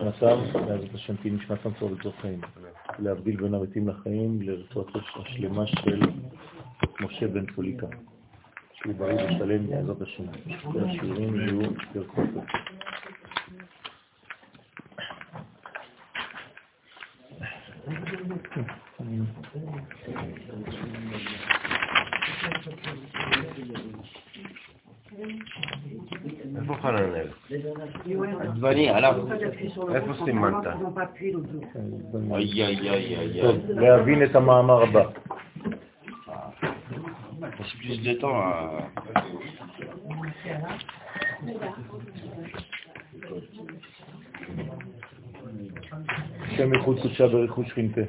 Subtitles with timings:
[0.00, 0.36] נשמתם,
[0.66, 2.40] בעזרת השם תהיה נשמתם טוב לצורך חיים.
[2.98, 6.00] להבדיל בין המתים לחיים לרצועת השלמה של
[7.00, 7.86] משה בן פוליקה.
[8.74, 10.24] שהוא בריא ושלם בעזרת השם.
[10.74, 11.60] והשיעורים יהיו
[26.79, 26.79] ברכות.
[26.79, 27.27] איפה חננאל?
[28.41, 29.25] עגבני, עליו.
[29.95, 30.67] איפה סימנת?
[32.31, 33.41] איי איי איי איי.
[33.41, 35.03] טוב, להבין את המאמר הבא.
[37.59, 39.05] יש plus de temps à...
[46.41, 48.01] השם ייחוד קודשה בריחוד שכינתה.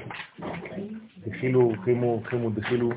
[1.26, 2.90] דחילו, חימו, חימו, דחילו.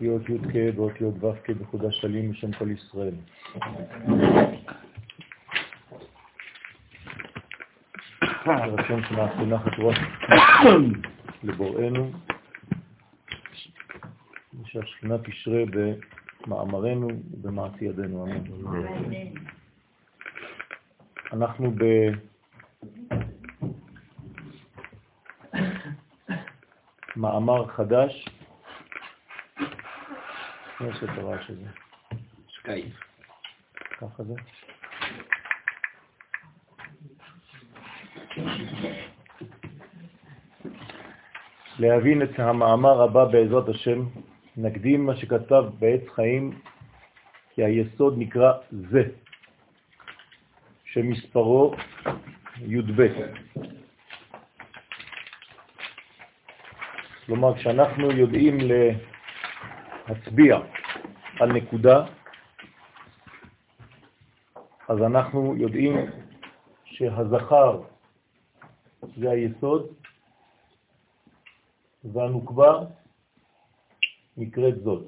[0.00, 3.14] נקודה, אותיות י"ק ואותיות ו"ק בחודש שלים בשם כל ישראל.
[8.46, 9.96] רצון שנעשה נחת רוח
[11.42, 12.10] לבוראנו,
[14.62, 15.62] ושהשכינה תשרה
[16.46, 18.26] במאמרנו ובמעשי ידינו.
[21.32, 21.84] אנחנו ב...
[27.16, 28.28] מאמר חדש,
[30.90, 31.68] יש את הרעש הזה,
[32.58, 32.92] סקייפ.
[33.98, 34.34] ככה זה.
[41.78, 44.04] להבין את המאמר הבא בעזרת השם,
[44.56, 46.60] נקדים מה שכתב בעץ חיים,
[47.54, 49.02] כי היסוד נקרא זה,
[50.84, 51.74] שמספרו
[52.60, 53.06] י"ב.
[57.26, 58.58] כלומר, כשאנחנו יודעים
[60.08, 60.58] להצביע
[61.40, 62.04] על נקודה,
[64.88, 65.96] אז אנחנו יודעים
[66.84, 67.82] שהזכר
[69.16, 69.86] זה היסוד,
[72.04, 72.78] והנוקבה
[74.36, 75.06] נקראת זאת.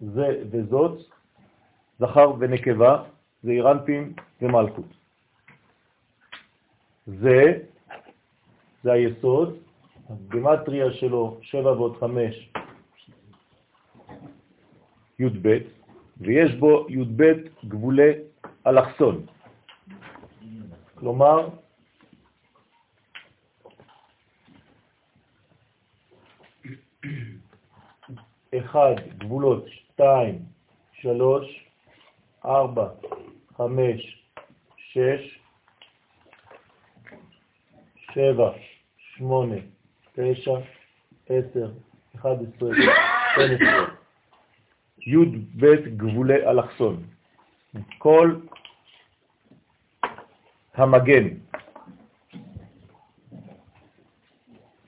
[0.00, 0.98] זה וזאת,
[1.98, 3.04] זכר ונקבה,
[3.42, 4.12] זה אירנפין
[4.42, 4.86] ומלכות.
[7.06, 7.42] זה,
[8.82, 9.56] זה היסוד,
[10.08, 12.52] הגימטריה שלו 7 ועוד 5,
[15.18, 15.58] י"ב,
[16.20, 17.22] ויש בו י"ב
[17.68, 18.12] גבולי
[18.66, 19.26] אלכסון.
[20.94, 21.48] כלומר,
[28.58, 30.38] אחד, גבולות, שתיים,
[30.92, 31.66] שלוש,
[32.44, 32.88] ארבע,
[33.56, 34.22] חמש,
[34.76, 35.38] שש,
[38.12, 38.52] שבע,
[38.98, 39.56] שמונה,
[40.12, 40.58] תשע,
[41.28, 41.70] עשר,
[42.16, 42.70] אחד עשרה,
[43.32, 44.05] שתים עשרה.
[45.06, 47.02] י"ב גבולי אלכסון.
[47.98, 48.36] כל
[50.74, 51.28] המגן.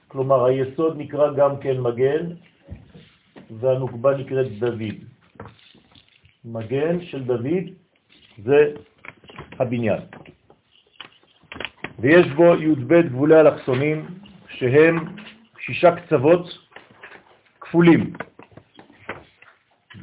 [0.08, 2.24] כלומר, היסוד נקרא גם כן מגן,
[3.50, 4.94] והנוקבה נקראת דוד.
[6.44, 7.64] מגן של דוד
[8.44, 8.74] זה
[9.58, 10.02] הבניין.
[11.98, 14.06] ויש בו י"ב גבולי אלכסונים,
[14.48, 14.96] שהם
[15.58, 16.58] שישה קצוות
[17.60, 18.12] כפולים,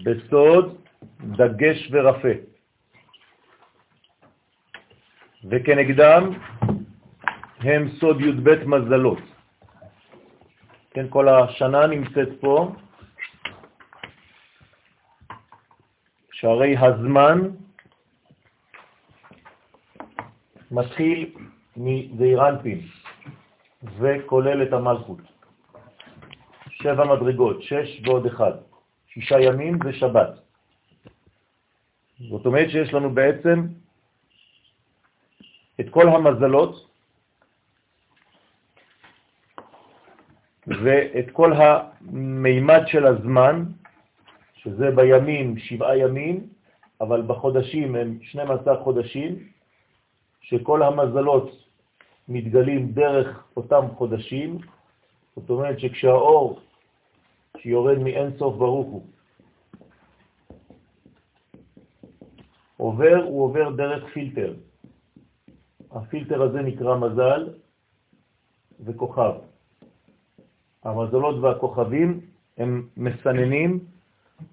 [0.06, 0.78] בסוד
[1.22, 2.36] דגש ורפה.
[5.50, 6.24] וכנגדם
[7.60, 9.20] הם סוד י"ב מזלות.
[10.92, 12.76] כן, כל השנה נמצאת פה,
[16.32, 17.40] שהרי הזמן
[20.72, 21.34] מתחיל
[21.78, 22.80] מזעירנפין
[24.00, 25.22] וכולל את המלכות.
[26.70, 28.52] שבע מדרגות, שש ועוד אחד,
[29.16, 30.30] שישה ימים ושבת.
[32.30, 33.68] זאת אומרת שיש לנו בעצם
[35.80, 36.88] את כל המזלות
[40.68, 43.64] ואת כל המימד של הזמן,
[44.56, 46.48] שזה בימים שבעה ימים,
[47.02, 49.40] אבל בחודשים הם 12 חודשים,
[50.42, 51.52] שכל המזלות
[52.28, 54.58] מתגלים דרך אותם חודשים,
[55.36, 56.60] זאת אומרת שכשהאור
[57.58, 59.06] שיורד מאין סוף ברוך הוא
[62.78, 64.54] עובר, הוא עובר דרך פילטר.
[65.92, 67.50] הפילטר הזה נקרא מזל
[68.86, 69.34] וכוכב.
[70.84, 72.20] המזלות והכוכבים
[72.58, 73.80] הם מסננים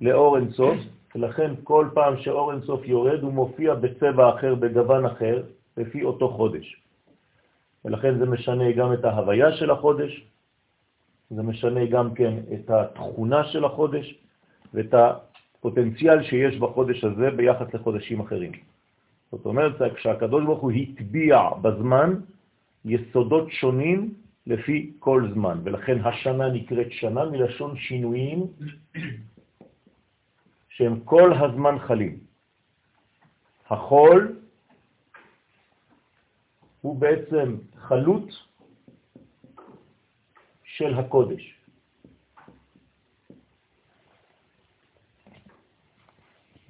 [0.01, 0.77] לאור אינסוף,
[1.15, 5.43] ולכן כל פעם שאור אינסוף יורד הוא מופיע בצבע אחר, בגוון אחר,
[5.77, 6.83] לפי אותו חודש.
[7.85, 10.25] ולכן זה משנה גם את ההוויה של החודש,
[11.31, 14.15] זה משנה גם כן את התכונה של החודש
[14.75, 18.53] ואת הפוטנציאל שיש בחודש הזה ביחס לחודשים אחרים.
[19.33, 22.15] זאת אומרת, כשהקדוש ברוך הוא הטביע בזמן
[22.85, 24.15] יסודות שונים
[24.47, 28.47] לפי כל זמן, ולכן השנה נקראת שנה מלשון שינויים
[30.69, 32.19] שהם כל הזמן חלים.
[33.71, 34.37] החול
[36.81, 38.29] הוא בעצם חלות
[40.83, 41.55] של הקודש.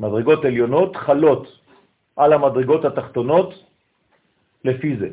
[0.01, 1.61] מדרגות עליונות חלות
[2.17, 3.55] על המדרגות התחתונות
[4.65, 5.09] לפי זה.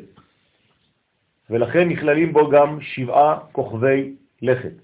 [1.50, 4.76] ולכן נכללים בו גם שבעה כוכבי לכת.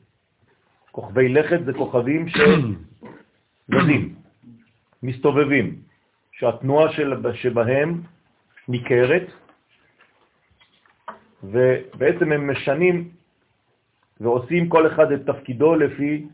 [0.93, 4.15] כוכבי לכת זה כוכבים שזזים,
[5.03, 5.67] מסתובבים,
[6.33, 8.03] שהתנועה של, שבהם
[8.69, 9.27] ניכרת,
[11.43, 13.16] ובעצם הם משנים
[14.21, 16.27] ועושים כל אחד את תפקידו לפי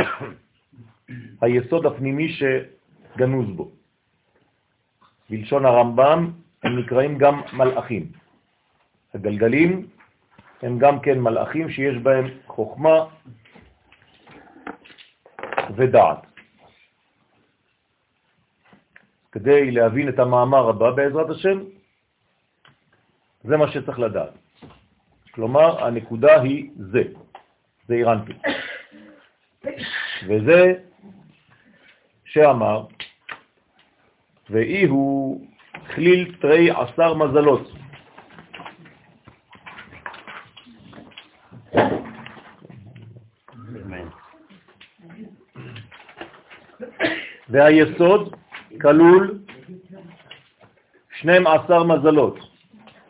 [1.42, 3.70] היסוד הפנימי שגנוז בו.
[5.30, 6.30] בלשון הרמב"ם
[6.62, 8.12] הם נקראים גם מלאכים.
[9.14, 9.86] הגלגלים
[10.62, 13.06] הם גם כן מלאכים שיש בהם חוכמה
[15.76, 16.26] ודעת.
[19.32, 21.58] כדי להבין את המאמר הבא בעזרת השם,
[23.44, 24.47] זה מה שצריך לדעת.
[25.38, 27.02] כלומר, הנקודה היא זה,
[27.88, 28.32] זה אירנטי.
[30.28, 30.74] וזה
[32.24, 32.86] שאמר,
[34.50, 35.46] ואי הוא
[35.94, 37.70] כליל תרי עשר מזלות.
[47.48, 48.36] והיסוד
[48.80, 49.38] כלול
[51.18, 52.47] 12 מזלות,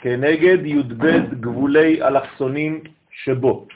[0.01, 1.07] כנגד י"ב
[1.41, 2.81] גבולי אלכסונים
[3.11, 3.67] שבו.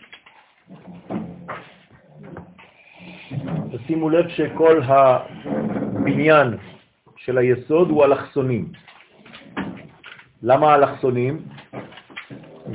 [3.72, 6.56] תשימו לב שכל הבניין
[7.16, 8.72] של היסוד הוא אלכסונים.
[10.42, 11.42] למה אלכסונים?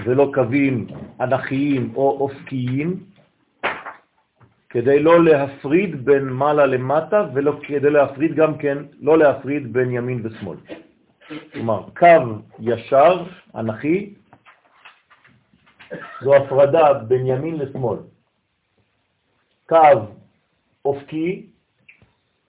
[0.05, 0.88] זה לא קווים
[1.21, 3.00] אנכיים או אופקיים,
[4.69, 10.57] כדי לא להפריד בין מעלה למטה וכדי להפריד גם כן, לא להפריד בין ימין ושמאל.
[11.53, 12.07] כלומר, קו
[12.59, 13.24] ישר,
[13.56, 14.13] אנכי,
[16.21, 17.97] זו הפרדה בין ימין לשמאל.
[19.69, 20.07] קו
[20.85, 21.45] אופקי,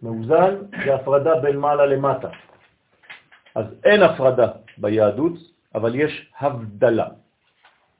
[0.02, 0.54] מאוזן,
[0.84, 2.28] זה הפרדה בין מעלה למטה.
[3.54, 4.48] אז אין הפרדה
[4.78, 5.32] ביהדות,
[5.74, 7.08] אבל יש הבדלה.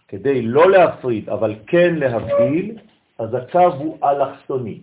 [0.08, 2.78] כדי לא להפריד, אבל כן להבדיל,
[3.19, 4.80] אז הקו הוא אלכסוני.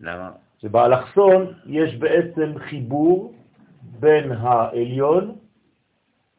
[0.00, 0.30] למה?
[0.62, 3.37] ובאלכסון יש בעצם חיבור
[3.82, 5.38] בין העליון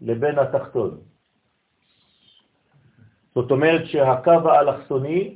[0.01, 0.97] לבין התחתון.
[3.35, 5.35] זאת אומרת שהקו האלכסוני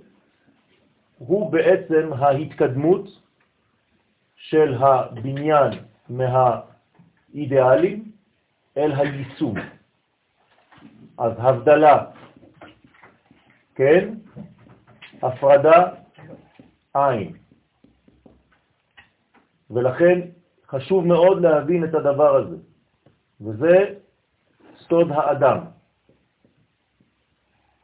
[1.17, 3.07] הוא בעצם ההתקדמות
[4.35, 5.71] של הבניין
[6.09, 8.11] מהאידיאלים
[8.77, 9.55] אל היישום.
[11.17, 12.05] אז הבדלה,
[13.75, 14.13] כן,
[15.21, 15.89] הפרדה,
[16.93, 17.33] עין.
[19.69, 20.19] ולכן
[20.73, 22.57] חשוב מאוד להבין את הדבר הזה,
[23.41, 23.95] וזה
[24.77, 25.57] סוד האדם.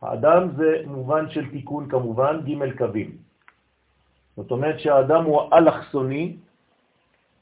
[0.02, 3.18] האדם זה מובן של תיקון כמובן, ג' קווים.
[4.36, 6.38] זאת אומרת שהאדם הוא אלכסוני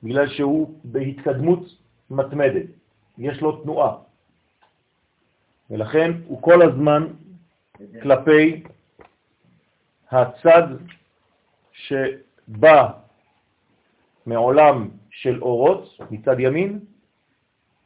[0.04, 1.60] בגלל שהוא בהתקדמות
[2.10, 2.66] מתמדת,
[3.18, 3.98] יש לו תנועה,
[5.70, 7.08] ולכן הוא כל הזמן
[8.02, 8.64] כלפי
[10.12, 10.68] הצד
[11.72, 12.92] שבא
[14.26, 14.90] מעולם
[15.22, 16.80] של אורות מצד ימין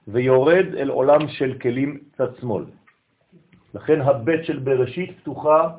[0.07, 2.65] ויורד אל עולם של כלים צד שמאל.
[3.73, 5.69] לכן הבית של בראשית פתוחה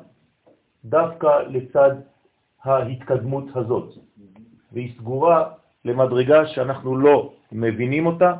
[0.85, 1.91] דווקא לצד
[2.63, 3.93] ההתקדמות הזאת,
[4.71, 5.53] והיא סגורה
[5.85, 8.33] למדרגה שאנחנו לא מבינים אותה,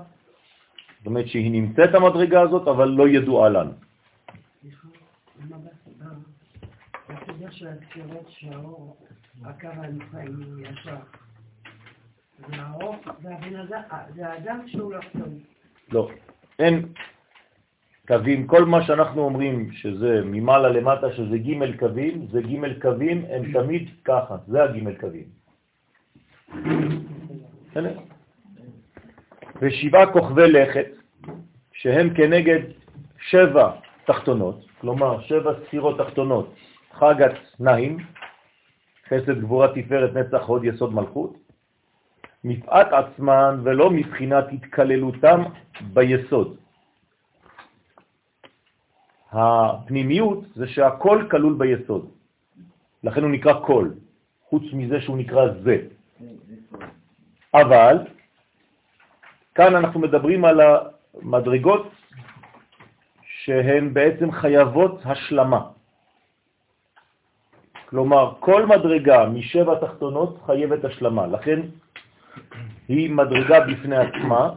[0.98, 3.72] זאת אומרת שהיא נמצאת המדרגה הזאת, אבל לא ידועה לנו.
[9.46, 9.70] הקו
[10.60, 11.23] ישר.
[14.68, 15.00] שהוא לא
[15.92, 16.10] לא,
[16.60, 16.86] אין.
[18.08, 23.52] קווים, כל מה שאנחנו אומרים שזה ממעלה למטה, שזה ג' קווים, זה ג' קווים, הם
[23.54, 25.28] תמיד ככה, זה הג' קווים.
[29.62, 30.86] ושבעה כוכבי לכת,
[31.74, 32.60] שהם כנגד
[33.30, 33.72] שבע
[34.06, 36.56] תחתונות, כלומר שבע ספירות תחתונות,
[36.94, 37.98] חגת נעים,
[39.08, 41.43] חסד גבורה תפארת נצח הוד יסוד מלכות,
[42.44, 45.44] מפאת עצמן ולא מבחינת התקללותם
[45.94, 46.58] ביסוד.
[49.32, 52.10] הפנימיות זה שהכל כלול ביסוד,
[53.04, 53.90] לכן הוא נקרא כל,
[54.50, 55.78] חוץ מזה שהוא נקרא זה.
[57.54, 57.98] אבל
[59.56, 61.92] כאן אנחנו מדברים על המדרגות
[63.24, 65.62] שהן בעצם חייבות השלמה.
[67.90, 71.60] כלומר, כל מדרגה משבע תחתונות חייבת השלמה, לכן
[72.88, 74.50] היא מדרגה בפני עצמה,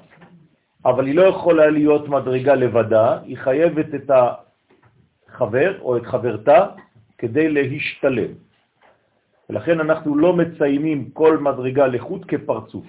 [0.85, 6.67] אבל היא לא יכולה להיות מדרגה לבדה, היא חייבת את החבר או את חברתה
[7.19, 8.33] כדי להשתלם.
[9.51, 12.87] ולכן אנחנו לא מציינים כל מדרגה לחוט כפרצוף,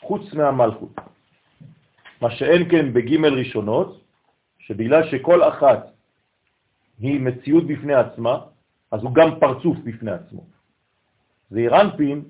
[0.00, 0.94] חוץ מהמלכות.
[2.20, 4.00] מה שאין כן בג' ראשונות,
[4.58, 5.92] שבגלל שכל אחת
[6.98, 8.38] היא מציאות בפני עצמה,
[8.90, 10.44] אז הוא גם פרצוף בפני עצמו.
[11.50, 12.24] זעירנפין,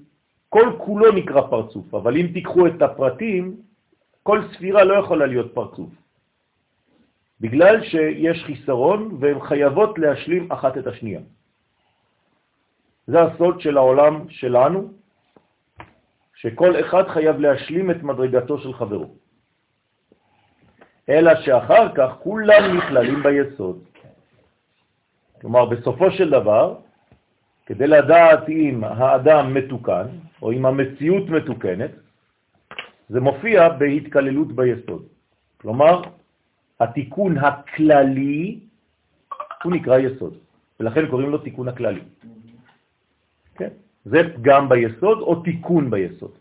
[0.48, 3.56] כל כולו נקרא פרצוף, אבל אם תיקחו את הפרטים,
[4.22, 5.90] כל ספירה לא יכולה להיות פרצוף.
[7.40, 11.20] בגלל שיש חיסרון והן חייבות להשלים אחת את השנייה.
[13.06, 14.88] זה הסוד של העולם שלנו,
[16.34, 19.08] שכל אחד חייב להשלים את מדרגתו של חברו.
[21.08, 23.84] אלא שאחר כך כולם נכללים ביסוד.
[25.40, 26.76] כלומר, בסופו של דבר,
[27.66, 30.06] כדי לדעת אם האדם מתוקן,
[30.42, 31.90] או אם המציאות מתוקנת,
[33.08, 35.02] זה מופיע בהתקללות ביסוד.
[35.60, 36.02] כלומר,
[36.80, 38.60] התיקון הכללי
[39.62, 40.34] הוא נקרא יסוד,
[40.80, 42.00] ולכן קוראים לו תיקון הכללי.
[43.54, 43.68] כן?
[44.04, 46.32] זה פגם ביסוד או תיקון ביסוד.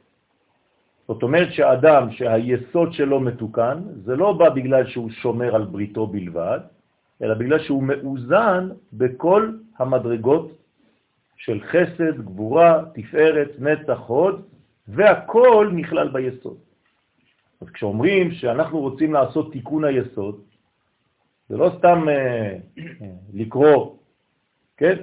[1.08, 6.60] זאת אומרת שאדם שהיסוד שלו מתוקן, זה לא בא בגלל שהוא שומר על בריתו בלבד,
[7.22, 10.52] אלא בגלל שהוא מאוזן בכל המדרגות
[11.38, 14.46] של חסד, גבורה, תפארת, נצח, הוד,
[14.88, 16.58] והכל נכלל ביסוד.
[17.62, 20.42] אז כשאומרים שאנחנו רוצים לעשות תיקון היסוד,
[21.50, 22.56] זה לא סתם אה,
[23.34, 23.96] לקרוא,
[24.78, 24.96] כן,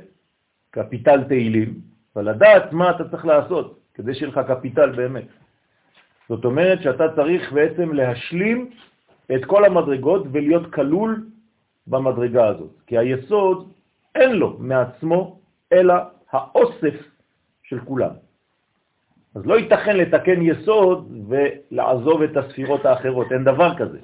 [0.70, 1.80] קפיטל תהילים,
[2.16, 5.24] אבל לדעת מה אתה צריך לעשות כדי שיהיה לך קפיטל באמת.
[6.28, 8.70] זאת אומרת שאתה צריך בעצם להשלים
[9.34, 11.26] את כל המדרגות ולהיות כלול
[11.86, 13.72] במדרגה הזאת, כי היסוד
[14.14, 15.38] אין לו מעצמו
[15.72, 15.94] אלא
[16.34, 16.94] האוסף
[17.62, 18.10] של כולם.
[19.34, 23.98] אז לא ייתכן לתקן יסוד ולעזוב את הספירות האחרות, אין דבר כזה.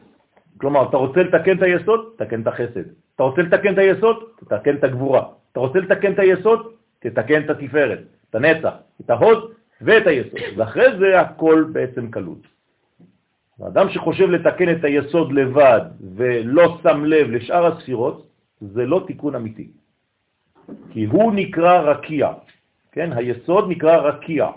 [0.56, 2.87] כלומר, אתה רוצה לתקן את היסוד, תקן את החסד.
[3.14, 5.22] אתה רוצה לתקן את היסוד, תתקן את הגבורה.
[5.52, 7.99] אתה רוצה לתקן את היסוד, תתקן את התפארת,
[8.30, 10.40] את הנצח, את ההוד ואת היסוד.
[10.56, 12.46] ואחרי זה הכל בעצם קלות.
[13.60, 15.80] האדם שחושב לתקן את היסוד לבד
[16.16, 18.26] ולא שם לב לשאר הספירות,
[18.60, 19.68] זה לא תיקון אמיתי.
[20.90, 22.32] כי הוא נקרא רקיע,
[22.92, 23.12] כן?
[23.12, 24.48] היסוד נקרא רקיע,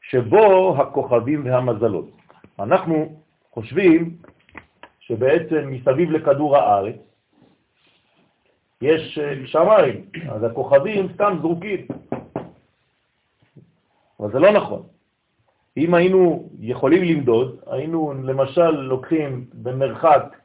[0.00, 2.10] שבו הכוכבים והמזלות.
[2.58, 4.16] אנחנו חושבים
[5.00, 6.96] שבעצם מסביב לכדור הארץ
[8.82, 11.86] יש אה, שמיים, אז הכוכבים סתם זרוקים.
[14.20, 14.82] אבל זה לא נכון.
[15.76, 20.36] אם היינו יכולים למדוד, היינו למשל לוקחים במרחק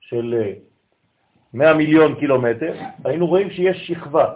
[0.00, 0.52] של
[1.54, 4.34] 100 אה, מיליון קילומטר, היינו רואים שיש שכבה.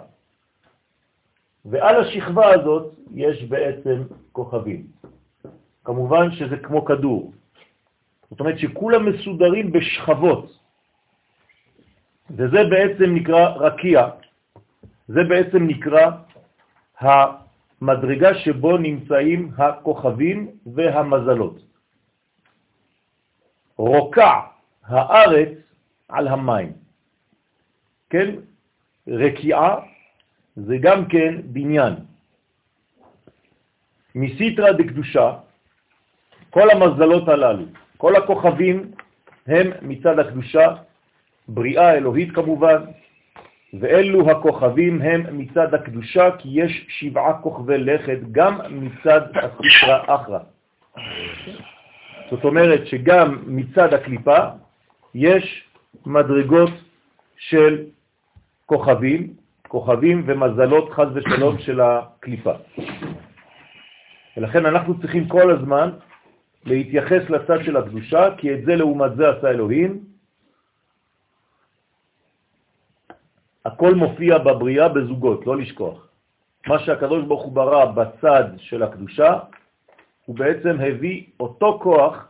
[1.65, 4.87] ועל השכבה הזאת יש בעצם כוכבים.
[5.83, 7.31] כמובן שזה כמו כדור.
[8.29, 10.59] זאת אומרת שכולם מסודרים בשכבות.
[12.31, 14.07] וזה בעצם נקרא רקיע.
[15.07, 16.11] זה בעצם נקרא
[16.99, 21.57] המדרגה שבו נמצאים הכוכבים והמזלות.
[23.77, 24.33] רוקע
[24.83, 25.53] הארץ
[26.09, 26.86] על המים.
[28.09, 28.35] כן?
[29.07, 29.75] רקיעה
[30.55, 31.93] זה גם כן בניין.
[34.15, 35.33] מסיטרה דקדושה,
[36.49, 37.65] כל המזלות הללו,
[37.97, 38.91] כל הכוכבים
[39.47, 40.75] הם מצד הקדושה,
[41.47, 42.83] בריאה אלוהית כמובן,
[43.79, 50.39] ואלו הכוכבים הם מצד הקדושה, כי יש שבעה כוכבי לכת גם מצד הסיטרה אחרא.
[52.31, 54.37] זאת אומרת שגם מצד הקליפה
[55.15, 55.63] יש
[56.05, 56.69] מדרגות
[57.37, 57.85] של
[58.67, 59.33] כוכבים,
[59.67, 62.53] כוכבים ומזלות חז ושלום של הקליפה.
[64.37, 65.89] ולכן אנחנו צריכים כל הזמן
[66.65, 70.03] להתייחס לצד של הקדושה, כי את זה לעומת זה עשה אלוהים.
[73.65, 76.07] הכל מופיע בבריאה בזוגות, לא לשכוח.
[76.67, 79.31] מה שהקדוש ברוך הוא ברא בצד של הקדושה,
[80.25, 82.27] הוא בעצם הביא אותו כוח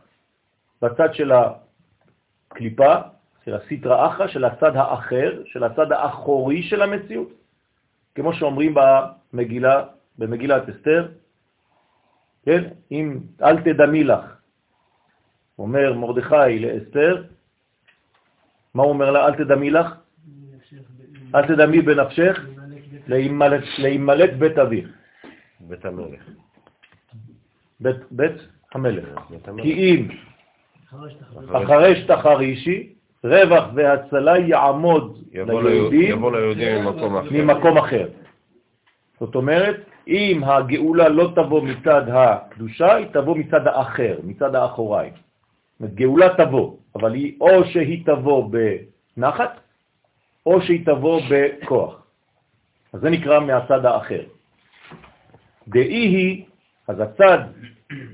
[0.82, 3.17] בצד של הקליפה,
[3.48, 7.32] של הסיטרה אחרא, של הצד האחר, של הצד האחורי של המציאות,
[8.14, 9.84] כמו שאומרים במגילה,
[10.18, 11.08] במגילת אסתר,
[12.44, 12.64] כן?
[12.92, 14.24] אם אל תדמי לך,
[15.58, 17.24] אומר מרדכי לאסתר,
[18.74, 19.26] מה הוא אומר לה?
[19.26, 19.86] אל תדמי לך?
[21.34, 22.46] אל תדמי בנפשך
[23.78, 24.88] להימלט בית אביך.
[25.60, 26.22] בית המלך.
[27.80, 28.36] בית, בית?
[28.74, 29.08] המלך.
[29.62, 30.08] כי אם
[31.56, 36.22] אחרי שתחרישי, רווח והצלה יעמוד ליהודים
[37.30, 38.08] ממקום אחר.
[39.20, 39.76] זאת אומרת,
[40.08, 45.12] אם הגאולה לא תבוא מצד הקדושה, היא תבוא מצד האחר, מצד האחוריים.
[45.12, 48.50] זאת אומרת, גאולה תבוא, אבל היא או שהיא תבוא
[49.16, 49.60] בנחת,
[50.46, 52.02] או שהיא תבוא בכוח.
[52.92, 54.22] אז זה נקרא מהצד האחר.
[55.68, 56.44] דאי היא,
[56.88, 57.38] אז הצד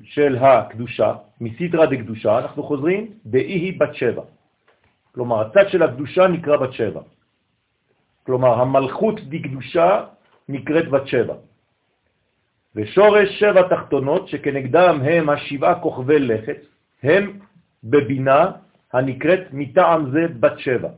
[0.04, 4.22] של הקדושה, מסידרה דקדושה, אנחנו חוזרים, דאי היא בת שבע.
[5.14, 7.00] כלומר, הצד של הקדושה נקרא בת שבע.
[8.26, 10.04] כלומר, המלכות דקדושה
[10.48, 11.34] נקראת בת שבע.
[12.76, 16.56] ושורש שבע תחתונות, שכנגדם הם השבעה כוכבי לכת,
[17.02, 17.38] הם
[17.84, 18.50] בבינה
[18.92, 20.88] הנקראת מטעם זה בת שבע.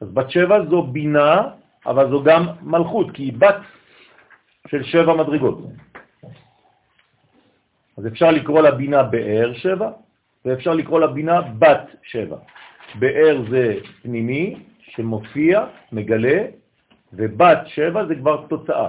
[0.00, 1.42] אז בת שבע זו בינה,
[1.86, 3.56] אבל זו גם מלכות, כי היא בת
[4.68, 5.58] של שבע מדרגות.
[7.98, 9.90] אז אפשר לקרוא לה בינה באר שבע,
[10.44, 12.36] ואפשר לקרוא לה בינה בת שבע.
[12.94, 16.44] באר זה פנימי, שמופיע, מגלה,
[17.12, 18.88] ובת שבע זה כבר תוצאה.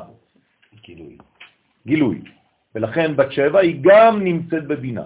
[0.84, 1.18] גילוי.
[1.88, 2.22] גילוי.
[2.76, 5.06] ולכן בת שבע היא גם נמצאת בבינה.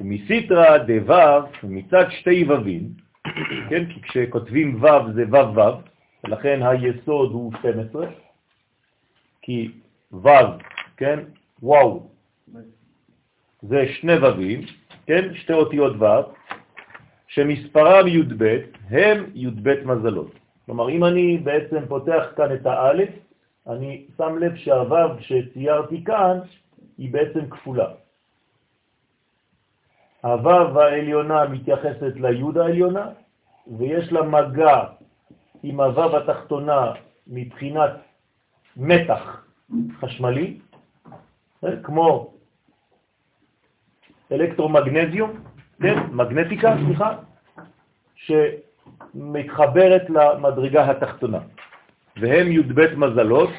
[0.00, 2.82] ומסיטרה דוו, מצד שתי וווים,
[3.70, 5.80] כן, כי כשכותבים וו זה וו וו,
[6.24, 8.06] ולכן היסוד הוא 12,
[9.42, 9.70] כי
[10.12, 10.30] וו,
[10.96, 11.18] כן,
[11.62, 12.08] וואו,
[13.62, 14.60] זה שני וווים,
[15.06, 16.32] כן, שתי אותיות וו,
[17.34, 18.42] שמספרם י"ב
[18.90, 20.32] הם י"ב מזלות.
[20.66, 23.08] כלומר, אם אני בעצם פותח כאן את האלף,
[23.66, 26.38] אני שם לב שהוו שציירתי כאן
[26.98, 27.88] היא בעצם כפולה.
[30.22, 33.06] הוו העליונה מתייחסת ליוד העליונה,
[33.78, 34.80] ויש לה מגע
[35.62, 36.92] עם הוו התחתונה
[37.26, 37.92] מבחינת
[38.76, 39.44] מתח
[40.00, 40.58] חשמלי,
[41.82, 42.32] כמו
[44.32, 47.12] אלקטרומגנזיום, כן, מגנטיקה, סליחה,
[49.14, 51.38] שמתחברת למדרגה התחתונה.
[52.16, 53.50] והם י"ב מזלות,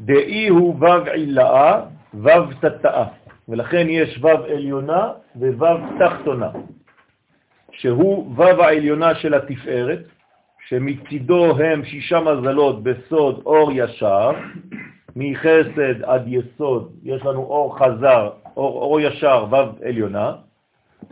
[0.00, 1.80] דאי הוא וו עילאה,
[2.14, 3.04] וו תתאה,
[3.48, 6.50] ולכן יש וו עליונה ווו תחתונה,
[7.72, 10.04] שהוא וו העליונה של התפארת,
[10.68, 14.30] שמצידו הם שישה מזלות בסוד אור ישר,
[15.16, 20.32] מחסד עד יסוד יש לנו אור חזר, אור, אור ישר, וו עליונה,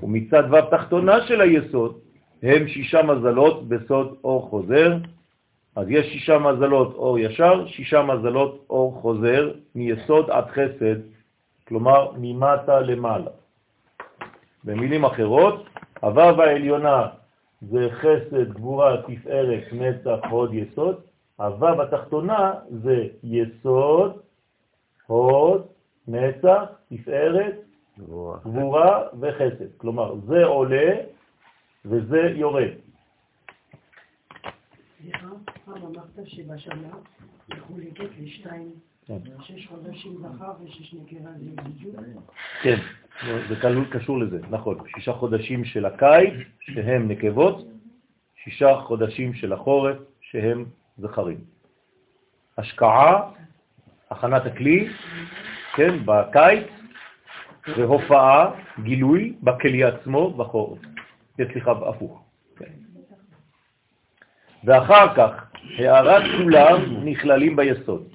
[0.02, 1.98] ומצד וו תחתונה של היסוד
[2.42, 4.96] הם שישה מזלות בסוד אור חוזר,
[5.76, 11.00] אז יש שישה מזלות אור ישר, שישה מזלות אור חוזר, מיסוד עד חסד,
[11.68, 13.30] כלומר ממטה למעלה.
[14.64, 15.64] במילים אחרות,
[16.00, 17.06] הוו העליונה
[17.62, 20.96] זה חסד, גבורה, תפארת, נצח, הוד, יסוד.
[21.36, 24.12] הוו התחתונה זה יסוד,
[25.06, 25.66] הוד,
[26.08, 27.54] נצח, תפארת,
[28.44, 29.76] גבורה וחסד.
[29.76, 30.92] כלומר, זה עולה
[31.84, 32.70] וזה יורד.
[35.02, 35.26] סליחה,
[35.64, 36.88] פעם אמרת שבשנה
[37.48, 38.70] מחולקת לשתיים,
[39.06, 39.18] כן.
[39.42, 41.96] שש חודשים זכר ושש נקרה זה בדיוק?
[42.62, 42.76] כן,
[43.48, 43.54] זה
[43.90, 44.78] קשור לזה, נכון.
[44.94, 47.66] שישה חודשים של הקיץ, שהם נקבות,
[48.44, 50.64] שישה חודשים של החורף, שהם
[50.98, 51.40] זכרים.
[52.58, 53.30] השקעה,
[54.10, 54.88] הכנת הכלי,
[55.74, 56.66] כן, בקיץ,
[57.68, 58.50] והופעה,
[58.82, 60.78] גילוי, בכלי עצמו, בחורף.
[61.36, 62.22] סליחה, הפוך.
[62.56, 62.64] כן.
[64.64, 68.08] ואחר כך, הערת כולם נכללים ביסוד.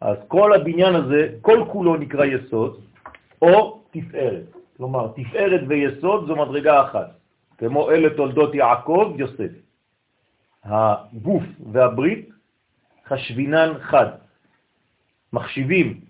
[0.00, 2.80] אז כל הבניין הזה, כל כולו נקרא יסוד,
[3.42, 4.44] או תפארת.
[4.76, 7.10] כלומר, תפארת ויסוד זו מדרגה אחת,
[7.58, 9.52] כמו אלה תולדות יעקב, יוסף.
[10.64, 11.42] הגוף
[11.72, 12.28] והברית
[13.08, 14.06] חשבינן חד.
[15.32, 16.00] מחשיבים,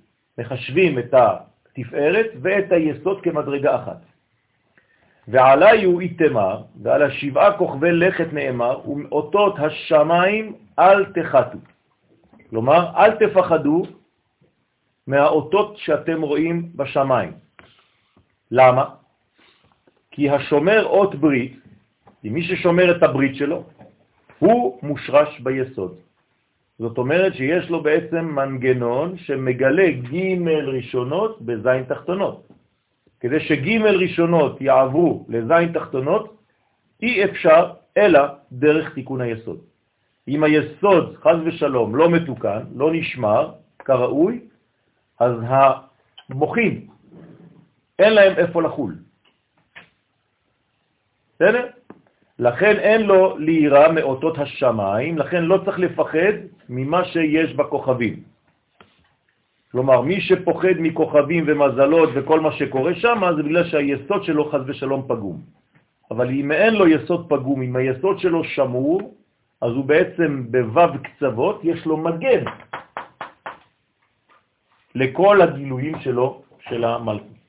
[0.40, 4.00] מחשבים את התפארת ואת היסוד כמדרגה אחת.
[5.28, 11.58] ועלי הוא איתמר, ועל השבעה כוכבי לכת נאמר, ומאותות השמיים אל תחתו.
[12.50, 13.82] כלומר, אל תפחדו
[15.06, 17.32] מהאותות שאתם רואים בשמיים.
[18.50, 18.84] למה?
[20.10, 21.56] כי השומר אות ברית,
[22.24, 23.64] מי ששומר את הברית שלו,
[24.38, 25.94] הוא מושרש ביסוד.
[26.80, 30.16] זאת אומרת שיש לו בעצם מנגנון שמגלה ג'
[30.48, 32.48] ראשונות בזין תחתונות.
[33.20, 36.40] כדי שג' ראשונות יעברו לזין תחתונות,
[37.02, 38.20] אי אפשר אלא
[38.52, 39.60] דרך תיקון היסוד.
[40.28, 43.52] אם היסוד, חז ושלום, לא מתוקן, לא נשמר
[43.84, 44.40] כראוי,
[45.20, 46.86] אז המוחים,
[47.98, 48.94] אין להם איפה לחול.
[51.36, 51.66] בסדר?
[52.40, 56.34] לכן אין לו להירא מאותות השמיים, לכן לא צריך לפחד
[56.68, 58.16] ממה שיש בכוכבים.
[59.72, 65.02] כלומר, מי שפוחד מכוכבים ומזלות וכל מה שקורה שם, זה בגלל שהיסוד שלו חז ושלום
[65.08, 65.36] פגום.
[66.10, 69.14] אבל אם אין לו יסוד פגום, אם היסוד שלו שמור,
[69.60, 72.44] אז הוא בעצם בו"ב קצוות, יש לו מגן
[74.94, 77.39] לכל הגילויים שלו, של המלכות.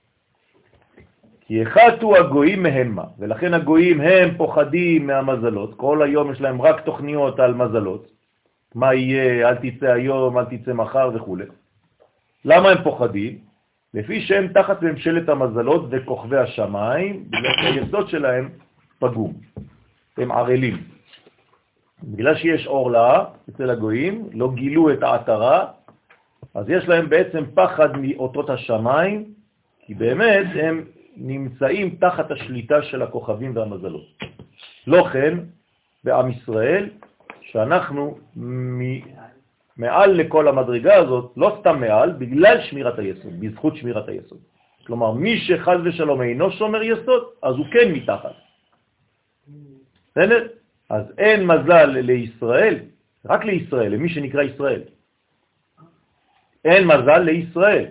[2.02, 7.54] הוא הגויים מהמה, ולכן הגויים הם פוחדים מהמזלות, כל היום יש להם רק תוכניות על
[7.54, 8.08] מזלות,
[8.76, 11.38] מה יהיה, אל תצא היום, אל תצא מחר וכו'.
[12.46, 13.38] למה הם פוחדים?
[13.94, 18.50] לפי שהם תחת ממשלת המזלות וכוכבי השמיים, בגלל שהיסוד שלהם
[19.00, 19.34] פגום,
[20.18, 20.78] הם ערלים.
[22.04, 25.68] בגלל שיש אור לה אצל הגויים, לא גילו את העטרה,
[26.56, 29.26] אז יש להם בעצם פחד מאותות השמיים,
[29.86, 30.84] כי באמת הם
[31.18, 34.08] נמצאים תחת השליטה של הכוכבים והמזלות.
[34.88, 35.38] לא כן,
[36.04, 36.90] בעם ישראל,
[37.42, 38.18] שאנחנו
[39.78, 44.40] מעל לכל המדרגה הזאת, לא סתם מעל, בגלל שמירת היסוד, בזכות שמירת היסוד.
[44.88, 48.36] כלומר, מי שחז ושלום אינו שומר יסוד, אז הוא כן מתחת.
[50.12, 50.48] בסדר?
[50.90, 52.76] אז אין מזל לישראל,
[53.26, 54.82] רק לישראל, למי שנקרא ישראל.
[56.66, 57.86] אין מזל לישראל.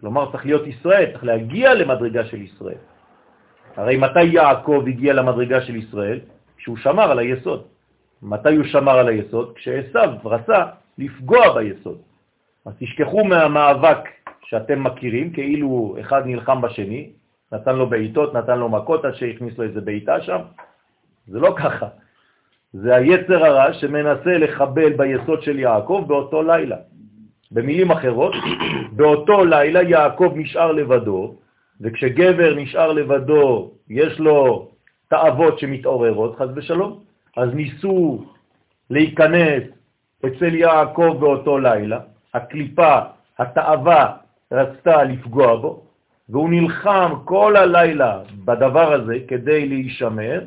[0.00, 2.78] כלומר, צריך להיות ישראל, צריך להגיע למדרגה של ישראל.
[3.76, 6.20] הרי מתי יעקב הגיע למדרגה של ישראל?
[6.56, 7.62] כשהוא שמר על היסוד.
[8.22, 9.52] מתי הוא שמר על היסוד?
[9.54, 10.64] כשעשו רצה
[10.98, 11.98] לפגוע ביסוד.
[12.66, 13.98] אז תשכחו מהמאבק
[14.44, 17.10] שאתם מכירים, כאילו אחד נלחם בשני,
[17.52, 20.40] נתן לו בעיטות, נתן לו מכות עד שהכניס לו איזה בעיטה שם.
[21.26, 21.88] זה לא ככה.
[22.72, 26.76] זה היצר הרע שמנסה לחבל ביסוד של יעקב באותו לילה.
[27.52, 28.34] במילים אחרות,
[28.96, 31.34] באותו לילה יעקב נשאר לבדו,
[31.80, 34.68] וכשגבר נשאר לבדו, יש לו
[35.08, 37.00] תאוות שמתעוררות, חז ושלום,
[37.36, 38.24] אז ניסו
[38.90, 39.62] להיכנס
[40.26, 42.00] אצל יעקב באותו לילה,
[42.34, 42.98] הקליפה,
[43.38, 44.16] התאווה,
[44.52, 45.82] רצתה לפגוע בו,
[46.28, 50.40] והוא נלחם כל הלילה בדבר הזה כדי להישמר,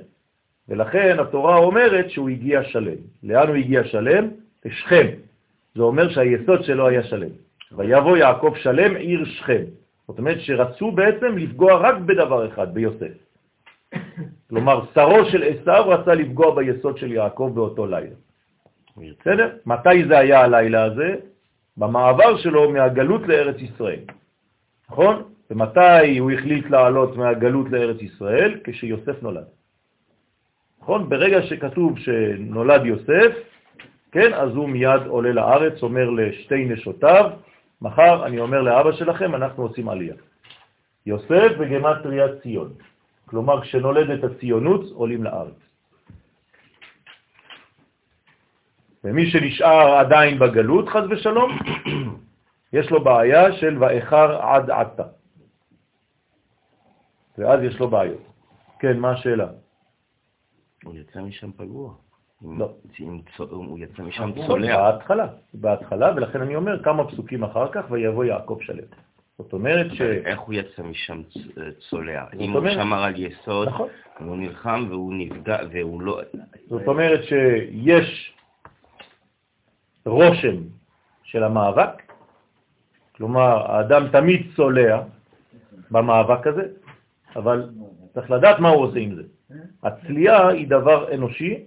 [0.69, 3.01] ולכן התורה אומרת שהוא הגיע שלם.
[3.23, 4.27] לאן הוא הגיע שלם?
[4.65, 5.07] לשכם.
[5.75, 7.29] זה אומר שהיסוד שלו היה שלם.
[7.71, 9.63] ויבוא יעקב שלם עיר שכם.
[10.07, 13.13] זאת אומרת שרצו בעצם לפגוע רק בדבר אחד, ביוסף.
[14.49, 18.15] כלומר, שרו של עשיו רצה לפגוע ביסוד של יעקב באותו לילה.
[18.97, 19.49] בסדר?
[19.65, 21.15] מתי זה היה הלילה הזה?
[21.77, 23.99] במעבר שלו מהגלות לארץ ישראל.
[24.89, 25.23] נכון?
[25.51, 28.59] ומתי הוא החליט לעלות מהגלות לארץ ישראל?
[28.63, 29.45] כשיוסף נולד.
[30.81, 31.09] נכון?
[31.09, 33.33] ברגע שכתוב שנולד יוסף,
[34.11, 37.31] כן, אז הוא מיד עולה לארץ, אומר לשתי נשותיו,
[37.81, 40.15] מחר אני אומר לאבא שלכם, אנחנו עושים עלייה.
[41.05, 42.73] יוסף וגמטריה ציון.
[43.25, 45.59] כלומר, כשנולדת הציונות, עולים לארץ.
[49.03, 51.57] ומי שנשאר עדיין בגלות, חז ושלום,
[52.77, 55.03] יש לו בעיה של ואיחר עד עתה.
[57.37, 58.23] ואז יש לו בעיות.
[58.79, 59.47] כן, מה השאלה?
[60.83, 62.08] הוא יצא משם פגוע.
[62.41, 62.71] לא.
[63.49, 64.91] הוא יצא משם צולע.
[64.91, 68.83] בהתחלה, בהתחלה, ולכן אני אומר כמה פסוקים אחר כך, ויבוא יעקב שלם.
[69.37, 70.01] זאת אומרת ש...
[70.01, 71.21] איך הוא יצא משם
[71.89, 72.25] צולע?
[72.39, 73.87] אם הוא שמר על יסוד, נכון.
[74.19, 76.21] הוא נלחם והוא נפגע והוא לא...
[76.67, 78.33] זאת אומרת שיש
[80.05, 80.55] רושם
[81.23, 82.03] של המאבק,
[83.15, 85.01] כלומר, האדם תמיד צולע
[85.91, 86.63] במאבק הזה,
[87.35, 87.69] אבל
[88.13, 89.23] צריך לדעת מה הוא עושה עם זה.
[89.83, 91.63] הצליעה היא דבר אנושי,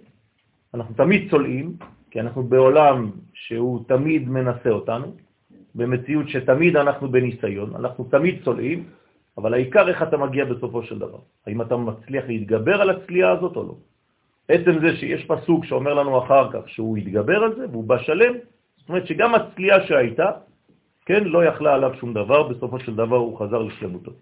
[0.74, 1.76] אנחנו תמיד צולעים,
[2.10, 5.06] כי אנחנו בעולם שהוא תמיד מנסה אותנו,
[5.74, 8.84] במציאות שתמיד אנחנו בניסיון, אנחנו תמיד צולעים,
[9.38, 11.18] אבל העיקר איך אתה מגיע בסופו של דבר.
[11.46, 13.74] האם אתה מצליח להתגבר על הצליעה הזאת או לא.
[14.48, 18.34] עצם זה שיש פסוק שאומר לנו אחר כך שהוא יתגבר על זה והוא בא שלם,
[18.76, 20.30] זאת אומרת שגם הצליעה שהייתה,
[21.06, 24.12] כן, לא יכלה עליו שום דבר, בסופו של דבר הוא חזר לשלמותו.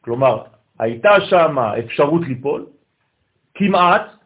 [0.00, 0.42] כלומר,
[0.78, 2.66] הייתה שם אפשרות ליפול,
[3.54, 4.17] כמעט,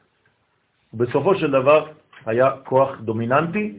[0.95, 1.87] ובסופו של דבר
[2.27, 3.73] היה כוח דומיננטי,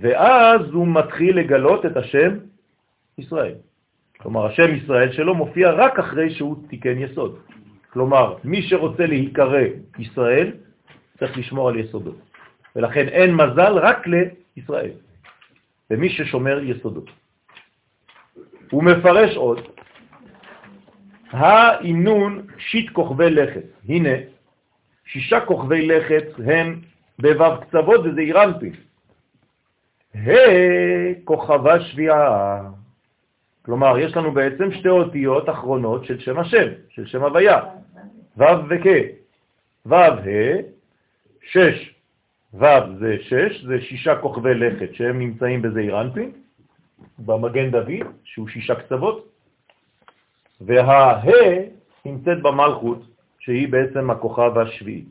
[0.00, 2.38] ואז הוא מתחיל לגלות את השם
[3.18, 3.54] ישראל.
[4.20, 7.38] כלומר, השם ישראל שלו מופיע רק אחרי שהוא תיקן יסוד.
[7.92, 9.60] כלומר, מי שרוצה להיקרא
[9.98, 10.52] ישראל,
[11.18, 12.18] צריך לשמור על יסודות.
[12.76, 14.90] ולכן אין מזל רק לישראל,
[15.90, 17.10] למי ששומר יסודות.
[18.70, 19.60] הוא מפרש עוד,
[21.30, 23.64] האינון שיט כוכבי לכת.
[23.88, 24.31] הנה,
[25.12, 26.80] שישה כוכבי לכת הם
[27.18, 28.72] בבב קצוות וזה אירנפין.
[31.24, 32.60] כוכבה שביעה.
[33.64, 37.60] כלומר, יש לנו בעצם שתי אותיות אחרונות של שם השם, של שם הוויה,
[38.36, 38.86] ו' וכ'.
[39.86, 40.56] ו' ה',
[41.42, 41.94] שש,
[42.54, 42.66] ו'
[43.00, 46.32] זה שש, זה שישה כוכבי לכת שהם נמצאים בזעיר אנפין,
[47.18, 49.28] במגן דוד, שהוא שישה קצוות,
[50.60, 51.20] והה
[52.04, 53.11] נמצאת במלכות,
[53.42, 55.04] שהיא בעצם הכוכב השביעי.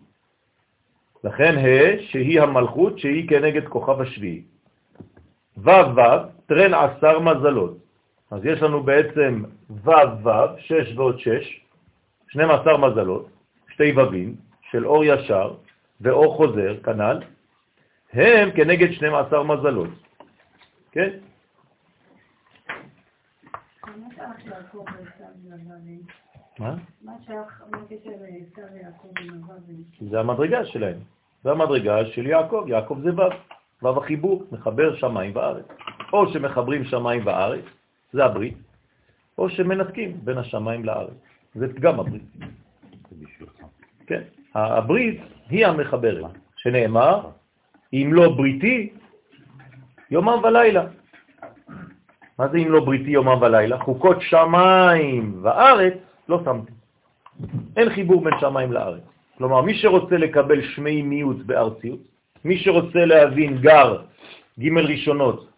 [1.23, 4.41] לכן ה' שהיא המלכות שהיא כנגד כוכב השביעי.
[5.57, 6.01] ו' ו',
[6.45, 7.77] טרן עשר מזלות.
[8.31, 9.91] אז יש לנו בעצם ו'
[10.23, 11.61] ו', שש ועוד שש,
[12.27, 13.29] 12 מזלות,
[13.69, 14.35] שתי ו"ים
[14.71, 15.53] של אור ישר
[16.01, 17.19] ואור חוזר, כנ"ל,
[18.13, 19.89] הם כנגד 12 מזלות.
[20.91, 21.09] כן?
[26.61, 26.75] מה?
[30.09, 30.97] זה המדרגה שלהם.
[31.43, 32.65] זה המדרגה של יעקב.
[32.67, 35.65] יעקב זה ו', ו' החיבור, מחבר שמיים וארץ.
[36.13, 37.63] או שמחברים שמיים וארץ,
[38.13, 38.57] זה הברית,
[39.37, 41.13] או שמנתקים בין השמיים לארץ.
[41.55, 42.23] זה פגם הברית.
[44.07, 44.21] כן,
[44.55, 47.29] הברית היא המחברת, שנאמר,
[47.93, 48.93] אם לא בריתי,
[50.11, 50.85] יומם ולילה.
[52.39, 53.79] מה זה אם לא בריתי יומם ולילה?
[53.79, 55.93] חוקות שמיים וארץ
[56.31, 56.71] לא שמתי.
[57.77, 59.03] אין חיבור בין שמיים לארץ.
[59.37, 61.99] כלומר, מי שרוצה לקבל שמי מיעוט בארציות,
[62.45, 64.01] מי שרוצה להבין גר,
[64.59, 65.49] ג' ראשונות,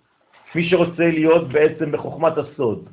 [0.56, 2.90] מי שרוצה להיות בעצם בחוכמת הסוד,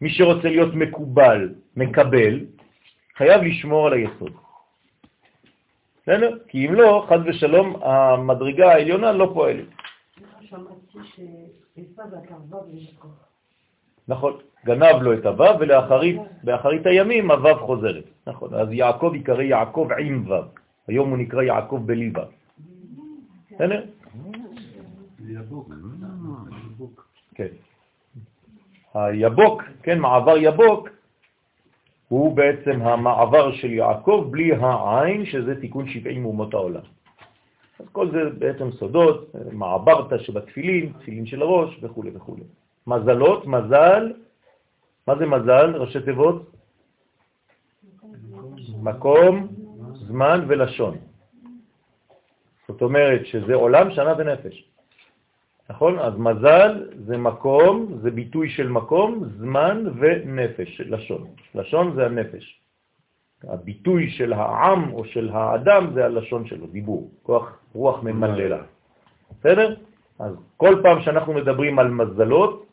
[0.00, 2.34] מי שרוצה להיות מקובל, מקבל,
[3.16, 4.32] חייב לשמור על היסוד.
[6.02, 6.38] בסדר?
[6.48, 9.68] כי אם לא, חד ושלום, המדרגה העליונה לא פועלת.
[14.10, 14.32] נכון,
[14.66, 15.60] גנב לו את הוו,
[16.42, 18.04] ולאחרית הימים הוו חוזרת.
[18.26, 20.42] נכון, אז יעקב יקרא יעקב עם וו.
[20.88, 22.22] היום הוא נקרא יעקב בלי וו.
[23.54, 23.82] בסדר?
[27.34, 27.52] כן.
[28.94, 30.88] היבוק, כן, מעבר יבוק,
[32.08, 36.86] הוא בעצם המעבר של יעקב בלי העין, שזה תיקון 70 אומות העולם.
[37.80, 42.36] אז כל זה בעצם סודות, מעברת שבתפילין, תפילין של הראש וכו' וכו'.
[42.86, 44.12] מזלות, מזל,
[45.06, 45.76] מה זה מזל?
[45.76, 46.50] ראשי תיבות?
[48.82, 49.48] מקום,
[49.92, 50.96] זמן ולשון.
[52.68, 54.64] זאת אומרת שזה עולם, שנה ונפש.
[55.70, 55.98] נכון?
[55.98, 61.26] אז מזל זה מקום, זה ביטוי של מקום, זמן ונפש, לשון.
[61.54, 62.60] לשון זה הנפש.
[63.44, 68.62] הביטוי של העם או של האדם זה הלשון שלו, דיבור, כוח רוח ממללה.
[69.40, 69.74] בסדר?
[70.18, 72.66] אז כל פעם שאנחנו מדברים על מזלות,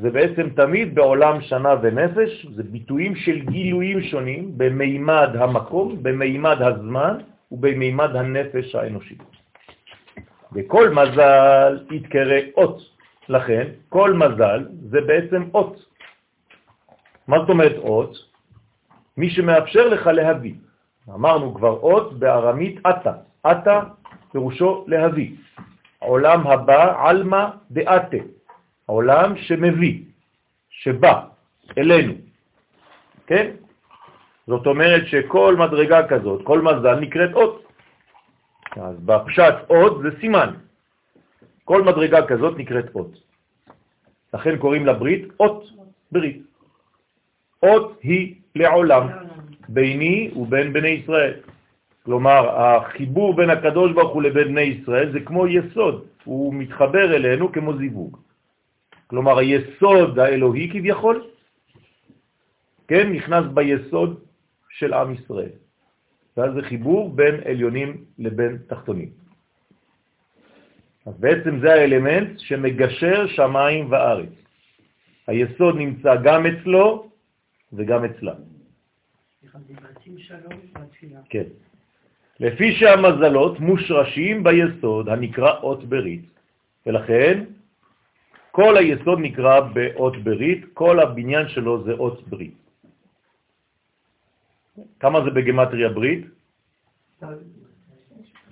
[0.00, 7.14] זה בעצם תמיד בעולם שנה ונפש, זה ביטויים של גילויים שונים במימד המקום, במימד הזמן
[7.52, 9.22] ובמימד הנפש האנושית.
[10.52, 12.78] וכל מזל יתקרא אות.
[13.28, 15.76] לכן, כל מזל זה בעצם אות.
[17.28, 18.14] מה זאת אומרת אות?
[19.16, 20.54] מי שמאפשר לך להביא.
[21.10, 23.12] אמרנו כבר אות בארמית אטה.
[23.50, 23.80] אטה
[24.32, 25.30] פירושו להביא.
[25.98, 28.37] עולם הבא, עלמא דאטה.
[28.88, 29.96] עולם שמביא,
[30.70, 31.14] שבא
[31.78, 32.14] אלינו.
[33.26, 33.46] כן?
[34.46, 37.54] זאת אומרת שכל מדרגה כזאת, כל מזל נקראת אות.
[38.76, 40.50] אז בפשט עוד זה סימן.
[41.64, 43.12] כל מדרגה כזאת נקראת אות.
[44.34, 45.64] לכן קוראים לברית אות
[46.12, 46.42] ברית.
[47.62, 49.04] אות היא לעולם,
[49.68, 51.34] ביני ובין בני ישראל.
[52.04, 57.52] כלומר, החיבור בין הקדוש ברוך הוא לבין בני ישראל זה כמו יסוד, הוא מתחבר אלינו
[57.52, 58.27] כמו זיווג.
[59.08, 61.26] כלומר, היסוד האלוהי כביכול,
[62.88, 64.20] כן, נכנס ביסוד
[64.70, 65.50] של עם ישראל.
[66.36, 69.10] ואז זה חיבור בין עליונים לבין תחתונים.
[71.06, 74.28] אז בעצם זה האלמנט שמגשר שמיים וארץ.
[75.26, 77.10] היסוד נמצא גם אצלו
[77.72, 78.34] וגם אצלה.
[81.28, 81.48] כן.
[82.40, 86.24] לפי שהמזלות מושרשים ביסוד הנקרא אות ברית,
[86.86, 87.44] ולכן
[88.58, 92.58] כל היסוד נקרא באות ברית, כל הבניין שלו זה אות ברית.
[95.00, 96.26] כמה זה בגמטריה ברית?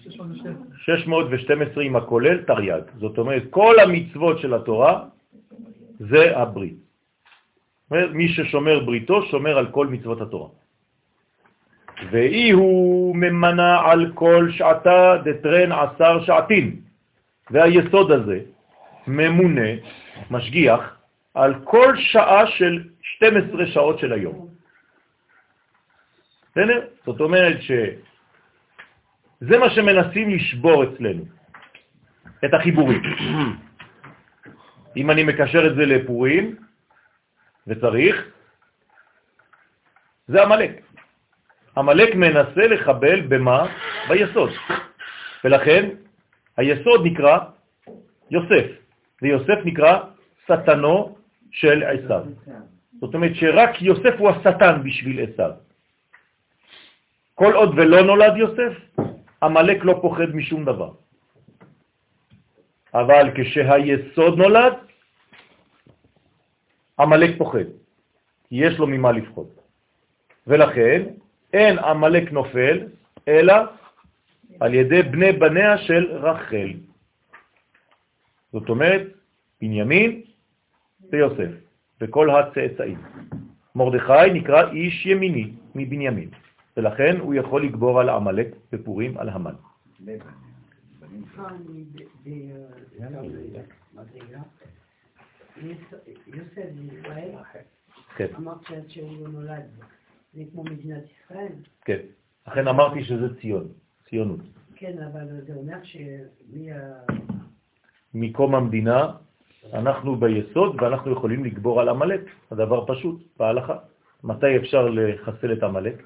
[0.07, 2.83] 612 עם הכולל תרי"ג.
[3.03, 5.11] זאת אומרת, כל המצוות של התורה
[5.99, 6.79] זה הברית.
[7.91, 10.49] מי ששומר בריתו שומר על כל מצוות התורה.
[12.15, 16.67] ואי הוא ממנה על כל שעתה דטרן עשר שעתין.
[17.51, 18.55] והיסוד הזה
[19.07, 19.71] ממונה,
[20.31, 20.97] משגיח,
[21.35, 24.49] על כל שעה של 12 שעות של היום.
[26.51, 26.87] בסדר?
[27.07, 31.25] זאת אומרת שזה מה שמנסים לשבור אצלנו,
[32.45, 33.03] את החיבורים.
[34.97, 36.57] אם אני מקשר את זה לפורים,
[37.67, 38.17] וצריך,
[40.29, 40.71] זה המלאק.
[41.77, 43.67] המלאק מנסה לחבל במה?
[44.09, 44.51] ביסוד.
[45.45, 45.89] ולכן
[46.57, 47.39] היסוד נקרא
[48.31, 48.86] יוסף,
[49.23, 49.99] ויוסף נקרא
[50.45, 51.17] שטנו
[51.51, 52.25] של עשיו.
[53.01, 55.51] זאת אומרת שרק יוסף הוא השטן בשביל עשיו.
[57.35, 58.73] כל עוד ולא נולד יוסף,
[59.43, 60.91] המלאק לא פוחד משום דבר.
[62.95, 64.73] אבל כשהיסוד נולד,
[66.99, 67.69] המלאק פוחד,
[68.49, 69.49] כי יש לו ממה לפחוד.
[70.47, 71.03] ולכן
[71.53, 72.87] אין המלאק נופל,
[73.29, 73.55] אלא
[74.61, 76.73] על ידי בני בניה של רחל.
[78.57, 79.03] זאת אומרת,
[79.61, 80.23] בנימין
[81.13, 81.53] ויוסף,
[82.01, 82.99] וכל הצאצאים.
[83.75, 86.31] מרדכי נקרא איש ימיני מבנימין,
[86.77, 89.55] ולכן הוא יכול לגבור על עמלק בפורים על המן.
[98.17, 98.27] כן.
[101.85, 102.01] כן,
[102.47, 103.69] לכן אמרתי שזה ציון,
[104.09, 104.41] ציונות.
[104.77, 106.69] כן, אבל זה אומר שמי
[108.17, 109.13] מקום המדינה
[109.73, 113.77] אנחנו ביסוד ואנחנו יכולים לגבור על עמלק, הדבר פשוט, בהלכה.
[114.25, 116.03] מתי אפשר לחסל את עמלק?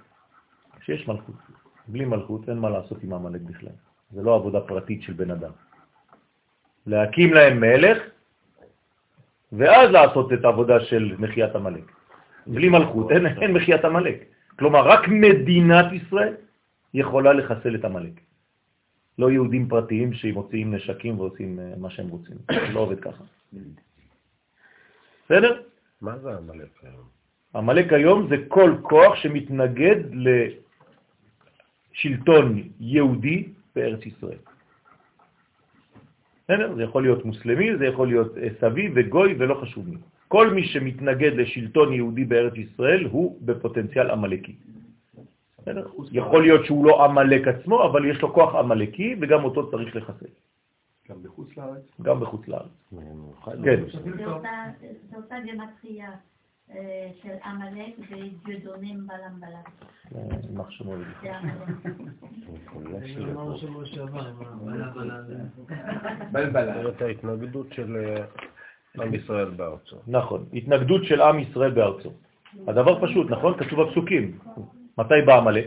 [0.81, 1.35] כשיש מלכות.
[1.89, 3.73] בלי מלכות אין מה לעשות עם עמלק בכלל.
[4.11, 5.51] זה לא עבודה פרטית של בן אדם.
[6.87, 7.99] להקים להם מלך,
[9.53, 11.85] ואז לעשות את העבודה של מחיית עמלק.
[12.47, 14.25] בלי מלכות אין, אין מחיית עמלק.
[14.59, 16.35] כלומר, רק מדינת ישראל
[16.95, 18.13] יכולה לחסל את עמלק.
[19.21, 22.37] לא יהודים פרטיים שמוציאים נשקים ועושים אה, מה שהם רוצים.
[22.67, 23.25] זה לא עובד ככה.
[25.25, 25.63] בסדר?
[26.01, 27.05] מה זה המלאק היום?
[27.55, 29.97] המלאק היום זה כל כוח שמתנגד
[31.93, 34.39] לשלטון יהודי בארץ ישראל.
[36.45, 36.75] בסדר?
[36.75, 39.97] זה יכול להיות מוסלמי, זה יכול להיות סבי וגוי ולא חשוב מי.
[40.29, 44.55] כל מי שמתנגד לשלטון יהודי בארץ ישראל הוא בפוטנציאל עמלקי.
[46.13, 50.27] יכול להיות שהוא לא עמלק עצמו, אבל יש לו כוח עמלקי וגם אותו צריך לחסל.
[51.11, 51.83] גם בחוץ לארץ?
[52.03, 52.71] גם בחוץ לארץ.
[53.65, 53.81] כן.
[54.17, 54.27] זה
[55.17, 56.11] אותה גמטריה
[56.71, 60.21] אה, של עמלק ודיודונים בלם בלם.
[60.49, 60.95] יימח שמו
[66.89, 68.25] את ההתנגדות של אה,
[69.05, 69.97] עם ישראל בארצו.
[70.07, 72.11] נכון, התנגדות של עם ישראל בארצו.
[72.67, 73.59] הדבר פשוט, נכון?
[73.59, 74.39] כתוב בפסוקים.
[74.99, 75.67] מתי בא עמלק?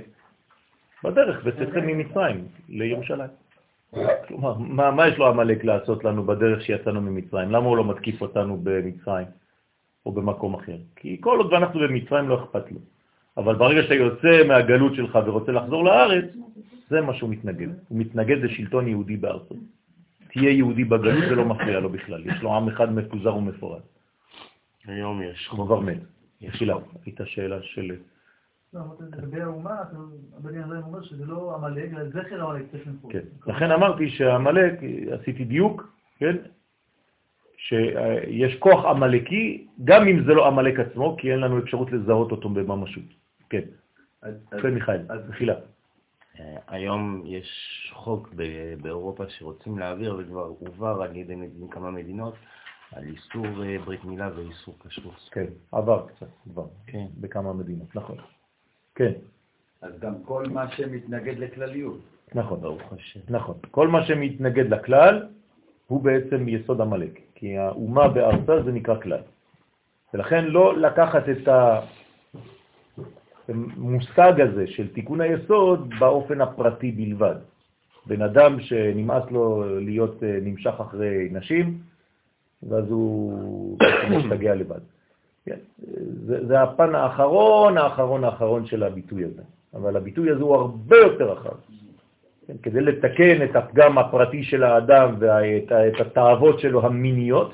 [1.03, 3.29] בדרך, בצאתכם ממצרים לירושלים.
[4.27, 7.51] כלומר, מה, מה יש לו עמלק לעשות לנו בדרך שיצאנו ממצרים?
[7.51, 9.27] למה הוא לא מתקיף אותנו במצרים
[10.05, 10.77] או במקום אחר?
[10.95, 12.79] כי כל עוד אנחנו במצרים לא אכפת לו.
[13.37, 16.25] אבל ברגע שאתה יוצא מהגלות שלך ורוצה לחזור לארץ,
[16.89, 17.67] זה מה שהוא מתנגד.
[17.87, 19.57] הוא מתנגד לשלטון יהודי בארצות.
[20.31, 22.25] תהיה יהודי בגלות ולא מפריע לו בכלל.
[22.25, 23.81] יש לו עם אחד מפוזר ומפורד.
[24.85, 25.47] היום יש.
[25.47, 25.97] הוא כבר מת.
[26.47, 27.95] תחילה, הייתה שאלה של...
[33.47, 34.73] לכן אמרתי שהעמלק,
[35.11, 36.35] עשיתי דיוק, כן,
[37.57, 42.49] שיש כוח עמלקי, גם אם זה לא עמלק עצמו, כי אין לנו אפשרות לזהות אותו
[42.49, 43.03] בממשות.
[43.49, 43.61] כן,
[44.61, 45.55] כן מיכאל, מחילה.
[46.39, 47.47] אה, היום יש
[47.93, 48.29] חוק
[48.81, 51.35] באירופה שרוצים להעביר, וכבר הועבר על ידי
[51.71, 52.35] כמה מדינות,
[52.91, 55.29] על איסור אה, ברית מילה ואיסור כשרות.
[55.31, 58.17] כן, עבר קצת, עבר, כן, בכמה מדינות, נכון.
[58.95, 59.11] כן.
[59.81, 61.99] אז גם כל מה שמתנגד לכלליות.
[62.35, 63.19] נכון, ברוך השם.
[63.29, 63.55] נכון.
[63.71, 65.27] כל מה שמתנגד לכלל
[65.87, 69.21] הוא בעצם יסוד המלאק, כי האומה בארצה זה נקרא כלל.
[70.13, 71.47] ולכן לא לקחת את
[73.49, 77.35] המושג הזה של תיקון היסוד באופן הפרטי בלבד.
[78.05, 81.77] בן אדם שנמאס לו להיות אה, נמשך אחרי נשים,
[82.63, 83.77] ואז הוא
[84.17, 84.79] משתגע לבד.
[85.45, 85.57] כן,
[86.47, 89.41] זה, הפן האחרון, האחרון, האחרון של הביטוי הזה.
[89.73, 91.55] אבל הביטוי הזה הוא הרבה יותר רחב.
[92.47, 97.53] כן, כדי לתקן את הפגם הפרטי של האדם ואת התאוות שלו המיניות,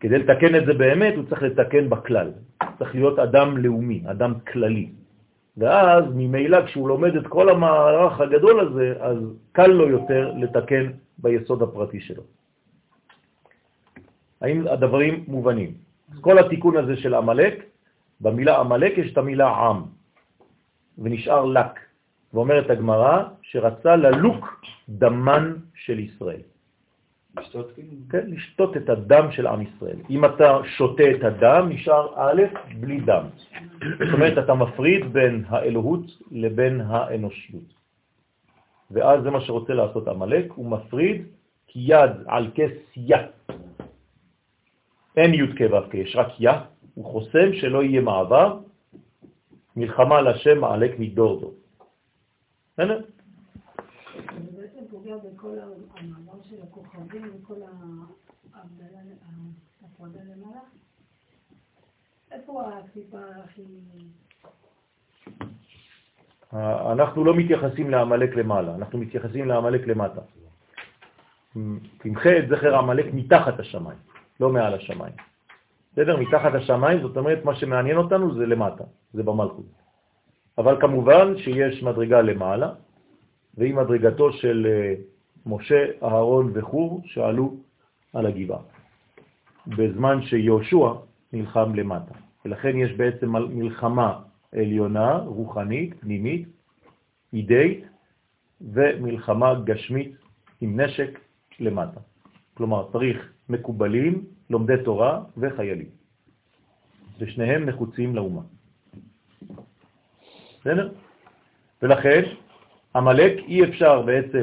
[0.00, 2.30] כדי לתקן את זה באמת, הוא צריך לתקן בכלל.
[2.78, 4.88] צריך להיות אדם לאומי, אדם כללי.
[5.56, 9.18] ואז ממילא כשהוא לומד את כל המערך הגדול הזה, אז
[9.52, 12.22] קל לו יותר לתקן ביסוד הפרטי שלו.
[14.40, 15.87] האם הדברים מובנים?
[16.20, 17.64] כל התיקון הזה של עמלק,
[18.20, 19.82] במילה עמלק יש את המילה עם,
[20.98, 21.80] ונשאר לק.
[22.34, 26.40] ואומרת הגמרא שרצה ללוק דמן של ישראל.
[27.38, 27.88] לשתות כאילו?
[28.10, 29.96] כן, לשתות את הדם של עם ישראל.
[30.10, 32.42] אם אתה שותה את הדם, נשאר א'
[32.80, 33.24] בלי דם.
[33.80, 37.68] זאת אומרת, אתה מפריד בין האלוהות לבין האנושיות.
[38.90, 41.22] ואז זה מה שרוצה לעשות עמלק, הוא מפריד
[41.66, 43.16] כי יד על כס יא.
[45.16, 46.50] אין י' כו' יש רק יא,
[46.94, 48.58] הוא חוסם שלא יהיה מעבר,
[49.76, 51.54] מלחמה לשם מעלק מדור דור.
[52.72, 53.00] בסדר?
[62.78, 63.62] הקליפה הכי...
[66.92, 70.20] אנחנו לא מתייחסים לעמלק למעלה, אנחנו מתייחסים לעמלק למטה.
[71.98, 73.98] תמחה את זכר עמלק מתחת השמיים,
[74.40, 75.12] לא מעל השמיים.
[75.92, 76.16] בסדר?
[76.16, 79.66] מתחת השמיים, זאת אומרת, מה שמעניין אותנו זה למטה, זה במלכות.
[80.58, 82.72] אבל כמובן שיש מדרגה למעלה,
[83.54, 84.94] והיא מדרגתו של אה,
[85.46, 87.56] משה, אהרון וחור שעלו
[88.14, 88.60] על הגבעה,
[89.66, 90.92] בזמן שיהושע
[91.32, 92.14] נלחם למטה.
[92.44, 94.20] ולכן יש בעצם מלחמה
[94.52, 96.48] עליונה, רוחנית, פנימית,
[97.32, 97.84] אידאית,
[98.60, 100.12] ומלחמה גשמית
[100.60, 101.18] עם נשק
[101.60, 102.00] למטה.
[102.54, 105.88] כלומר, צריך מקובלים, לומדי תורה וחיילים.
[107.18, 108.42] ושניהם נחוצים לאומה.
[110.60, 110.92] בסדר?
[111.82, 112.22] ולכן,
[112.94, 114.42] המלאק אי אפשר בעצם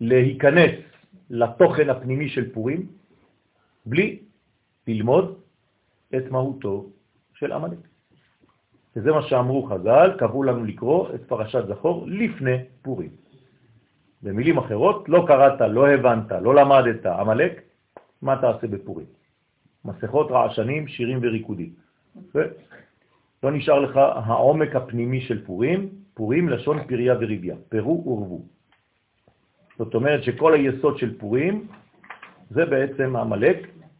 [0.00, 0.74] להיכנס
[1.30, 2.86] לתוכן הפנימי של פורים
[3.86, 4.22] בלי
[4.86, 5.38] ללמוד
[6.16, 6.90] את מהותו
[7.34, 7.78] של עמלק.
[8.96, 13.10] וזה מה שאמרו חז"ל, קבעו לנו לקרוא את פרשת זכור לפני פורים.
[14.26, 17.62] במילים אחרות, לא קראת, לא הבנת, לא למדת עמלק,
[18.22, 19.06] מה תעשה בפורים?
[19.84, 21.70] מסכות, רעשנים, שירים וריקודים.
[23.42, 28.40] לא נשאר לך העומק הפנימי של פורים, פורים לשון פריה וריביה, פרו ורבו.
[29.78, 31.66] זאת אומרת שכל היסוד של פורים
[32.50, 33.58] זה בעצם המלאק,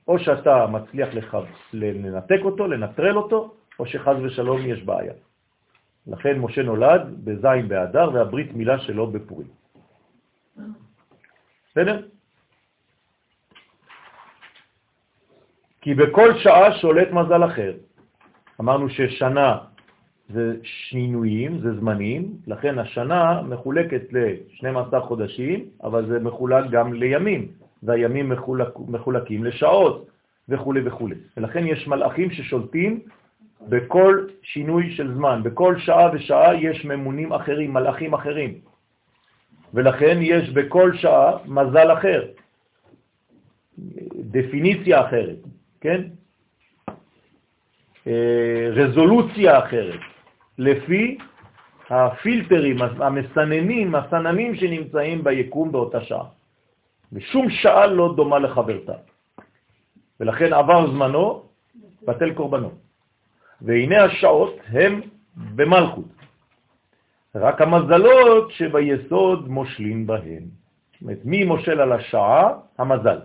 [0.09, 1.37] או שאתה מצליח לך
[1.72, 5.12] לנתק אותו, לנטרל אותו, או שחז ושלום יש בעיה.
[6.07, 9.66] לכן משה נולד בזין באדר והברית מילה שלו בפורים.
[11.71, 12.03] בסדר?
[15.81, 17.73] כי בכל שעה שולט מזל אחר.
[18.61, 19.59] אמרנו ששנה
[20.29, 27.49] זה שינויים, זה זמנים, לכן השנה מחולקת ל-12 חודשים, אבל זה מחולק גם לימים,
[27.83, 30.07] והימים מחולק, מחולקים לשעות
[30.49, 31.09] וכו' וכו'.
[31.37, 33.01] ולכן יש מלאכים ששולטים
[33.69, 38.55] בכל שינוי של זמן, בכל שעה ושעה יש ממונים אחרים, מלאכים אחרים.
[39.75, 42.23] ולכן יש בכל שעה מזל אחר,
[44.31, 45.39] דפיניציה אחרת,
[45.81, 46.03] כן?
[48.07, 50.01] אה, רזולוציה אחרת,
[50.59, 51.19] לפי
[51.91, 56.25] הפילטרים, המסננים, הסננים שנמצאים ביקום באותה שעה.
[57.12, 58.93] ושום שעה לא דומה לחברתה.
[60.21, 61.43] ולכן עבר זמנו,
[62.03, 62.71] בטל קורבנו.
[63.62, 65.01] והנה השעות הם
[65.55, 66.16] במלכות.
[67.41, 70.43] רק המזלות שביסוד מושלים בהן.
[70.93, 72.53] זאת אומרת, מי מושל על השעה?
[72.78, 73.18] המזל.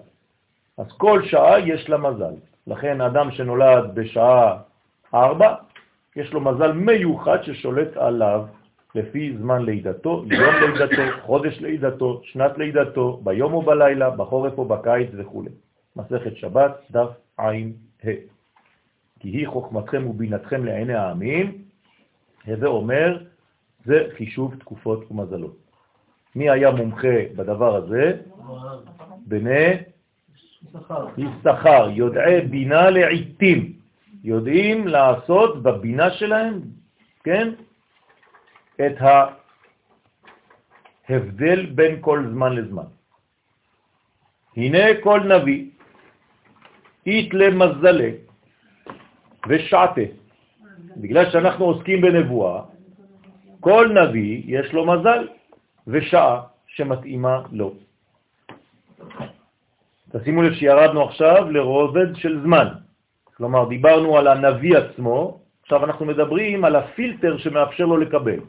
[0.78, 2.34] אז כל שעה יש לה מזל.
[2.68, 4.58] לכן אדם שנולד בשעה
[5.14, 5.56] 4,
[6.16, 8.46] יש לו מזל מיוחד ששולט עליו
[8.96, 15.10] לפי זמן לידתו, יום לידתו, חודש לידתו, שנת לידתו, ביום או בלילה, בחורף או בקיץ
[15.18, 15.44] וכו'.
[15.96, 18.10] מסכת שבת, דף עין ה.
[19.20, 21.58] כי היא חוכמתכם ובינתכם לעיני העמים,
[22.48, 23.18] הווה אומר,
[23.86, 25.58] זה חישוב תקופות ומזלות.
[26.36, 28.22] מי היה מומחה בדבר הזה?
[29.28, 29.70] בני
[31.18, 33.74] יששכר, יודעי בינה לעיתים.
[34.24, 36.62] יודעים לעשות בבינה שלהם,
[37.24, 37.54] כן,
[38.76, 38.96] את
[41.10, 42.90] ההבדל בין כל זמן לזמן.
[44.58, 45.66] הנה כל נביא,
[47.06, 48.10] אית למזלה
[49.48, 50.02] ושעתה.
[50.98, 52.62] בגלל שאנחנו עוסקים בנבואה,
[53.62, 55.28] כל נביא יש לו מזל
[55.88, 57.74] ושעה שמתאימה לו.
[60.12, 62.68] תשימו לב שירדנו עכשיו לרובד של זמן.
[63.38, 68.40] כלומר, דיברנו על הנביא עצמו, עכשיו אנחנו מדברים על הפילטר שמאפשר לו לקבל.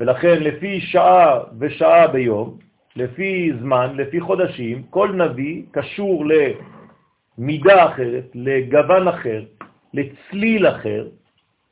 [0.00, 2.58] ולכן לפי שעה ושעה ביום,
[2.96, 6.24] לפי זמן, לפי חודשים, כל נביא קשור
[7.38, 9.42] למידה אחרת, לגוון אחר,
[9.94, 11.08] לצליל אחר,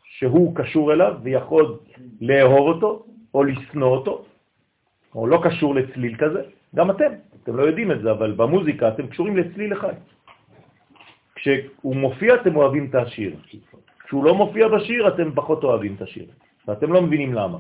[0.05, 1.79] שהוא קשור אליו ויכול
[2.21, 3.05] לאהוב אותו
[3.35, 4.25] או לשנוא אותו,
[5.15, 6.43] או לא קשור לצליל כזה,
[6.75, 7.13] גם אתם,
[7.43, 9.95] אתם לא יודעים את זה, אבל במוזיקה אתם קשורים לצליל אחד.
[11.35, 13.37] כשהוא מופיע אתם אוהבים את השיר,
[14.05, 16.27] כשהוא לא מופיע בשיר אתם פחות אוהבים את השיר,
[16.69, 17.59] ואתם לא מבינים למה.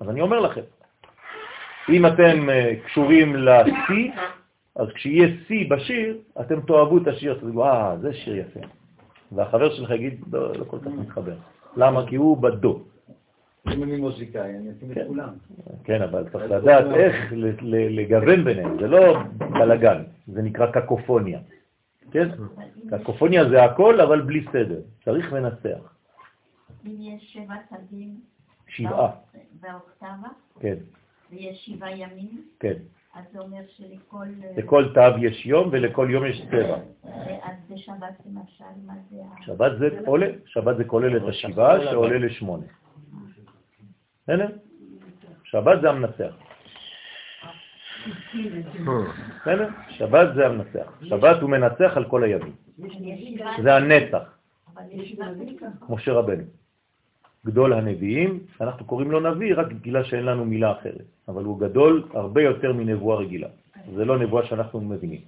[0.00, 0.60] אז אני אומר לכם,
[1.88, 3.92] אם אתם אה, קשורים ל-C,
[4.76, 8.60] אז כשיהיה C בשיר, אתם תאהבו את השיר, תגידו, אה, זה שיר יפה.
[9.32, 11.34] והחבר שלך יגיד, לא, לא כל כך מתחבר.
[11.76, 12.06] למה?
[12.06, 12.82] כי הוא בדו.
[13.66, 15.06] אם אני מוזיקאי, אני אשים את כן.
[15.06, 15.28] כולם.
[15.84, 17.32] כן, אבל צריך לדעת איך
[17.70, 21.40] לגוון ביניהם, זה לא בלגן, זה נקרא קקופוניה.
[22.10, 22.28] כן?
[22.90, 24.80] קקופוניה זה הכל, אבל בלי סדר.
[25.04, 25.94] צריך לנסח.
[26.86, 28.20] אם יש שבע צדים
[28.68, 29.10] שבעה.
[29.60, 30.28] באוקטבה,
[30.60, 30.76] כן.
[31.30, 32.74] ויש שבעה ימים, כן.
[33.14, 34.26] אז זה אומר שלכל...
[34.44, 36.78] אה, לכל תו יש יום ולכל יום יש צבע.
[37.42, 39.16] אז בשבת למשל, מה זה
[40.44, 42.66] שבת זה כולל את השבעה שעולה לשמונה.
[44.30, 44.48] בסדר?
[45.44, 46.34] שבת זה המנצח.
[49.42, 49.68] בסדר?
[49.88, 50.92] שבת זה המנצח.
[51.02, 52.54] שבת הוא מנצח על כל הימים.
[53.62, 54.38] זה הנצח,
[55.88, 56.42] משה רבנו.
[57.46, 62.08] גדול הנביאים, אנחנו קוראים לו נביא רק בגלל שאין לנו מילה אחרת, אבל הוא גדול
[62.14, 63.48] הרבה יותר מנבואה רגילה.
[63.94, 65.20] זה לא נבואה שאנחנו מבינים.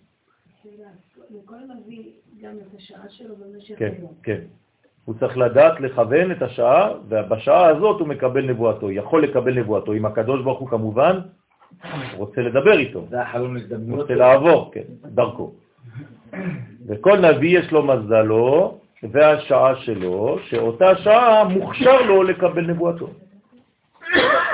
[1.30, 2.10] לכל נביא
[2.42, 4.14] גם את השעה שלו במשך כן, היום.
[4.22, 4.40] כן.
[5.04, 9.92] הוא צריך לדעת לכוון את השעה, ובשעה הזאת הוא מקבל נבואתו, יכול לקבל נבואתו.
[9.92, 11.18] עם הקדוש ברוך הוא כמובן
[12.16, 13.04] רוצה לדבר איתו.
[13.90, 15.52] רוצה לעבור, כן, דרכו.
[16.88, 18.78] וכל נביא יש לו מזלו
[19.12, 23.08] והשעה שלו, שאותה שעה מוכשר לו לקבל נבואתו.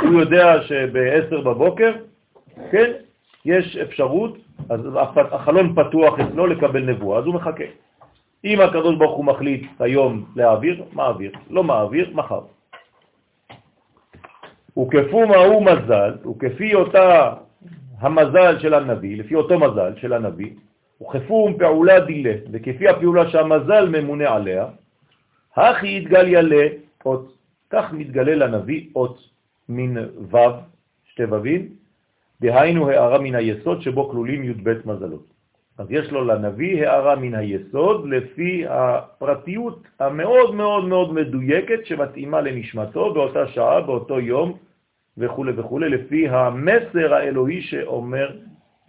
[0.02, 1.92] הוא יודע שב-10 בבוקר,
[2.70, 2.92] כן,
[3.44, 4.38] יש אפשרות,
[4.70, 7.64] אז הח- החלון פתוח אצלו לקבל נבואה, אז הוא מחכה.
[8.44, 12.40] אם הקדוש ברוך הוא מחליט היום להעביר, מעביר, לא מעביר, מחר.
[14.78, 17.34] וכפו מהו מזל, וכפי אותה
[17.98, 20.50] המזל של הנביא, לפי אותו מזל של הנביא,
[21.02, 24.66] וכפו פעולה דילה, וכפי הפעולה שהמזל ממונה עליה,
[25.56, 27.34] הכי יתגליה לאות,
[27.70, 29.18] כך מתגלה לנביא אות
[29.68, 30.36] מן ו',
[31.04, 31.68] שתי ו"ים,
[32.40, 35.37] דהיינו הערה מן היסוד שבו כלולים י"ב מזלות.
[35.78, 43.14] אז יש לו לנביא הערה מן היסוד לפי הפרטיות המאוד מאוד מאוד מדויקת שמתאימה לנשמתו
[43.14, 44.52] באותה שעה, באותו יום
[45.18, 48.36] וכו' וכו', לפי המסר האלוהי שאומר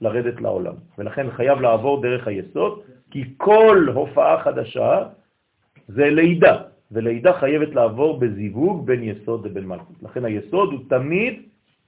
[0.01, 0.73] לרדת לעולם.
[0.97, 2.79] ולכן חייב לעבור דרך היסוד,
[3.11, 5.03] כי כל הופעה חדשה
[5.87, 6.57] זה לידה,
[6.91, 9.95] ולידה חייבת לעבור בזיווג בין יסוד לבין מלכות.
[10.01, 11.41] לכן היסוד הוא תמיד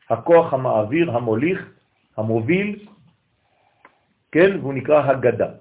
[0.09, 1.69] הכוח המעביר, המוליך,
[2.17, 2.79] המוביל,
[4.31, 5.51] כן, והוא נקרא הגדה.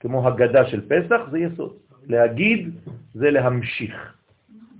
[0.00, 1.76] כמו הגדה של פסח זה יסוד.
[2.06, 2.74] להגיד
[3.14, 4.14] זה להמשיך,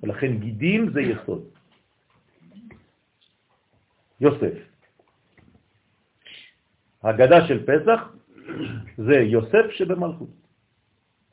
[0.03, 1.45] ולכן גידים זה יסוד.
[4.21, 4.55] יוסף.
[7.03, 8.01] הגדה של פסח
[8.97, 10.31] זה יוסף שבמלכות.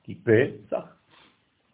[0.03, 0.85] כי פסח,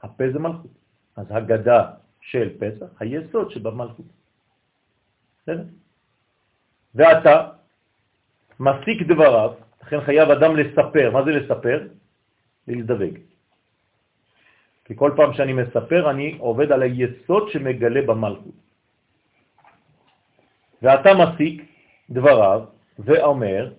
[0.03, 0.71] הפה זה מלכות.
[1.15, 4.05] אז הגדה של פסח, היסוד שבמלכות.
[5.41, 5.63] בסדר?
[6.95, 7.49] ואתה
[8.59, 9.53] מסיק דבריו,
[9.83, 11.11] לכן חייב אדם לספר.
[11.11, 11.87] מה זה לספר?
[12.67, 13.17] להזדווג.
[14.85, 18.59] כי כל פעם שאני מספר אני עובד על היסוד שמגלה במלכות.
[20.81, 21.63] ואתה מסיק
[22.09, 22.61] דבריו
[22.99, 23.71] ואומר,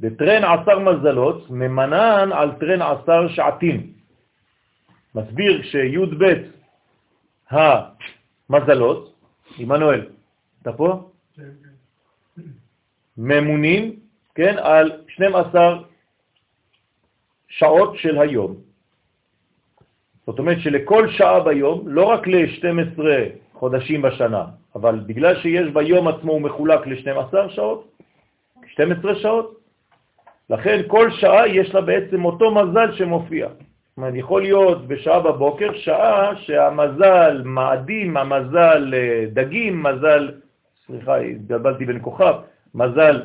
[0.00, 3.92] בטרן עשר מזלות ממנן על טרן עשר שעתים.
[5.14, 6.24] מסביר שי"ב
[7.50, 9.14] המזלות,
[9.58, 10.06] עמנואל,
[10.62, 11.10] אתה פה?
[13.16, 14.01] ממונים,
[14.34, 15.78] כן, על 12
[17.48, 18.56] שעות של היום.
[20.26, 23.00] זאת אומרת שלכל שעה ביום, לא רק ל-12
[23.52, 27.88] חודשים בשנה, אבל בגלל שיש ביום עצמו הוא מחולק ל-12 שעות,
[28.66, 29.58] 12 שעות,
[30.50, 33.48] לכן כל שעה יש לה בעצם אותו מזל שמופיע.
[33.48, 40.30] זאת אומרת, יכול להיות בשעה בבוקר, שעה שהמזל מאדים, המזל אה, דגים, מזל,
[40.86, 42.34] סליחה, התגלבלתי בין כוכב,
[42.74, 43.22] מזל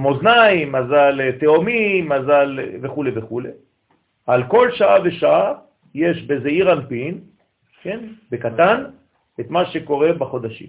[0.00, 3.40] מאזניים, מזל אה, תאומים, מזל אה, וכו' וכו'.
[4.26, 5.54] על כל שעה ושעה
[5.94, 7.20] יש בזעיר אנפין,
[7.82, 8.00] כן,
[8.30, 8.84] בקטן,
[9.40, 10.68] את מה שקורה בחודשים.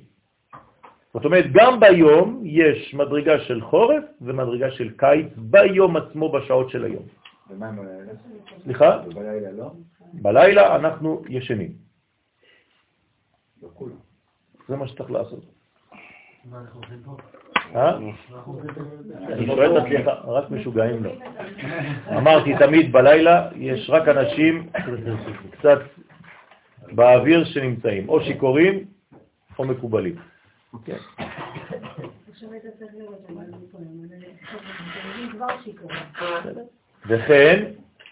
[1.14, 6.86] זאת אומרת, גם ביום יש מדרגה של חורף ומדרגה של קיץ ביום עצמו בשעות של
[6.86, 7.04] היום.
[7.50, 8.14] ומה עם הלילה?
[8.64, 9.02] סליחה?
[9.06, 9.72] ובלילה לא?
[10.14, 11.72] בלילה אנחנו ישנים.
[13.64, 13.96] לא כולם.
[14.68, 15.44] זה מה שצריך לעשות.
[16.54, 17.51] אה?
[17.76, 21.12] אני שואל את עצמך, רק משוגעים לא.
[22.18, 24.70] אמרתי תמיד בלילה יש רק אנשים
[25.52, 25.80] קצת
[26.92, 28.86] באוויר שנמצאים, או שיכורים
[29.60, 30.16] או מקובלים.
[35.64, 35.96] שיכורה.
[37.08, 37.66] וכן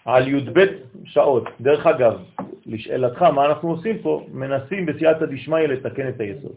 [0.04, 0.64] על י"ב
[1.04, 1.44] שעות.
[1.60, 2.22] דרך אגב,
[2.66, 4.26] לשאלתך, מה אנחנו עושים פה?
[4.32, 6.56] מנסים בסייעתא דשמיא לתקן את היסוד.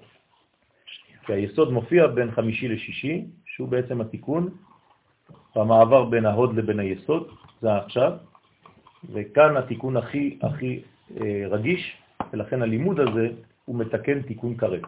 [1.25, 4.49] כי היסוד מופיע בין חמישי לשישי, שהוא בעצם התיקון,
[5.55, 7.27] במעבר בין ההוד לבין היסוד,
[7.61, 8.11] זה עכשיו,
[9.13, 10.81] וכאן התיקון הכי הכי
[11.21, 11.97] אה, רגיש,
[12.33, 13.27] ולכן הלימוד הזה
[13.65, 14.81] הוא מתקן תיקון קרב.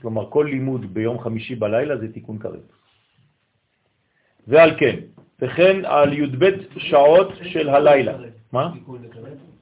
[0.00, 2.60] כלומר, כל לימוד ביום חמישי בלילה זה תיקון קרב.
[4.46, 4.96] ועל כן,
[5.40, 6.44] וכן על י"ב
[6.78, 8.18] שעות של הלילה.
[8.52, 8.72] מה?
[8.86, 9.55] כן.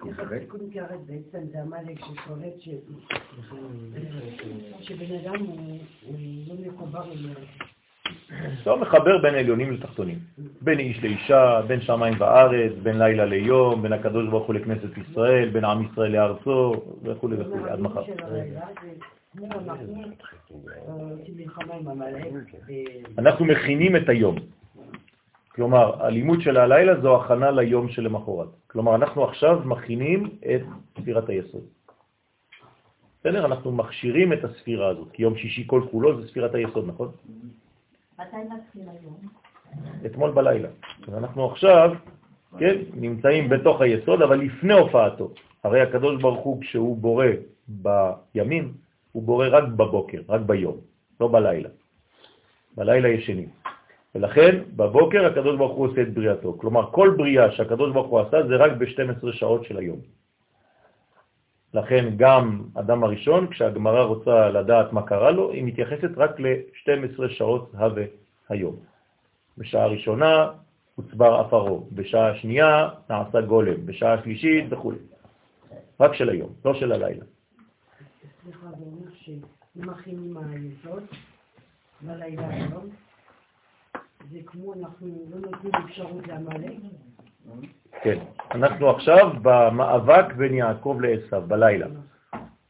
[0.00, 2.60] תיקון כרת בעצם זה עמלק ששולט
[4.80, 5.78] שבן אדם הוא
[6.48, 7.04] לא מחובר.
[8.66, 10.18] לא מחבר בין עליונים לתחתונים,
[10.60, 15.48] בין איש לאישה, בין שמיים וארץ, בין לילה ליום, בין הקדוש ברוך הוא לכנסת ישראל,
[15.48, 16.72] בין עם ישראל לארצו,
[17.02, 18.02] וכו' וכו', עד מחר.
[19.38, 19.68] אנחנו
[20.68, 20.84] אה.
[22.68, 24.36] ו- אנחנו מכינים את היום.
[25.54, 28.48] כלומר, הלימוד של הלילה זו הכנה ליום שלמחרת.
[28.66, 30.62] כלומר, אנחנו עכשיו מכינים את
[31.00, 31.64] ספירת היסוד.
[33.20, 33.46] בסדר?
[33.46, 37.10] אנחנו מכשירים את הספירה הזאת, כי יום שישי כל כולו זה ספירת היסוד, נכון?
[38.18, 39.16] מתי מתחיל היום?
[40.06, 40.68] אתמול בלילה.
[41.08, 41.90] אז אנחנו עכשיו,
[42.58, 45.30] כן, נמצאים בתוך היסוד, אבל לפני הופעתו.
[45.64, 47.26] הרי הקדוש ברוך הוא, כשהוא בורא
[47.68, 48.74] בימים,
[49.12, 50.76] הוא בורא רק בבוקר, רק ביום,
[51.20, 51.68] לא בלילה.
[52.76, 53.48] בלילה ישנים.
[54.14, 56.56] ולכן בבוקר הקדוש ברוך הוא עושה את בריאתו.
[56.58, 60.00] כלומר, כל בריאה שהקדוש ברוך הוא עשה זה רק ב-12 שעות של היום.
[61.74, 67.70] לכן גם אדם הראשון, כשהגמרא רוצה לדעת מה קרה לו, היא מתייחסת רק ל-12 שעות
[67.74, 68.04] הווה
[68.48, 68.76] היום.
[69.58, 70.50] בשעה הראשונה
[70.94, 74.92] הוצבר אפרו, בשעה השנייה נעשה גולם, בשעה השלישית וכו'.
[76.00, 77.24] רק של היום, לא של הלילה.
[78.42, 81.02] סליחה, זה אומר שאם מכינים היסוד
[82.00, 82.90] בלילה היום,
[84.30, 86.72] זה כמו אנחנו לא נותנים אפשרות לעמלק,
[88.02, 88.18] כן,
[88.50, 91.86] אנחנו עכשיו במאבק בין יעקב לעשו, בלילה.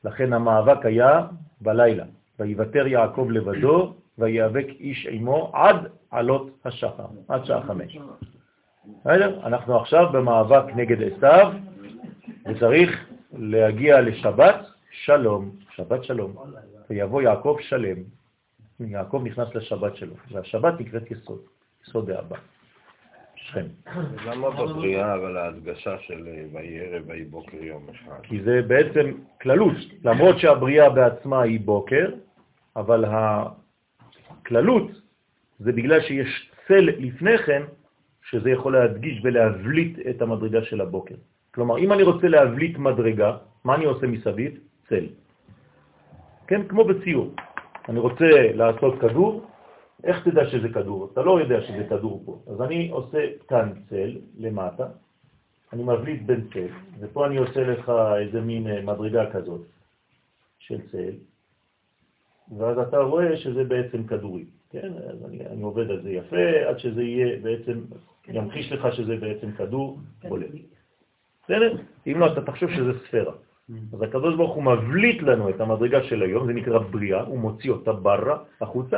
[0.05, 1.27] לכן המאבק היה
[1.61, 2.05] בלילה.
[2.39, 5.77] ויוותר יעקב לבדו, ויאבק איש עמו עד
[6.11, 7.99] עלות השחר, עד שעה חמש.
[9.45, 11.51] אנחנו עכשיו במאבק נגד עשו,
[12.47, 16.35] וצריך להגיע לשבת שלום, שבת שלום,
[16.91, 18.20] ויבוא יעקב שלם.
[18.89, 21.41] יעקב נכנס לשבת שלו, והשבת נקראת יסוד,
[21.87, 22.37] יסוד האבא.
[23.51, 23.66] שכם.
[24.26, 28.20] למה בבריאה, אבל ההדגשה של אה, ערב ויהי בוקר יום אחד?
[28.22, 29.12] כי זה בעצם
[29.43, 32.11] כללות, למרות שהבריאה בעצמה היא בוקר,
[32.76, 34.91] אבל הכללות
[35.59, 37.62] זה בגלל שיש צל לפני כן,
[38.31, 41.14] שזה יכול להדגיש ולהבליט את המדרגה של הבוקר.
[41.55, 44.53] כלומר, אם אני רוצה להבליט מדרגה, מה אני עושה מסביב?
[44.89, 45.07] צל.
[46.47, 47.35] כן, כמו בציור.
[47.91, 49.47] אני רוצה לעשות כדור,
[50.05, 51.09] איך תדע שזה כדור?
[51.12, 52.43] אתה לא יודע שזה כדור פה.
[52.53, 54.86] אז אני עושה כאן צל למטה,
[55.72, 56.66] אני מבליט בין צל,
[57.01, 59.61] ופה אני עושה לך איזה מין אה, מדרגה כזאת
[60.59, 61.14] של צל,
[62.59, 64.45] ואז אתה רואה שזה בעצם כדורי.
[64.70, 67.80] כן, אז אני, אני עובד על זה יפה, עד שזה יהיה בעצם,
[68.28, 70.51] ימחיש לך שזה בעצם כדור בולט.
[71.45, 71.76] בסדר?
[72.07, 73.32] אם לא, אתה תחשוב שזה ספירה.
[73.93, 77.71] אז הקדוש ברוך הוא מבליט לנו את המדרגה של היום, זה נקרא בריאה, הוא מוציא
[77.71, 78.97] אותה ברra, החוצה,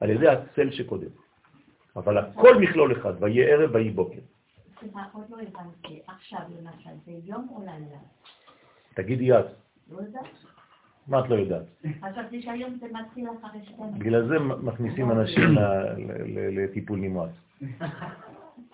[0.00, 1.08] על ידי הצל שקודם.
[1.96, 4.18] אבל הכל מכלול אחד, ויהי ערב ויהי בוקר.
[4.80, 6.00] סליחה, עוד לא הבנתי.
[6.06, 7.96] עכשיו למשל, זה יום או לילה?
[8.94, 9.44] תגידי את,
[9.92, 10.24] לא יודעת.
[11.08, 11.62] מה את לא יודעת?
[12.00, 13.98] חשבתי שהיום זה מתחיל אחרי שתיים.
[13.98, 17.30] בגלל זה מכניסים אנשים ל- ל- ל- לטיפול נמרץ.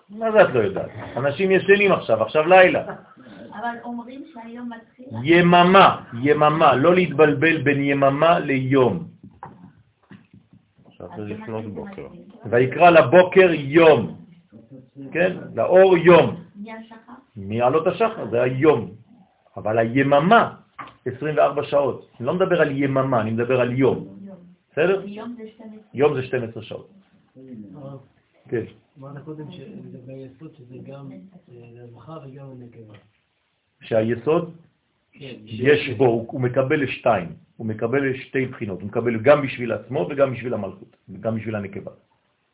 [0.09, 0.89] מה זה את לא יודעת?
[1.17, 2.95] אנשים ישנים עכשיו, עכשיו לילה.
[3.59, 5.05] אבל אומרים שהיום מתחיל...
[5.23, 9.07] יממה, יממה, לא להתבלבל בין יממה ליום.
[10.85, 12.07] עכשיו זה לפנות בוקר.
[12.45, 14.17] ויקרא לבוקר יום,
[15.11, 15.37] כן?
[15.55, 16.35] לאור יום.
[16.55, 17.13] מי השחר?
[17.35, 18.91] מעלות השחר, זה היום.
[19.57, 20.55] אבל היממה,
[21.05, 22.09] 24 שעות.
[22.19, 24.07] אני לא מדבר על יממה, אני מדבר על יום.
[24.21, 24.37] יום.
[24.71, 25.05] בסדר?
[25.05, 25.79] יום זה 12.
[25.93, 26.89] יום זה 12 שעות.
[28.49, 28.63] כן.
[28.99, 31.17] אמרת קודם שלגבי היסוד שזה גם אה,
[31.73, 32.93] לזכר וגם לנקבה.
[33.83, 34.51] שהיסוד,
[35.13, 35.33] כן.
[35.45, 37.27] יש בו, הוא מקבל שתיים,
[37.57, 41.91] הוא מקבל שתי בחינות, הוא מקבל גם בשביל עצמו וגם בשביל המלכות, וגם בשביל הנקבה.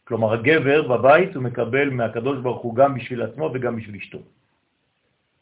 [0.04, 4.20] כלומר, הגבר בבית הוא מקבל מהקדוש ברוך הוא גם בשביל עצמו וגם בשביל אשתו.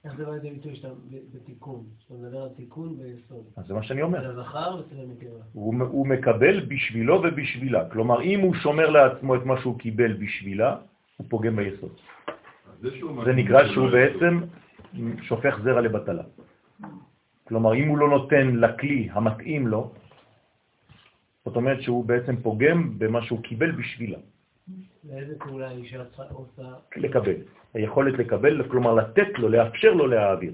[0.05, 0.87] איך זה בא לידי ביטוי שאתה
[1.33, 1.83] בתיקון?
[1.99, 3.43] שאתה מדבר על תיקון ביסוד.
[3.57, 4.19] אז זה מה שאני אומר.
[4.19, 5.39] אצל הזכר ואצל הנקבה.
[5.53, 7.89] הוא, הוא מקבל בשבילו ובשבילה.
[7.89, 10.75] כלומר, אם הוא שומר לעצמו את מה שהוא קיבל בשבילה,
[11.17, 11.91] הוא פוגם ביסוד.
[13.25, 14.39] זה נקרא שהוא בעצם
[15.21, 16.23] שופך זרע לבטלה.
[17.47, 19.91] כלומר, אם הוא לא נותן לכלי המתאים לו,
[21.45, 24.17] זאת אומרת שהוא בעצם פוגם במה שהוא קיבל בשבילה.
[25.03, 26.67] ואיזה פעולה האישה עושה?
[26.95, 27.35] לקבל.
[27.73, 30.53] היכולת לקבל, כלומר לתת לו, לאפשר לו להעביר.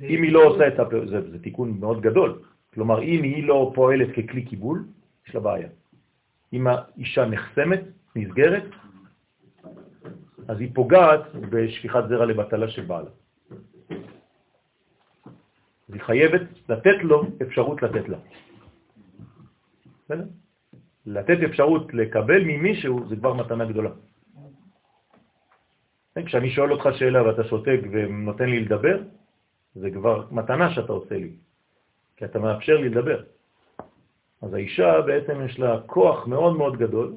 [0.00, 2.42] אם היא לא עושה את הפעולה, זה, זה תיקון מאוד גדול.
[2.74, 4.84] כלומר, אם היא לא פועלת ככלי קיבול,
[5.28, 5.68] יש לה בעיה.
[6.52, 7.82] אם האישה נחסמת,
[8.16, 8.64] נסגרת,
[10.48, 13.10] אז היא פוגעת בשפיכת זרע לבטלה של בעלה.
[15.92, 18.18] היא חייבת לתת לו אפשרות לתת לה.
[21.06, 23.90] לתת אפשרות לקבל ממישהו זה כבר מתנה גדולה.
[26.14, 29.02] כן, כשאני שואל אותך שאלה ואתה שותק ונותן לי לדבר,
[29.74, 31.32] זה כבר מתנה שאתה עושה לי,
[32.16, 33.24] כי אתה מאפשר לי לדבר.
[34.42, 37.14] אז האישה בעצם יש לה כוח מאוד מאוד גדול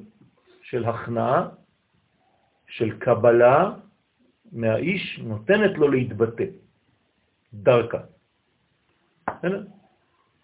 [0.62, 1.48] של הכנעה,
[2.68, 3.72] של קבלה
[4.52, 6.44] מהאיש, נותנת לו להתבטא
[7.54, 8.15] דרכה.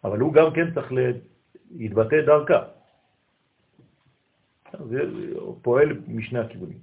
[0.05, 0.93] אבל הוא גם כן צריך
[1.71, 2.63] להתבטא דרכה.
[4.89, 5.01] זה
[5.63, 6.79] פועל משני הכיוונים.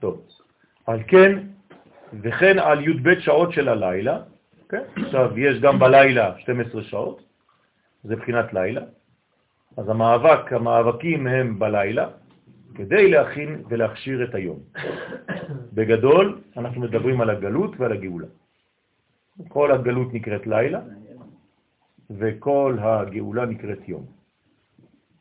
[0.00, 0.26] טוב.
[0.86, 1.38] על כן,
[2.22, 4.22] וכן על י"ב שעות של הלילה,
[4.68, 4.82] כן?
[4.96, 7.22] עכשיו, יש גם בלילה 12 שעות,
[8.04, 8.80] זה בחינת לילה,
[9.76, 12.08] אז המאבק, המאבקים הם בלילה,
[12.74, 14.58] כדי להכין ולהכשיר את היום.
[15.72, 18.26] בגדול, אנחנו מדברים על הגלות ועל הגאולה.
[19.48, 20.80] כל הגלות נקראת לילה,
[22.10, 24.06] וכל הגאולה נקראת יום.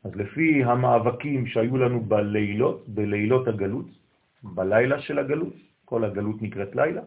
[0.03, 3.85] אז לפי המאבקים שהיו לנו בלילות, בלילות הגלות,
[4.43, 5.53] בלילה של הגלות,
[5.85, 7.01] כל הגלות נקראת לילה,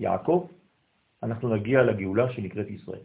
[0.00, 0.48] יעקב,
[1.22, 3.04] אנחנו נגיע לגאולה שנקראת ישראל.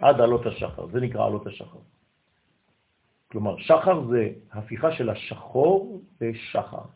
[0.00, 1.78] עד עלות השחר, זה נקרא עלות השחר.
[3.28, 6.86] כלומר, שחר זה הפיכה של השחור לשחר,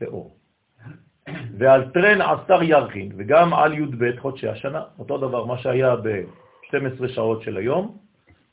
[0.00, 0.39] באור.
[1.58, 7.42] ועל טרן עשר ירחין, וגם על י"ב חודשי השנה, אותו דבר, מה שהיה ב-12 שעות
[7.42, 7.98] של היום,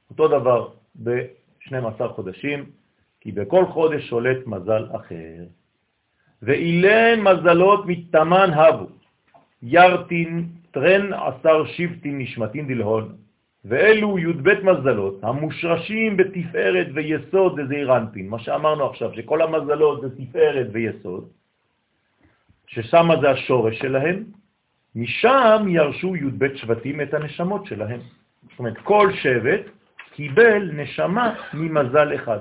[0.09, 0.67] אותו דבר
[1.03, 2.65] ב-12 חודשים,
[3.21, 5.43] כי בכל חודש שולט מזל אחר.
[6.41, 8.85] ואילן מזלות מתאמן הבו,
[9.63, 13.15] ירטין טרן עשר שבטין נשמתין דלהון,
[13.65, 21.29] ואלו י"ב מזלות המושרשים בתפארת ויסוד דזעירנטין, מה שאמרנו עכשיו, שכל המזלות זה תפארת ויסוד,
[22.67, 24.23] ששם זה השורש שלהם,
[24.95, 27.99] משם ירשו י"ב שבטים את הנשמות שלהם.
[28.49, 29.61] זאת אומרת, כל שבט
[30.13, 32.39] קיבל נשמה ממזל אחד.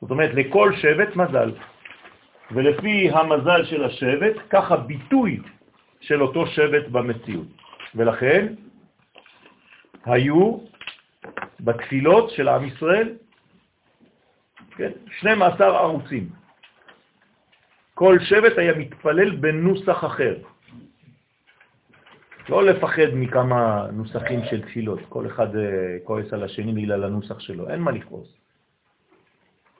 [0.00, 1.52] זאת אומרת, לכל שבט מזל.
[2.50, 5.40] ולפי המזל של השבט, ככה ביטוי
[6.00, 7.46] של אותו שבט במציאות.
[7.94, 8.54] ולכן
[10.04, 10.58] היו
[11.60, 13.14] בתפילות של עם ישראל
[14.76, 16.28] כן, 12 ערוצים.
[17.96, 20.36] כל שבט היה מתפלל בנוסח אחר.
[22.48, 27.70] לא לפחד מכמה נוסחים של תפילות, כל אחד אה, כועס על השני בגלל הנוסח שלו,
[27.70, 28.28] אין מה לכעוס.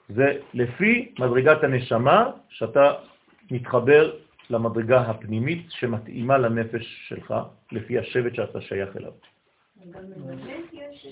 [0.09, 2.93] זה לפי מדרגת הנשמה שאתה
[3.51, 4.13] מתחבר
[4.49, 7.33] למדרגה הפנימית שמתאימה לנפש שלך,
[7.71, 9.13] לפי השבט שאתה שייך אליו.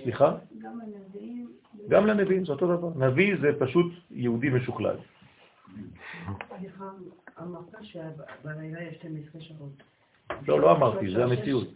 [0.03, 0.35] סליחה?
[0.61, 1.47] גם לנביאים.
[1.89, 2.89] גם לנביאים, זה אותו דבר.
[3.07, 4.95] נביא זה פשוט יהודי משוכלל.
[6.57, 6.85] סליחה,
[7.41, 9.83] אמרת שבלילה יש 12 שעות.
[10.47, 11.67] לא, לא אמרתי, זה המציאות.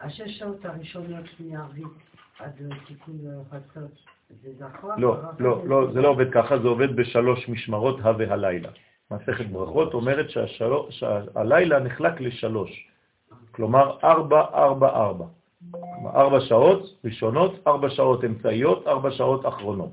[0.00, 1.86] השש שעות הראשונות מערבית
[2.38, 2.52] עד
[2.86, 3.18] תיקון
[3.50, 3.90] חצות,
[4.42, 4.88] זה זכר?
[4.98, 8.68] לא, לא, לא, זה לא עובד ככה, זה עובד בשלוש משמרות ה והלילה.
[9.10, 10.26] מסכת ברכות אומרת
[10.90, 12.88] שהלילה נחלק לשלוש,
[13.52, 15.24] כלומר ארבע, ארבע, ארבע.
[16.06, 19.92] ארבע שעות ראשונות, ארבע שעות אמצעיות, ארבע שעות אחרונות.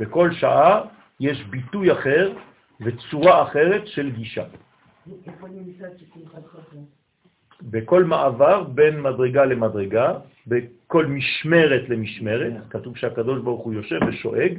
[0.00, 0.82] בכל שעה
[1.20, 2.32] יש ביטוי אחר
[2.80, 4.44] וצורה אחרת של גישה.
[7.62, 14.58] בכל מעבר בין מדרגה למדרגה, בכל משמרת למשמרת, כתוב שהקדוש ברוך הוא יושב ושואג,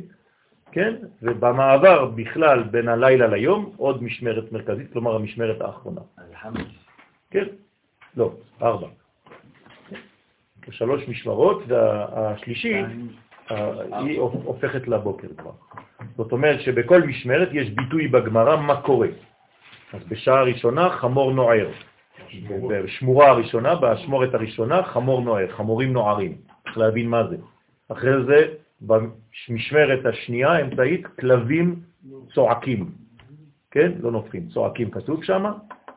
[0.72, 0.96] כן?
[1.22, 6.02] ובמעבר בכלל בין הלילה ליום, עוד משמרת מרכזית, כלומר המשמרת האחרונה.
[7.32, 7.46] כן?
[8.18, 8.88] לא, ארבע.
[10.72, 12.86] שלוש משמרות, והשלישית
[13.92, 15.52] היא הופכת לבוקר כבר.
[16.18, 19.08] זאת אומרת שבכל משמרת יש ביטוי בגמרא מה קורה.
[19.94, 21.70] אז בשעה הראשונה חמור נוער.
[22.70, 26.36] בשמורה הראשונה, באשמורת הראשונה, חמור נוער, חמורים נוערים.
[26.64, 27.38] צריך להבין מה זה.
[27.92, 28.48] אחרי זה,
[28.82, 31.76] במשמרת השנייה, האמצעית, כלבים
[32.34, 32.92] צועקים.
[33.72, 33.92] כן?
[34.00, 35.46] לא נופחים, צועקים כתוב שם.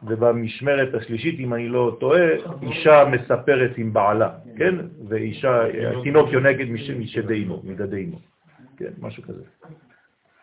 [0.03, 2.29] ובמשמרת השלישית, אם אני לא טועה,
[2.63, 4.75] אישה מספרת עם בעלה, כן?
[5.09, 5.63] ואישה,
[6.03, 6.65] תינוק יונקת
[6.99, 8.19] משדי אמו, מדדי אמו.
[8.77, 9.43] כן, משהו כזה.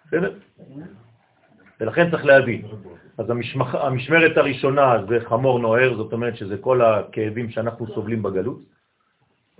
[0.08, 0.34] בסדר?
[1.82, 2.62] ולכן צריך להבין.
[3.18, 8.60] אז המשמח, המשמרת הראשונה זה חמור נוער, זאת אומרת שזה כל הכאבים שאנחנו סובלים בגלות.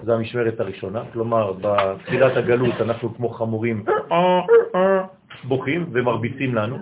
[0.04, 3.86] זה המשמרת הראשונה, כלומר בתחילת הגלות אנחנו כמו חמורים
[5.44, 6.78] בוכים ומרביצים לנו.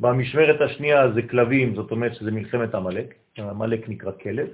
[0.00, 4.48] במשמרת השנייה זה כלבים, זאת אומרת שזה מלחמת המלאק, המלאק נקרא כלב,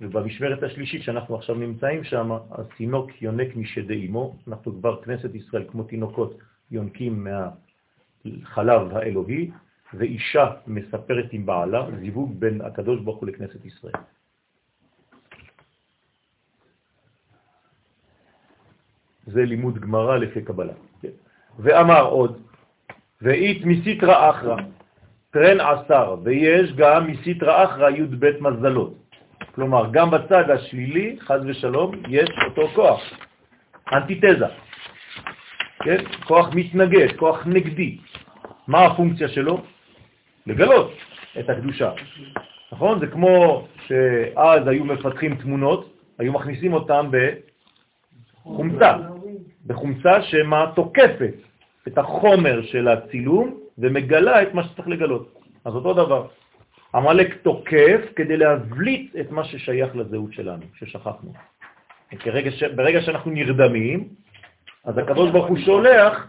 [0.00, 5.82] ובמשמרת השלישית שאנחנו עכשיו נמצאים שם, התינוק יונק משדי אמו, אנחנו כבר כנסת ישראל כמו
[5.82, 6.38] תינוקות
[6.70, 7.26] יונקים
[8.24, 9.50] מהחלב האלוהי,
[9.94, 13.94] ואישה מספרת עם בעלה, זיווג בין הקדוש ברוך הוא לכנסת ישראל.
[19.26, 20.72] זה לימוד גמרא לפי קבלה.
[21.62, 22.42] ואמר עוד,
[23.22, 24.56] ואית מסיתרא אחרא,
[25.30, 28.94] טרן עשר, ויש גם מסיטרא אחרא י"ב מזלות.
[29.54, 33.00] כלומר, גם בצד השלילי, חז ושלום, יש אותו כוח,
[33.92, 34.46] אנטיתזה.
[35.82, 36.04] כן?
[36.26, 37.98] כוח מתנגד, כוח נגדי.
[38.68, 39.62] מה הפונקציה שלו?
[40.46, 40.92] לגלות
[41.40, 41.90] את הקדושה.
[42.72, 43.00] נכון?
[43.00, 47.10] זה כמו שאז היו מפתחים תמונות, היו מכניסים אותם
[48.42, 48.96] בחומצה,
[49.66, 51.34] בחומצה שמה תוקפת
[51.92, 55.34] את החומר של הצילום ומגלה את מה שצריך לגלות.
[55.64, 56.26] אז אותו דבר.
[56.94, 61.32] המלאק תוקף כדי להבליט את מה ששייך לזהות שלנו, ששכחנו.
[62.18, 62.62] כרגע ש...
[62.62, 64.08] ברגע שאנחנו נרדמים,
[64.84, 66.26] אז הקדוש הוא שולח,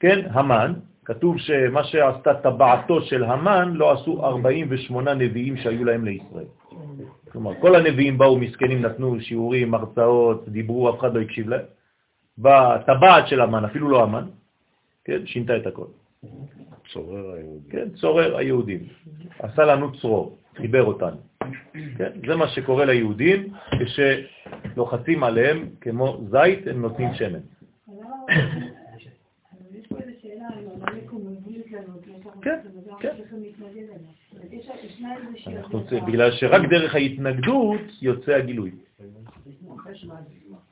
[0.00, 0.72] כן, המן,
[1.04, 6.50] כתוב שמה שעשתה טבעתו של המן לא עשו 48 נביאים שהיו להם לישראל.
[7.32, 11.66] כלומר, כל הנביאים באו מסכנים, נתנו שיעורים, הרצאות, דיברו, אף אחד לא הקשיב להם.
[12.38, 14.24] בטבעת של המן, אפילו לא המן,
[15.10, 15.86] כן, שינתה את הכל.
[16.92, 17.70] צורר היהודים.
[17.70, 18.80] כן, צורר היהודים.
[19.38, 21.16] עשה לנו צרור, חיבר אותנו.
[21.98, 27.38] כן, זה מה שקורה ליהודים כשלוחצים עליהם כמו זית, הם נותנים שמן.
[32.42, 32.58] כן,
[33.00, 33.14] כן.
[36.06, 38.70] בגלל שרק דרך ההתנגדות יוצא הגילוי.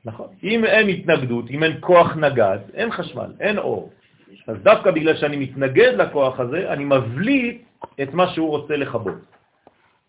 [0.04, 0.26] נכון.
[0.42, 3.90] אם אין התנגדות, אם אין כוח נגד, אין חשמל, אין אור.
[4.48, 7.62] אז דווקא בגלל שאני מתנגד לכוח הזה, אני מבליט
[8.02, 9.20] את מה שהוא רוצה לכבות.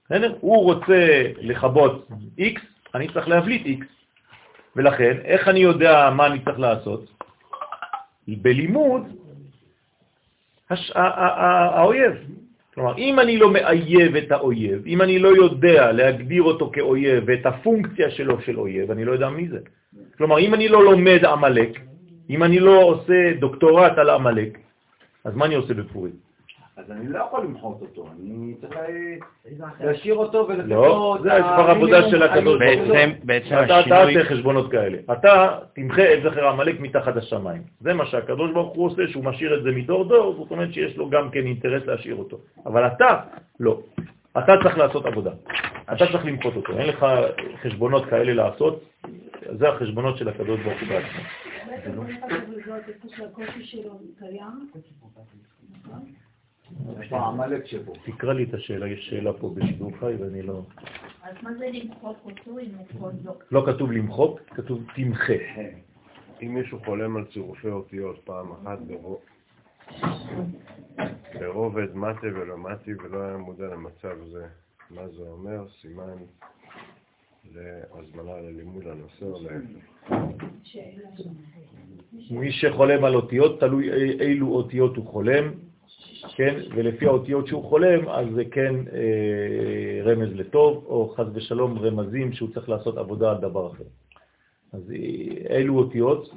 [0.06, 0.36] בסדר?
[0.40, 2.08] הוא רוצה לכבות
[2.40, 2.60] X,
[2.96, 3.86] אני צריך להבליט X.
[4.76, 7.12] ולכן, איך אני יודע מה אני צריך לעשות?
[8.28, 9.04] בלימוד
[10.70, 10.92] הש...
[10.96, 12.14] האויב.
[12.74, 17.46] כלומר, אם אני לא מאייב את האויב, אם אני לא יודע להגדיר אותו כאויב ואת
[17.46, 19.60] הפונקציה שלו של אויב, אני לא יודע מי זה.
[20.18, 21.89] כלומר, אם אני לא לומד עמלק,
[22.30, 24.58] אם אני לא עושה דוקטורט על עמלק,
[25.26, 26.14] אז מה אני עושה בפורים?
[26.78, 28.76] אז אני לא יכול למחות אותו, אני צריך
[29.60, 32.88] לה- להשאיר אותו ולתת לא, לו את זה כבר עבודה של הקדוש ברוך הוא.
[32.96, 34.98] בעצם, בעצם אתה אתה השינוי, תעשה חשבונות כאלה.
[35.12, 37.62] אתה תמחה את זכר עמלק מתחת השמיים.
[37.82, 40.98] זה מה שהקדוש ברוך הוא עושה, שהוא משאיר את זה מדור דור, זאת אומרת שיש
[40.98, 42.38] לו גם כן אינטרס להשאיר אותו.
[42.66, 43.18] אבל אתה,
[43.60, 43.80] לא.
[44.38, 45.32] אתה צריך לעשות עבודה.
[45.94, 46.74] אתה צריך למחות אותו.
[46.78, 47.06] אין לך
[47.64, 48.84] חשבונות כאלה לעשות,
[49.58, 51.22] זה החשבונות של הקדוש ברוך הוא בעצמו.
[57.66, 57.94] שבו.
[58.06, 60.62] תקרא לי את השאלה, יש שאלה פה בשידור חי ואני לא...
[61.24, 63.44] אז מה זה למחוק אותו אם הוא דוק?
[63.52, 65.34] לא כתוב למחוק, כתוב תמחה.
[66.42, 69.22] אם מישהו חולם על צירופי אותיות פעם אחת ברוב-
[71.40, 74.46] ברובד מטה ולא מטי ולא היה מודע למצב זה,
[74.92, 75.66] מה זה אומר?
[75.82, 76.18] סימן
[77.56, 80.16] להזמנה ללימוד הנושא או להפך.
[82.32, 85.52] מי שחולם על אותיות, תלוי אי- אילו אותיות הוא חולם,
[86.36, 92.34] כן, ולפי האותיות שהוא חולם, אז זה כן אה, רמז לטוב, או חז ושלום רמזים
[92.34, 93.84] שהוא צריך לעשות עבודה על דבר אחר.
[94.74, 96.30] אז אה, אילו אותיות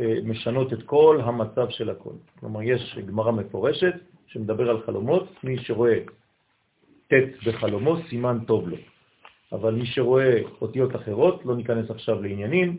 [0.00, 2.12] אה, משנות את כל המצב של הכל.
[2.40, 3.94] כלומר, יש גמרא מפורשת
[4.26, 5.98] שמדבר על חלומות, מי שרואה
[7.08, 7.14] ט'
[7.46, 8.76] בחלומו, סימן טוב לו.
[9.52, 12.76] אבל מי שרואה אותיות אחרות, לא ניכנס עכשיו לעניינים,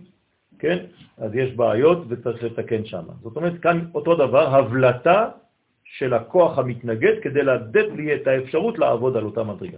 [0.59, 0.77] כן?
[1.17, 3.03] אז יש בעיות וצריך לתקן שם.
[3.21, 5.29] זאת אומרת, כאן אותו דבר, הבלטה
[5.83, 9.77] של הכוח המתנגד כדי לתת לי את האפשרות לעבוד על אותה מדרגה.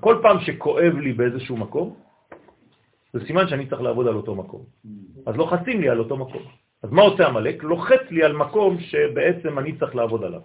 [0.00, 1.96] כל פעם שכואב לי באיזשהו מקום,
[3.12, 4.62] זה סימן שאני צריך לעבוד על אותו מקום.
[5.26, 6.42] אז לוחצים לי על אותו מקום.
[6.82, 7.62] אז מה עושה המלאק?
[7.62, 10.40] לוחץ לי על מקום שבעצם אני צריך לעבוד עליו.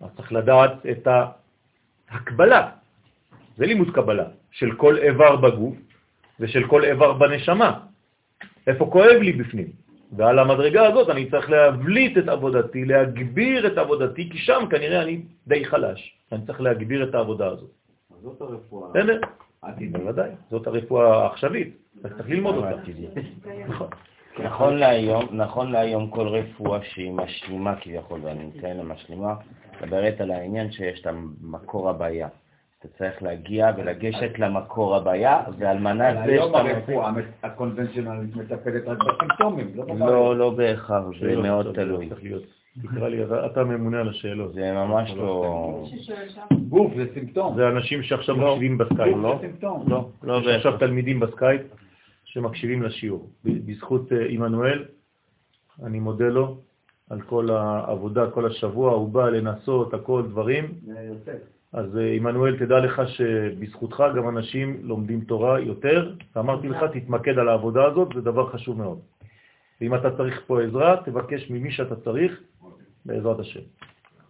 [0.00, 1.08] אז צריך לדעת את
[2.08, 2.70] ההקבלה,
[3.56, 5.74] זה לימוד קבלה, של כל איבר בגוף
[6.40, 7.80] ושל כל איבר בנשמה.
[8.66, 9.68] איפה כואב לי בפנים?
[10.16, 15.22] ועל המדרגה הזאת אני צריך להבליט את עבודתי, להגביר את עבודתי, כי שם כנראה אני
[15.46, 16.14] די חלש.
[16.32, 17.70] אני צריך להגביר את העבודה הזאת.
[18.10, 18.90] אז זאת הרפואה.
[18.90, 19.20] בסדר?
[19.92, 22.76] בוודאי, זאת הרפואה העכשווית, אז צריך ללמוד אותה.
[23.68, 23.88] נכון.
[24.38, 29.34] נכון להיום, נכון להיום כל רפואה שהיא משלימה כביכול, ואני מתכוון למשלימה,
[29.82, 32.28] מדברת על העניין שיש את המקור הבעיה.
[32.84, 36.58] אתה צריך להגיע ולגשת למקור הבעיה, ועל מנת זה היום שאתה...
[36.58, 37.10] הרפואה
[37.42, 40.06] הקונבנציונלית מטפלת רק בסימפטומים, לא בבעיה.
[40.06, 42.08] לא, לא בהכרח, זה מאוד עכשיו, תלוי.
[42.82, 44.54] תקרא לי, אתה- אתה ממונה על השאלות.
[44.54, 45.84] זה ממש לא...
[46.28, 46.56] שם.
[46.68, 47.56] גוף זה סימפטום.
[47.56, 48.46] זה אנשים שעכשיו לא.
[48.50, 49.38] מקשיבים בסקייפ, גוף לא?
[49.40, 49.84] זה סימפטום.
[49.88, 50.88] לא, לא יש עכשיו בהכרח.
[50.88, 51.60] תלמידים בסקייפ
[52.24, 53.28] שמקשיבים לשיעור.
[53.44, 54.84] בזכות אה, עמנואל,
[55.84, 56.56] אני מודה לו
[57.10, 60.64] על כל העבודה, כל השבוע, הוא בא לנסות, הכל דברים.
[60.86, 61.32] זה יוצא.
[61.74, 67.48] אז אה, עמנואל, תדע לך שבזכותך גם אנשים לומדים תורה יותר, ואמרתי לך, תתמקד על
[67.48, 68.98] העבודה הזאת, זה דבר חשוב מאוד.
[69.80, 72.40] ואם אתה צריך פה עזרה, תבקש ממי שאתה צריך,
[73.06, 73.60] בעזרת השם.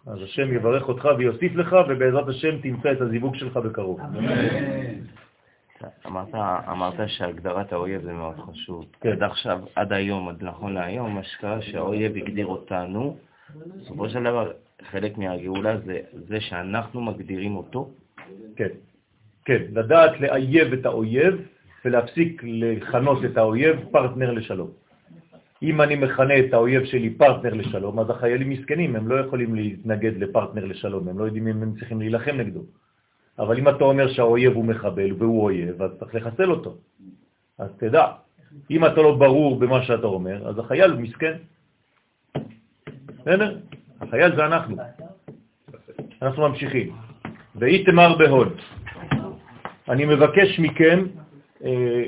[0.07, 4.01] אז השם יברך אותך ויוסיף לך, ובעזרת השם תמצא את הזיווג שלך בקרוב.
[6.07, 6.35] אמרת,
[6.71, 8.85] אמרת שהגדרת האויב זה מאוד חשוב.
[9.01, 9.13] כן.
[9.13, 13.17] עד עכשיו, עד היום, עד נכון להיום, מה שקרה שהאויב הגדיר אותנו,
[13.77, 14.51] בסופו של דבר,
[14.91, 17.91] חלק מהגאולה זה זה שאנחנו מגדירים אותו.
[18.57, 18.69] כן,
[19.45, 21.35] כן, לדעת לאייב את האויב
[21.85, 24.71] ולהפסיק לכנות את האויב פרטנר לשלום.
[25.63, 30.17] אם אני מכנה את האויב שלי פרטנר לשלום, אז החיילים מסכנים, הם לא יכולים להתנגד
[30.17, 32.61] לפרטנר לשלום, הם לא יודעים אם הם צריכים להילחם נגדו.
[33.39, 36.77] אבל אם אתה אומר שהאויב הוא מחבל והוא אויב, אז צריך לחסל אותו.
[37.59, 38.05] אז תדע,
[38.71, 41.37] אם אתה לא ברור במה שאתה אומר, אז החייל הוא מסכן.
[43.09, 43.59] בסדר?
[44.01, 44.77] החייל זה אנחנו.
[46.23, 46.97] אנחנו ממשיכים.
[47.55, 48.61] ואיתמר בהוד.
[49.89, 51.07] אני מבקש מכם
[51.65, 52.05] אה,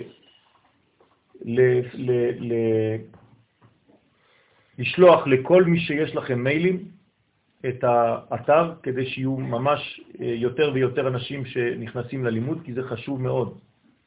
[4.79, 6.85] לשלוח לכל מי שיש לכם מיילים
[7.69, 13.59] את האתר, כדי שיהיו ממש אה, יותר ויותר אנשים שנכנסים ללימוד, כי זה חשוב מאוד.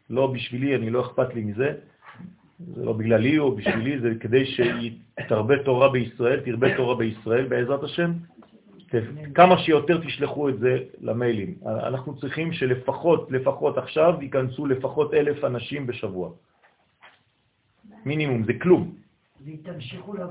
[0.09, 1.73] לא בשבילי, אני לא אכפת לי מזה,
[2.59, 8.11] זה לא בגללי או בשבילי, זה כדי שתרבה תורה בישראל, תרבה תורה בישראל בעזרת השם.
[9.35, 11.53] כמה שיותר תשלחו את זה למיילים.
[11.65, 16.29] אנחנו צריכים שלפחות, לפחות עכשיו ייכנסו לפחות אלף אנשים בשבוע.
[18.05, 18.91] מינימום, זה כלום.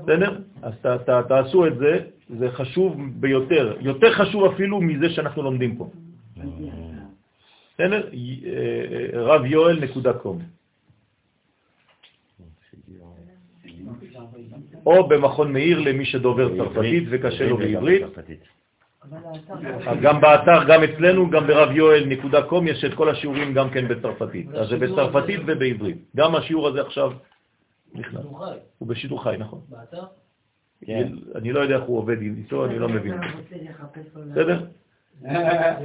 [0.03, 0.37] בסדר?
[0.61, 1.99] אז ת, ת, תעשו את זה,
[2.39, 5.89] זה חשוב ביותר, יותר חשוב אפילו מזה שאנחנו לומדים פה.
[7.75, 8.09] בסדר?
[8.13, 10.39] י- אה, רב יואל נקודה קום.
[14.85, 18.01] או במכון מאיר למי שדובר צרפתית וקשה לו בעברית.
[20.01, 23.87] גם באתר, גם אצלנו, גם ברב יואל נקודה קום יש את כל השיעורים גם כן
[23.87, 24.47] בצרפתית.
[24.53, 25.97] אז זה בצרפתית ובעברית.
[26.15, 27.11] גם השיעור הזה עכשיו
[27.93, 28.25] נכנס.
[28.77, 29.61] הוא בשידור חי, נכון.
[29.69, 30.03] באתר?
[30.85, 31.07] כן.
[31.35, 33.13] אני לא יודע איך הוא עובד איתו, אני לא מבין.
[34.31, 34.65] בסדר?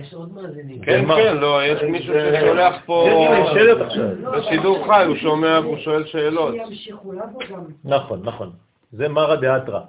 [0.01, 0.83] יש עוד מאזינים.
[0.83, 1.15] כן, מה?
[1.17, 3.27] כן, לא, יש מישהו ששולח פה...
[4.37, 6.55] בשידור חי, הוא שומע והוא שואל שאלות.
[7.85, 8.53] נכון, נכון.
[8.93, 9.81] זה מרא דאתרא.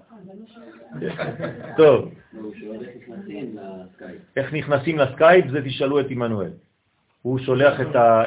[1.77, 2.11] טוב.
[4.37, 5.45] איך נכנסים לסקייפ?
[5.51, 6.51] זה תשאלו את עמנואל.
[7.21, 7.79] הוא שולח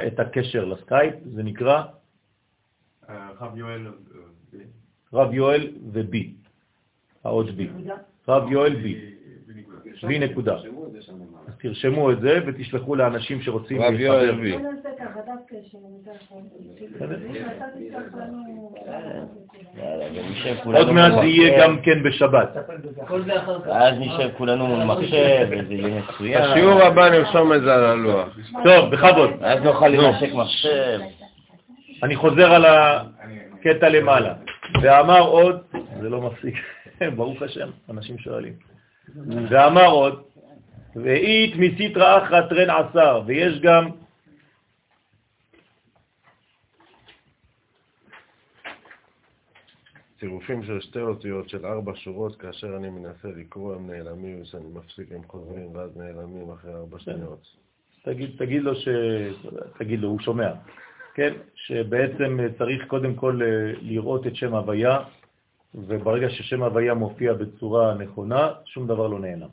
[0.06, 1.82] את הקשר לסקייפ, זה נקרא
[3.40, 3.86] רב יואל,
[5.12, 6.34] רב יואל ובי,
[7.24, 7.68] האות בי.
[8.28, 9.14] רב יואל בי,
[10.04, 10.56] וי נקודה.
[11.48, 14.58] אז תרשמו את זה ותשלחו לאנשים שרוצים להתחבר.
[20.64, 21.62] עוד מעט זה יהיה מחשב.
[21.62, 22.56] גם כן בשבת.
[23.66, 26.42] ואז נשב כולנו מול מחשב, וזה יהיה מצוין.
[26.42, 28.38] בשיעור הבא נרשום את זה על הלוח.
[28.64, 29.30] טוב, בכבוד.
[29.40, 31.00] אז נוכל לנשק מחשב.
[32.02, 34.34] אני חוזר על הקטע למעלה.
[34.82, 35.60] ואמר עוד,
[36.00, 36.54] זה לא מפסיק,
[37.16, 38.52] ברוך השם, אנשים שואלים.
[39.50, 40.22] ואמר עוד,
[40.96, 43.90] ואית מסיטרא אחרא טרן עשר, ויש גם
[50.20, 55.12] צירופים של שתי אותיות של ארבע שורות, כאשר אני מנסה לקרוא הם נעלמים, וכשאני מפסיק
[55.12, 57.46] הם חוזרים, ואז נעלמים אחרי ארבע שניות.
[58.02, 58.88] תגיד, תגיד לו ש...
[59.78, 60.52] תגיד לו, הוא שומע,
[61.14, 61.32] כן?
[61.54, 64.98] שבעצם צריך קודם כל אה, לראות את שם הוויה,
[65.74, 69.48] וברגע ששם הוויה מופיע בצורה נכונה, שום דבר לא נעלם.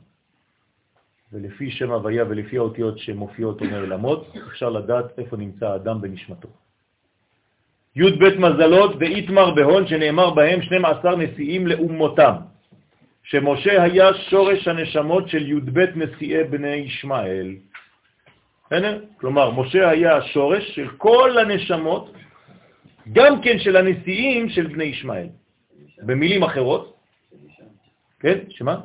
[1.32, 6.48] ולפי שם הוויה ולפי האותיות שמופיעות או נעלמות, אפשר לדעת איפה נמצא האדם בנשמתו.
[7.96, 12.34] י' ב' מזלות ואיתמר בהון שנאמר בהם 12 נשיאים לאומותם,
[13.22, 17.56] שמשה היה שורש הנשמות של י' ב' נשיאי בני ישמעאל.
[18.66, 19.04] בסדר?
[19.16, 22.12] כלומר, משה היה השורש של כל הנשמות,
[23.12, 25.28] גם כן של הנשיאים של בני ישמעאל.
[26.02, 26.96] במילים אחרות,
[28.20, 28.80] כן, שמה?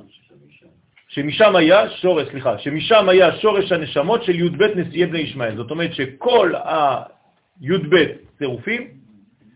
[1.07, 5.55] שמשם היה שורש, סליחה, שמשם היה שורש הנשמות של י"ב נשיאי בני ישמעאל.
[5.55, 7.95] זאת אומרת שכל הי"ב
[8.37, 8.87] צירופים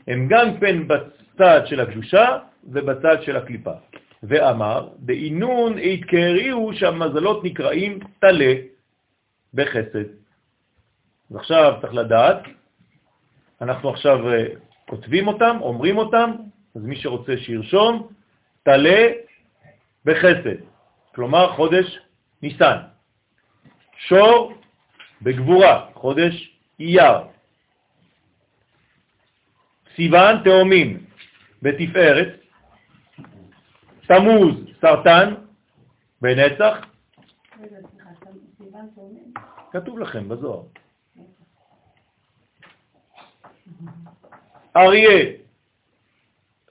[0.07, 3.71] הם גם כן בצד של הקדושה ובצד של הקליפה.
[4.23, 8.53] ואמר, בעינון התקריאו שהמזלות נקראים תלה
[9.53, 10.09] בחסד.
[11.31, 12.39] אז עכשיו צריך לדעת,
[13.61, 14.45] אנחנו עכשיו אה,
[14.89, 16.31] כותבים אותם, אומרים אותם,
[16.75, 18.07] אז מי שרוצה שירשום,
[18.63, 19.11] תלה
[20.05, 20.59] בחסד,
[21.15, 21.99] כלומר חודש
[22.41, 22.77] ניסן.
[23.97, 24.53] שור
[25.21, 27.17] בגבורה, חודש אייר.
[29.95, 31.05] סיוון תאומים
[31.61, 32.39] בתפארת.
[34.07, 35.33] תמוז סרטן
[36.21, 36.77] בנצח.
[39.71, 40.63] כתוב לכם בזוהר.
[44.75, 45.44] אריה,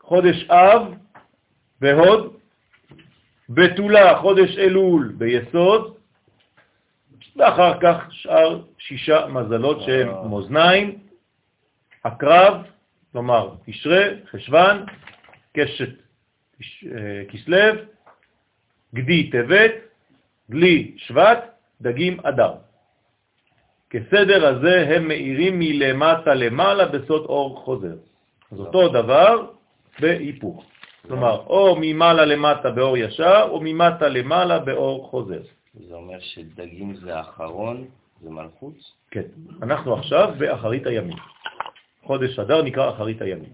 [0.05, 0.94] חודש אב
[1.80, 2.36] והוד,
[3.48, 5.94] בתולה, חודש אלול ביסוד,
[7.36, 10.98] ואחר כך שאר שישה מזלות שהם מאזניים,
[12.05, 12.62] הקרב,
[13.12, 14.84] כלומר תשרה, חשבן,
[15.57, 15.88] קשת
[16.62, 17.76] אה, כסלב,
[18.94, 19.72] גדי טבת,
[20.50, 21.38] גלי שבט,
[21.80, 22.55] דגים אדר.
[23.90, 27.96] כסדר הזה הם מאירים מלמטה למעלה בסוד אור חוזר.
[28.52, 29.53] אז אותו דבר
[30.01, 30.64] בהיפוך.
[31.07, 35.40] כלומר, או ממעלה למטה באור ישר, או ממטה למעלה באור חוזר.
[35.88, 37.84] זה אומר שדגים זה האחרון,
[38.22, 38.74] זה מלכות?
[39.11, 39.22] כן.
[39.62, 41.16] אנחנו עכשיו באחרית הימים.
[42.03, 43.51] חודש אדר נקרא אחרית הימים.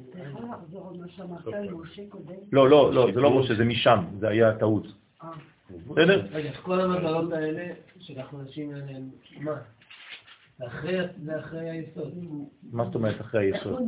[2.53, 4.87] לא, לא, לא, זה לא משה, זה משם, זה היה טעות.
[5.23, 5.29] אה.
[5.71, 6.27] בסדר?
[6.33, 9.09] רגע, כל המטרות האלה שאנחנו נשים עליהן,
[9.41, 9.55] מה?
[10.59, 12.15] זה אחרי היסוד.
[12.73, 13.83] מה זאת אומרת אחרי היסוד?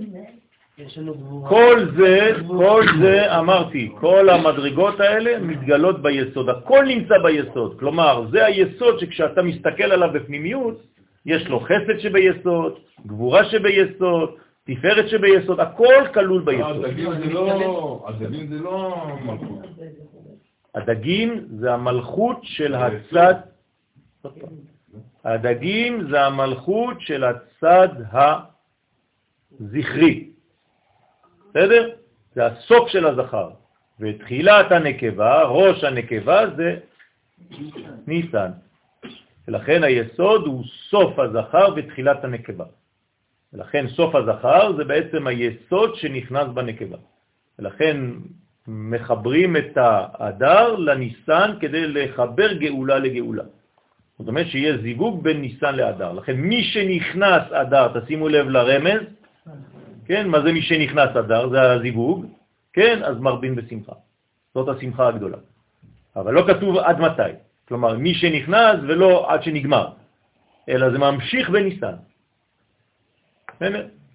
[1.48, 7.78] כל זה, כל זה, אמרתי, כל המדרגות האלה מתגלות ביסוד, הכל נמצא ביסוד.
[7.78, 10.82] כלומר, זה היסוד שכשאתה מסתכל עליו בפנימיות,
[11.26, 14.30] יש לו חסד שביסוד, גבורה שביסוד,
[14.64, 16.84] תפארת שביסוד, הכל כלול ביסוד.
[16.84, 19.66] הדגים זה לא, הדגים זה לא מלכות.
[20.74, 23.34] הדגים זה המלכות של הצד,
[25.24, 27.88] הדגים זה המלכות של הצד
[29.60, 30.31] הזכרי.
[31.52, 31.90] בסדר?
[32.34, 33.50] זה הסוף של הזכר.
[34.00, 36.76] ותחילת הנקבה, ראש הנקבה זה
[38.06, 38.50] ניסן.
[39.48, 42.64] ולכן היסוד הוא סוף הזכר ותחילת הנקבה.
[43.52, 46.96] ולכן סוף הזכר זה בעצם היסוד שנכנס בנקבה.
[47.58, 47.96] ולכן
[48.68, 53.44] מחברים את האדר לניסן כדי לחבר גאולה לגאולה.
[54.18, 56.12] זאת אומרת שיהיה זיווג בין ניסן לאדר.
[56.12, 59.02] לכן מי שנכנס אדר, תשימו לב לרמז,
[60.06, 61.48] כן, מה זה מי שנכנס אדר?
[61.48, 62.26] זה הזיווג,
[62.72, 63.92] כן, אז מרבין בשמחה.
[64.54, 65.38] זאת השמחה הגדולה.
[66.16, 67.32] אבל לא כתוב עד מתי.
[67.68, 69.86] כלומר, מי שנכנס ולא עד שנגמר,
[70.68, 71.94] אלא זה ממשיך בניסן.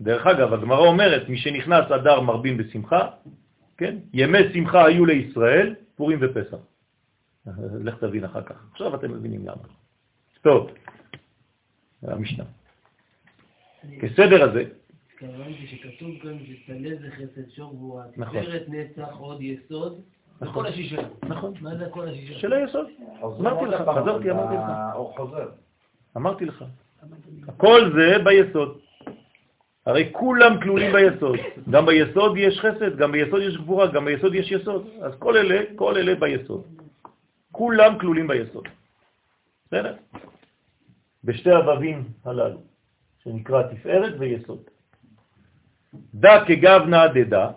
[0.01, 3.09] דרך אגב, הגמרא אומרת, מי שנכנס אדר מרבין בשמחה,
[3.77, 3.95] כן?
[4.13, 6.57] ימי שמחה היו לישראל, פורים ופסח.
[7.85, 8.55] לך תבין אחר כך.
[8.71, 9.63] עכשיו אתם מבינים למה.
[10.41, 10.69] טוב,
[12.03, 12.43] המשנה.
[14.01, 14.63] כסדר הזה,
[15.22, 18.41] התכוונתי שכתוב כאן שסלה זה חסד שור גבורה, נכון.
[18.41, 20.01] תפארת נצח עוד יסוד,
[20.41, 20.47] נכון.
[20.47, 21.01] וכל השישה.
[21.24, 21.53] נכון.
[21.61, 22.39] מה זה כל השישה?
[22.39, 22.88] של היסוד.
[23.24, 24.95] אמרתי לך, חזרתי, אמרתי לך.
[24.95, 25.49] הוא חוזר.
[26.18, 26.65] אמרתי לך.
[27.47, 28.80] הכל זה ביסוד.
[29.86, 31.39] הרי כולם כלולים ביסוד.
[31.70, 34.88] גם ביסוד יש חסד, גם ביסוד יש גבורה, גם ביסוד יש יסוד.
[35.01, 36.63] אז כל אלה, כל אלה ביסוד.
[37.51, 38.68] כולם כלולים ביסוד.
[39.68, 39.95] בסדר?
[41.24, 42.61] בשתי הבבים הללו,
[43.24, 44.76] שנקרא תפארת ויסוד.
[46.13, 47.49] דה כגבנה דדה,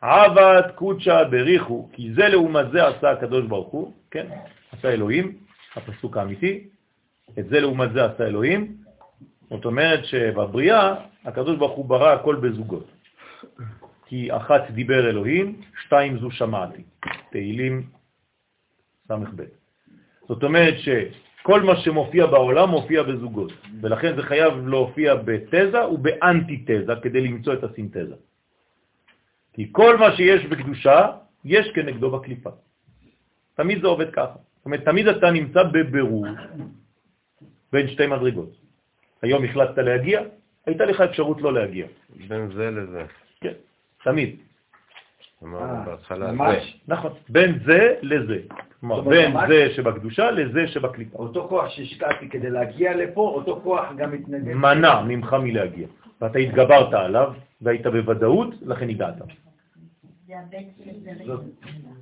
[0.00, 4.26] עבד קודשה בריחו, כי זה לעומת זה עשה הקדוש ברוך הוא, כן,
[4.72, 5.36] עשה אלוהים,
[5.76, 6.68] הפסוק האמיתי,
[7.38, 8.76] את זה לעומת זה עשה אלוהים,
[9.50, 10.94] זאת אומרת שבבריאה
[11.24, 12.86] הקדוש ברוך הוא ברא הכל בזוגות.
[14.06, 16.82] כי אחת דיבר אלוהים, שתיים זו שמעתי.
[17.30, 17.86] תהילים
[19.08, 19.42] ס"ב.
[20.28, 20.74] זאת אומרת
[21.48, 27.64] שכל מה שמופיע בעולם מופיע בזוגות, ולכן זה חייב להופיע בתזה ובאנטיתזה כדי למצוא את
[27.64, 28.14] הסינתזה.
[29.52, 31.08] כי כל מה שיש בקדושה,
[31.44, 32.50] יש כנגדו בקליפה.
[33.56, 34.36] תמיד זה עובד ככה.
[34.56, 36.26] זאת אומרת, תמיד אתה נמצא בבירור
[37.72, 38.52] בין שתי מדרגות.
[39.22, 40.22] היום החלטת להגיע,
[40.66, 41.86] הייתה לך אפשרות לא להגיע.
[42.28, 43.04] בין זה לזה.
[43.40, 43.56] כן,
[44.04, 44.36] תמיד.
[45.42, 46.32] אמרנו בהתחלה.
[46.32, 46.80] ממש.
[46.88, 48.38] נכון, בין זה לזה.
[48.80, 51.18] כלומר, בין זה שבקדושה לזה שבקליפה.
[51.18, 54.52] אותו כוח שהשקעתי כדי להגיע לפה, אותו כוח גם מתנגד.
[54.54, 55.86] מנע ממך מלהגיע.
[56.20, 59.14] ואתה התגברת עליו, והיית בוודאות, לכן הגעת.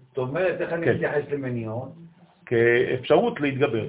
[0.08, 0.94] זאת אומרת, איך אני כן.
[0.94, 1.92] מתייחס למניעות?
[2.46, 3.86] כאפשרות להתגבר.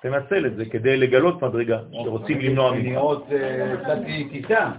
[0.00, 2.82] תנצל את זה כדי לגלות מדרגה שרוצים למנוע ממך.
[2.82, 4.72] מניעות, אה, קצתי טיסה.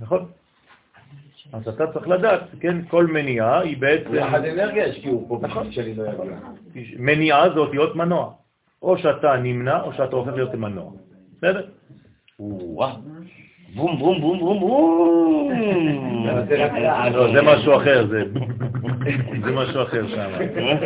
[0.00, 0.28] נכון?
[1.52, 4.14] אז אתה צריך לדעת, כן, כל מניעה היא בעצם...
[4.14, 5.68] יחד אנרגיה השקיעו פה נכון.
[5.68, 6.36] בשביל שאני לא אגיע.
[6.98, 8.32] מניעה זה אותיות מנוע.
[8.82, 10.90] או שאתה נמנע, או שאתה הופך להיות מנוע.
[11.36, 11.66] בסדר?
[12.40, 12.96] וואו.
[13.74, 15.52] בום בום בום בום בום.
[17.12, 18.22] לא, זה משהו אחר, זה
[19.44, 20.30] זה משהו אחר שם.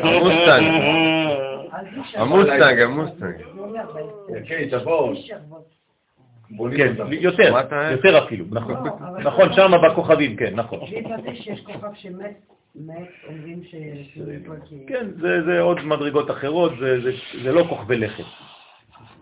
[0.02, 0.64] המוסטנג,
[2.14, 3.36] המוסטנג, המוסטנג.
[6.76, 6.94] כן.
[7.10, 7.12] יותר?
[7.92, 8.74] יותר אפילו, נכון.
[8.76, 10.78] אבל- נכון, שם בכוכבים, כן, נכון.
[10.90, 12.40] וידעתי שיש כוכב שמת,
[12.76, 13.74] מת, אומרים ש...
[14.88, 17.10] כן, זה זה עוד מדרגות אחרות, זה- זה
[17.44, 18.24] זה לא כוכבי לכת.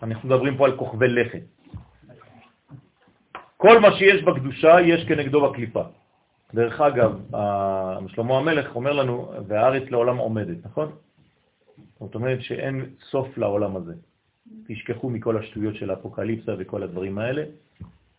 [0.02, 1.42] אנחנו מדברים פה על כוכבי לכת.
[3.56, 5.82] כל מה שיש בקדושה יש כנגדו בקליפה.
[6.54, 7.20] דרך אגב,
[8.08, 10.92] שלמה המלך אומר לנו, והארץ לעולם עומדת, נכון?
[12.00, 13.92] זאת אומרת שאין סוף לעולם הזה.
[14.66, 17.44] תשכחו מכל השטויות של האפוקליפסה וכל הדברים האלה,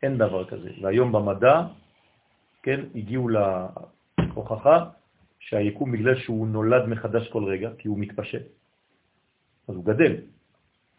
[0.04, 0.70] אין דבר כזה.
[0.82, 1.62] והיום במדע,
[2.64, 4.90] כן, הגיעו להוכחה
[5.40, 8.44] שהיקום, בגלל שהוא נולד מחדש כל רגע, כי הוא מתפשט,
[9.68, 10.16] אז הוא גדל.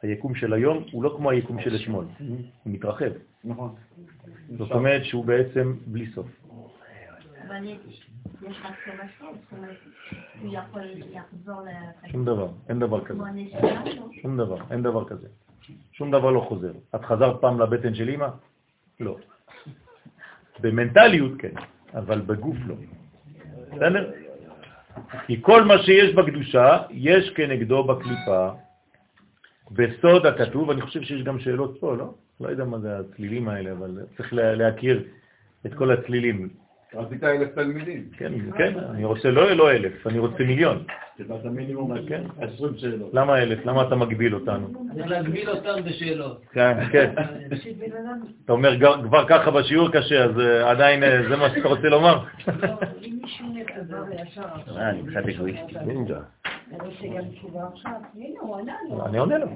[0.03, 3.13] היקום של היום הוא לא כמו היקום של אתמול, הוא מתרחב.
[3.45, 3.75] נכון.
[4.59, 6.27] זאת אומרת שהוא בעצם בלי סוף.
[12.11, 13.23] שום דבר, אין דבר כזה.
[14.23, 15.29] שום דבר, אין דבר כזה.
[15.93, 16.73] שום דבר לא חוזר.
[16.95, 18.29] את חזרת פעם לבטן של אמא?
[19.01, 19.17] לא.
[20.61, 21.55] במנטליות כן,
[21.95, 22.75] אבל בגוף לא.
[23.73, 24.13] בסדר?
[25.27, 28.51] כי כל מה שיש בקדושה, יש כנגדו בקליפה.
[29.71, 32.15] בסוד הכתוב, אני חושב שיש גם שאלות פה, לא?
[32.41, 35.05] לא יודע מה זה הצלילים האלה, אבל צריך להכיר
[35.67, 36.62] את כל הצלילים.
[36.95, 38.05] רצית אלף תלמידים.
[38.17, 40.85] כן, כן, אני רוצה לא לא אלף, אני רוצה מיליון.
[41.17, 42.23] קיבלת מינימום כן.
[42.41, 43.15] עשרים שאלות.
[43.15, 43.67] למה אלף?
[43.67, 44.69] למה אתה מגביל אותנו?
[44.95, 46.43] צריך להגביל אותם בשאלות.
[46.53, 47.13] כן, כן.
[48.45, 52.25] אתה אומר כבר ככה בשיעור קשה, אז אה, עדיין אה, זה מה שאתה רוצה לומר?
[52.47, 52.69] לא,
[53.03, 55.75] אם מישהו מדבר ישר עכשיו, אה, אני קצת אגואיסטי.
[55.87, 56.21] נינג'ה.
[56.73, 57.19] אני
[57.73, 57.93] עכשיו.
[59.07, 59.47] אני עונה לו.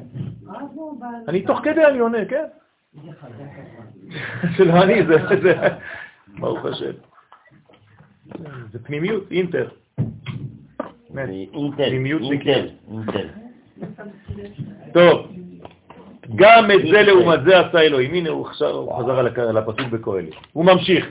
[1.29, 2.45] אני תוך כדי אני עונה, כן?
[4.59, 5.55] זה לא אני, זה, זה,
[6.39, 6.93] ברוך השם.
[8.73, 9.69] זה פנימיות, אינטר.
[11.77, 12.67] פנימיות זה אינטל, כן.
[12.91, 13.29] אינטל.
[14.93, 15.33] טוב,
[16.35, 18.15] גם את זה לעומת זה עשה אלוהים.
[18.15, 20.35] הנה הוא חזר על הפסוק בקהלת.
[20.53, 21.07] הוא ממשיך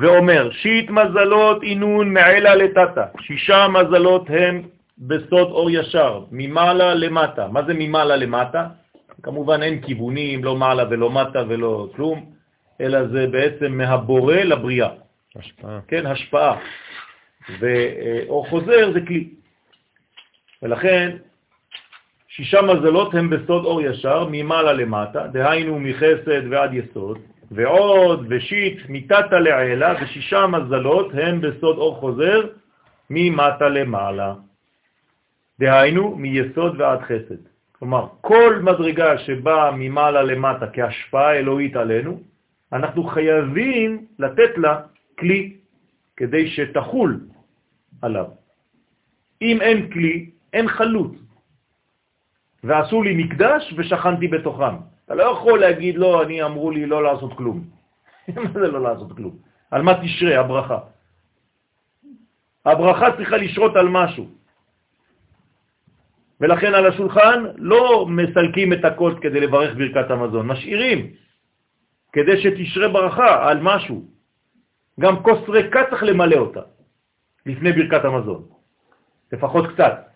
[0.00, 3.04] ואומר, שיט מזלות אינון מעלה לטאטה.
[3.20, 4.62] שישה מזלות הם
[4.98, 7.48] בסוד אור ישר, ממעלה למטה.
[7.48, 8.66] מה זה ממעלה למטה?
[9.22, 12.24] כמובן אין כיוונים, לא מעלה ולא מטה ולא כלום,
[12.80, 14.88] אלא זה בעצם מהבורא לבריאה.
[15.38, 15.80] השפעה.
[15.88, 16.58] כן, השפעה.
[17.58, 19.28] ואור חוזר זה כלי.
[20.62, 21.16] ולכן,
[22.28, 27.18] שישה מזלות הם בסוד אור ישר, ממעלה למטה, דהיינו מחסד ועד יסוד,
[27.50, 32.40] ועוד ושיט מתתה לעילה, ושישה מזלות הם בסוד אור חוזר,
[33.10, 34.34] ממטה למעלה.
[35.60, 37.42] דהיינו מיסוד ועד חסד.
[37.72, 42.20] כלומר, כל מדרגה שבאה ממעלה למטה כהשפעה אלוהית עלינו,
[42.72, 44.80] אנחנו חייבים לתת לה
[45.18, 45.56] כלי
[46.16, 47.20] כדי שתחול
[48.02, 48.26] עליו.
[49.42, 51.12] אם אין כלי, אין חלוץ.
[52.64, 54.74] ועשו לי מקדש ושכנתי בתוכם.
[55.04, 57.64] אתה לא יכול להגיד, לא, אני אמרו לי לא לעשות כלום.
[58.34, 59.36] מה זה לא לעשות כלום?
[59.70, 60.78] על מה תשרה הברכה?
[62.64, 64.28] הברכה צריכה לשרות על משהו.
[66.40, 71.10] ולכן על השולחן לא מסלקים את הכל כדי לברך ברכת המזון, משאירים
[72.12, 74.17] כדי שתשרה ברכה על משהו.
[74.98, 76.60] גם כוס ריקה צריך למלא אותה
[77.46, 78.42] לפני ברכת המזון,
[79.32, 80.08] לפחות קצת.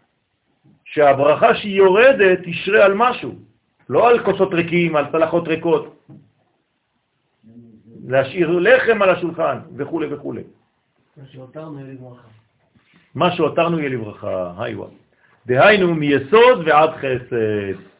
[0.84, 3.34] שהברכה שהיא יורדת תשרה על משהו,
[3.88, 6.06] לא על כוסות ריקים, על צלחות ריקות.
[8.06, 10.34] להשאיר לחם על השולחן וכו' וכו'.
[11.16, 12.28] מה שהותרנו יהיה לברכה.
[13.14, 14.86] מה שהותרנו יהיה לברכה, היווה.
[15.46, 17.91] דהיינו מיסוד ועד חסד.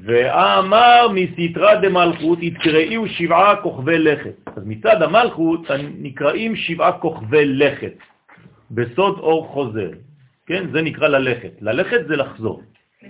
[0.00, 4.34] ואמר מסתרה דמלכות יתקראיו שבעה כוכבי לכת.
[4.56, 5.60] אז מצד המלכות
[5.98, 7.92] נקראים שבעה כוכבי לכת,
[8.70, 9.90] בסוד אור חוזר.
[10.46, 11.52] כן, זה נקרא ללכת.
[11.60, 12.62] ללכת זה לחזור.
[13.02, 13.08] אה?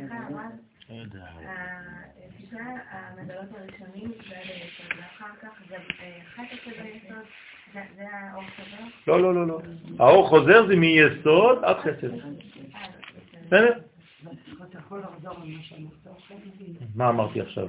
[9.07, 9.61] לא, לא, לא, לא.
[9.99, 12.11] האור חוזר זה מיסוד עד חסד.
[13.47, 13.73] בסדר?
[16.95, 17.67] מה אמרתי עכשיו?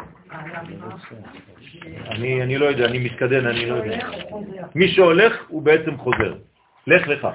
[2.06, 4.10] אני אני לא יודע, אני מתקדם, אני לא יודע.
[4.76, 6.34] מי שהולך הוא בעצם חוזר.
[6.88, 7.28] לך לך.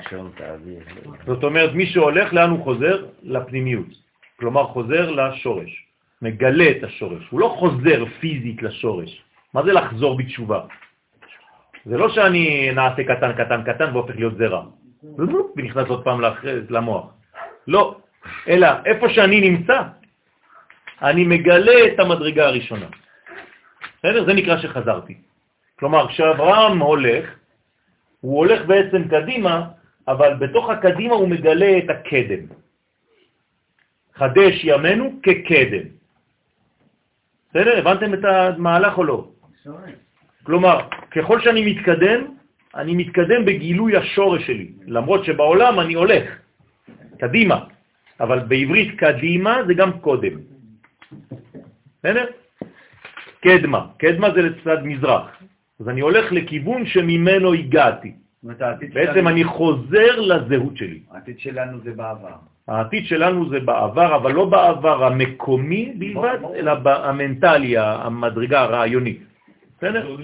[1.26, 3.06] זאת אומרת, מי שהולך, לאן הוא חוזר?
[3.22, 3.86] לפנימיות.
[4.36, 5.86] כלומר, חוזר לשורש.
[6.22, 7.28] מגלה את השורש.
[7.30, 9.22] הוא לא חוזר פיזית לשורש.
[9.55, 10.60] מה זה לחזור בתשובה?
[11.84, 14.64] זה לא שאני נעשה קטן, קטן, קטן והופך להיות זרע.
[15.56, 16.20] ונכנס עוד פעם
[16.70, 17.06] למוח.
[17.68, 18.01] לא.
[18.48, 19.82] אלא איפה שאני נמצא,
[21.02, 22.86] אני מגלה את המדרגה הראשונה.
[23.98, 24.24] בסדר?
[24.24, 25.14] זה נקרא שחזרתי.
[25.78, 27.24] כלומר, כשאברהם הולך,
[28.20, 29.68] הוא הולך בעצם קדימה,
[30.08, 32.44] אבל בתוך הקדימה הוא מגלה את הקדם.
[34.14, 35.86] חדש ימינו כקדם.
[37.50, 37.78] בסדר?
[37.78, 39.18] הבנתם את המהלך או לא?
[40.42, 40.78] כלומר,
[41.10, 42.20] ככל שאני מתקדם,
[42.74, 46.24] אני מתקדם בגילוי השורש שלי, למרות שבעולם אני הולך
[47.18, 47.64] קדימה,
[48.22, 50.34] אבל בעברית קדימה זה גם קודם.
[51.98, 52.26] בסדר?
[53.40, 55.26] קדמה, קדמה זה לצד מזרח,
[55.80, 58.12] אז אני הולך לכיוון שממנו הגעתי.
[58.94, 61.00] בעצם אני חוזר לזהות שלי.
[61.10, 62.36] העתיד שלנו זה בעבר.
[62.68, 69.22] העתיד שלנו זה בעבר, אבל לא בעבר המקומי בלבד, אלא המנטלי, המדרגה הרעיונית.
[69.78, 70.16] בסדר?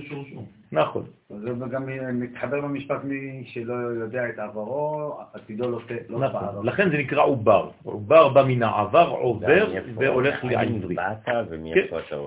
[0.73, 1.05] נכון.
[1.31, 1.87] זה גם
[2.21, 6.67] מתחבר במשפט מי שלא יודע את עברו, עתידו לא, לא נכון.
[6.67, 7.71] לכן זה נקרא עובר.
[7.83, 10.97] עובר בא מן העבר, עובר והולך לעברי.
[11.25, 11.37] כן.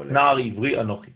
[0.05, 1.11] נער עברי אנוכי.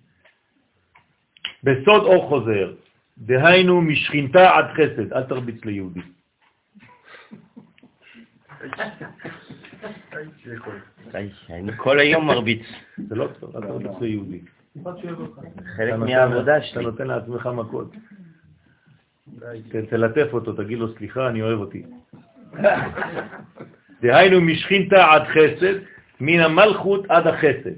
[1.64, 2.74] בסוד אור חוזר,
[3.18, 6.02] דהיינו משכינתה עד חסד, אל תרביץ ליהודי.
[11.50, 12.66] אני כל היום מרביץ.
[12.98, 14.42] זה לא טוב, אל תרביץ ליהודי.
[15.76, 16.72] חלק מהעבודה שלי.
[16.72, 17.96] אתה נותן לעצמך מכות.
[19.90, 21.84] תלטף אותו, תגיד לו סליחה, אני אוהב אותי.
[24.02, 25.76] דהיינו משכינתה עד חסד,
[26.20, 27.76] מן המלכות עד החסד.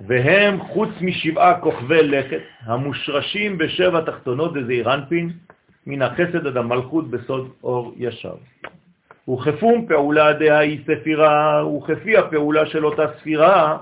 [0.00, 5.32] והם חוץ משבעה כוכבי לכת, המושרשים בשבע תחתונות דזעיר אנפין,
[5.86, 8.34] מן החסד עד המלכות בסוד אור ישר.
[9.28, 13.78] וכפום פעולה דהאי ספירה, וכפי הפעולה של אותה ספירה,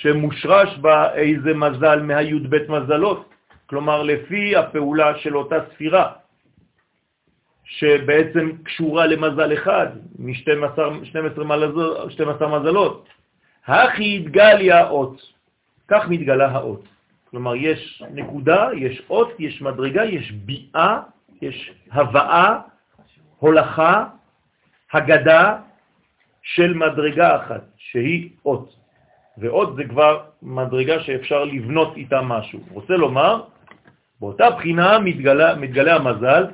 [0.00, 3.28] שמושרש בה איזה מזל מהי"ב מזלות,
[3.66, 6.12] כלומר לפי הפעולה של אותה ספירה,
[7.64, 9.86] שבעצם קשורה למזל אחד,
[10.18, 13.08] מ-12 מזלות.
[13.66, 15.22] הכי התגליה אות,
[15.88, 16.88] כך מתגלה האות.
[17.30, 21.00] כלומר, יש נקודה, יש אות, יש מדרגה, יש ביאה,
[21.42, 22.58] יש הבאה,
[23.38, 24.04] הולכה,
[24.92, 25.56] הגדה
[26.42, 28.79] של מדרגה אחת, שהיא אות.
[29.38, 32.60] ואות זה כבר מדרגה שאפשר לבנות איתה משהו.
[32.72, 33.42] רוצה לומר,
[34.20, 36.44] באותה בחינה מתגלה, מתגלה המזל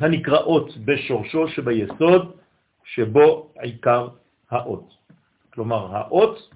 [0.00, 2.36] הנקרא אות בשורשו שביסוד,
[2.84, 4.08] שבו עיקר
[4.50, 4.88] האות.
[5.54, 6.50] כלומר, האות,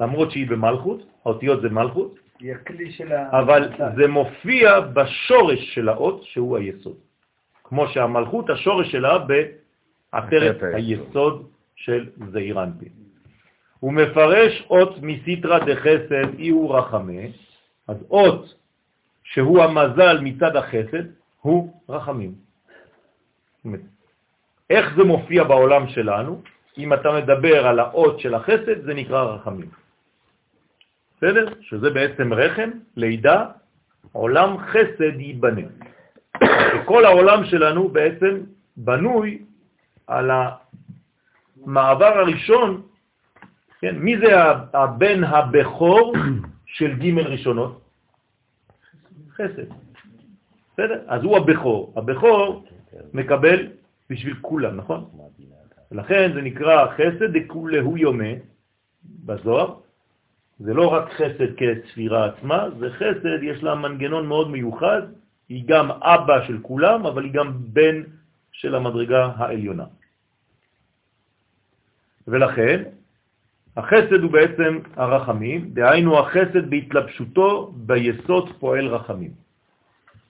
[0.00, 2.18] למרות שהיא במלכות, האותיות זה מלכות,
[3.32, 6.96] אבל זה מופיע בשורש של האות, שהוא היסוד.
[7.64, 13.05] כמו שהמלכות, השורש שלה בעטרת היסוד של זעיר אנפין.
[13.80, 17.22] הוא מפרש אות מסיטרא דחסד אי הוא רחמה,
[17.88, 18.54] אז אות
[19.24, 21.04] שהוא המזל מצד החסד
[21.40, 22.34] הוא רחמים.
[24.70, 26.42] איך זה מופיע בעולם שלנו?
[26.78, 29.68] אם אתה מדבר על האות של החסד, זה נקרא רחמים.
[31.16, 31.52] בסדר?
[31.60, 33.44] שזה בעצם רחם, לידה,
[34.12, 35.66] עולם חסד ייבנה.
[36.74, 38.40] וכל העולם שלנו בעצם
[38.76, 39.42] בנוי
[40.06, 42.82] על המעבר הראשון
[43.80, 43.98] כן?
[43.98, 44.40] מי זה
[44.74, 46.14] הבן הבכור
[46.66, 47.80] של ג' ראשונות?
[49.34, 49.68] חסד.
[50.72, 51.02] בסדר?
[51.06, 51.92] אז הוא הבכור.
[51.96, 52.64] הבכור
[53.12, 53.68] מקבל
[54.10, 55.04] בשביל כולם, נכון?
[55.92, 58.32] לכן זה נקרא חסד דכולהו יומה
[59.24, 59.74] בזוהר.
[60.58, 65.02] זה לא רק חסד כספירה עצמה, זה חסד, יש לה מנגנון מאוד מיוחד,
[65.48, 68.02] היא גם אבא של כולם, אבל היא גם בן
[68.52, 69.84] של המדרגה העליונה.
[72.28, 72.82] ולכן
[73.76, 79.30] החסד הוא בעצם הרחמים, דהיינו החסד בהתלבשותו ביסוד פועל רחמים.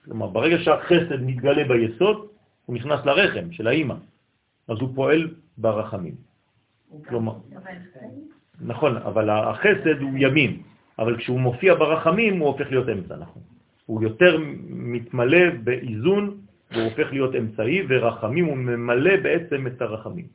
[0.05, 2.27] כלומר, ברגע שהחסד מתגלה ביסוד,
[2.65, 3.95] הוא נכנס לרחם של האימא,
[4.67, 6.15] אז הוא פועל ברחמים.
[7.07, 7.33] כלומר,
[8.61, 10.61] נכון, אבל החסד הוא ימין,
[10.99, 13.41] אבל כשהוא מופיע ברחמים הוא הופך להיות אמצע, נכון.
[13.85, 14.37] הוא יותר
[14.69, 16.37] מתמלא באיזון,
[16.71, 20.25] והוא הופך להיות אמצעי, ורחמים הוא ממלא בעצם את הרחמים.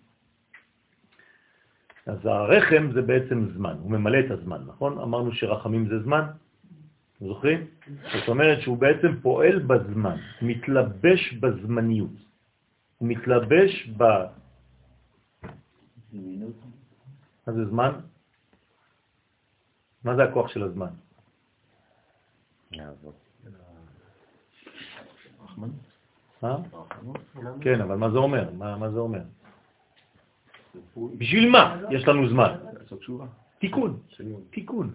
[2.06, 4.98] אז הרחם זה בעצם זמן, הוא ממלא את הזמן, נכון?
[4.98, 6.24] אמרנו שרחמים זה זמן,
[7.20, 7.66] זוכרים?
[8.12, 12.16] זאת אומרת שהוא בעצם פועל בזמן, מתלבש בזמניות,
[12.98, 14.02] הוא מתלבש ב...
[17.46, 17.92] מה זה זמן?
[20.04, 20.90] מה זה הכוח של הזמן?
[26.44, 26.56] אה?
[27.60, 28.50] כן, אבל מה זה אומר?
[28.54, 29.22] מה זה אומר?
[31.18, 32.52] בשביל מה יש לנו זמן?
[33.58, 33.98] תיקון,
[34.50, 34.90] תיקון,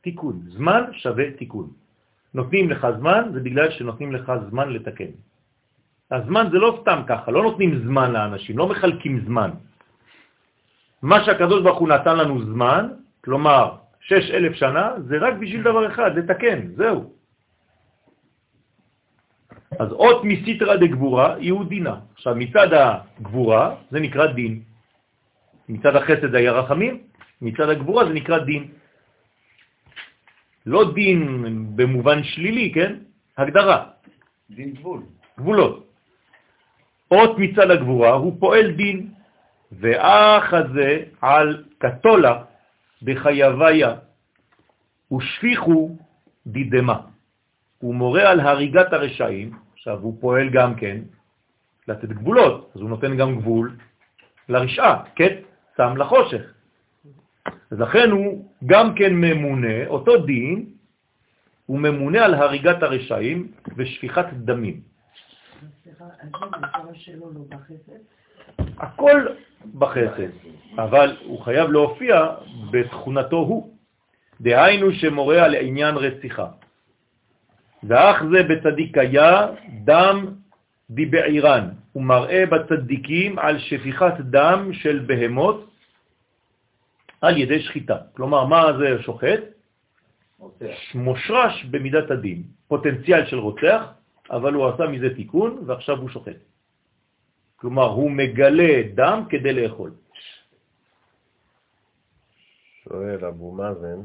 [0.00, 0.40] תיקון.
[0.46, 1.70] זמן שווה תיקון.
[2.34, 5.12] נותנים לך זמן, זה בגלל שנותנים לך זמן לתקן.
[6.10, 9.50] הזמן זה לא סתם ככה, לא נותנים זמן לאנשים, לא מחלקים זמן.
[11.02, 12.88] מה שהקדוש ברוך הוא נתן לנו זמן,
[13.24, 17.12] כלומר שש אלף שנה, זה רק בשביל דבר אחד, לתקן, זהו.
[19.78, 21.96] אז אות מסיטרא דגבורה יהיו דינה.
[22.14, 24.62] עכשיו, מצד הגבורה זה נקרא דין.
[25.72, 26.98] מצד החסד היה רחמים,
[27.42, 28.68] מצד הגבורה זה נקרא דין.
[30.66, 31.20] לא דין
[31.76, 32.92] במובן שלילי, כן?
[33.38, 33.84] הגדרה.
[34.50, 35.00] דין גבול.
[35.38, 35.88] גבולות.
[37.10, 38.98] אות מצד הגבורה הוא פועל דין,
[39.72, 42.44] ואח הזה על קטולה
[43.02, 43.90] בחייביה
[45.12, 45.96] ושפיחו
[46.46, 46.98] דידמה.
[47.78, 51.08] הוא מורה על הריגת הרשעים, עכשיו הוא פועל גם כן
[51.88, 53.76] לתת גבולות, אז הוא נותן גם גבול
[54.48, 56.42] לרשעה, קט שם לחושך.
[57.70, 60.66] אז לכן הוא גם כן ממונה, אותו דין,
[61.66, 64.80] הוא ממונה על הריגת הרשעים ושפיכת דמים.
[67.20, 67.26] לא?
[68.78, 69.26] הכל
[69.78, 70.30] בחסד,
[70.78, 72.26] אבל הוא חייב להופיע
[72.70, 73.76] בתכונתו הוא.
[74.40, 76.46] דהיינו שמורה על עניין רציחה.
[77.82, 79.46] ואך זה בצדיקיה
[79.84, 80.34] דם
[80.94, 85.70] דיבעירן, הוא מראה בצדיקים על שפיכת דם של בהמות
[87.20, 87.96] על ידי שחיטה.
[88.12, 89.40] כלומר, מה זה שוחט?
[90.94, 93.82] מושרש במידת הדין, פוטנציאל של רוצח,
[94.30, 96.36] אבל הוא עשה מזה תיקון ועכשיו הוא שוחט.
[97.56, 99.90] כלומר, הוא מגלה דם כדי לאכול.
[102.84, 104.00] שואל אבו מאזן,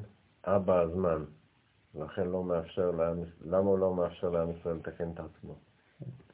[0.46, 1.24] אבא הזמן,
[1.96, 2.92] לכן לא מאפשר
[3.46, 5.67] למה הוא לא מאפשר לעם ישראל לתקן את עצמו?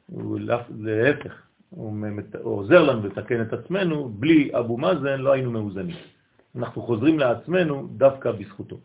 [0.06, 0.38] הוא
[0.78, 1.92] להפך, הוא
[2.42, 5.96] עוזר לנו לתקן את עצמנו, בלי אבו מאזן לא היינו מאוזנים.
[6.56, 8.76] אנחנו חוזרים לעצמנו דווקא בזכותו.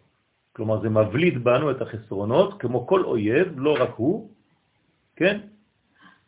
[0.53, 4.29] כלומר, זה מבליט בנו את החסרונות, כמו כל אויב, לא רק הוא,
[5.15, 5.39] כן?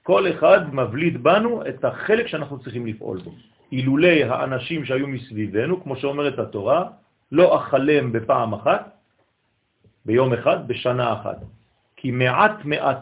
[0.04, 3.32] כל אחד מבליט בנו את החלק שאנחנו צריכים לפעול בו.
[3.72, 6.90] אילולי האנשים שהיו מסביבנו, כמו שאומרת התורה,
[7.32, 8.98] לא אכלם בפעם אחת,
[10.06, 11.38] ביום אחד, בשנה אחת.
[12.02, 13.02] כי מעט מעט,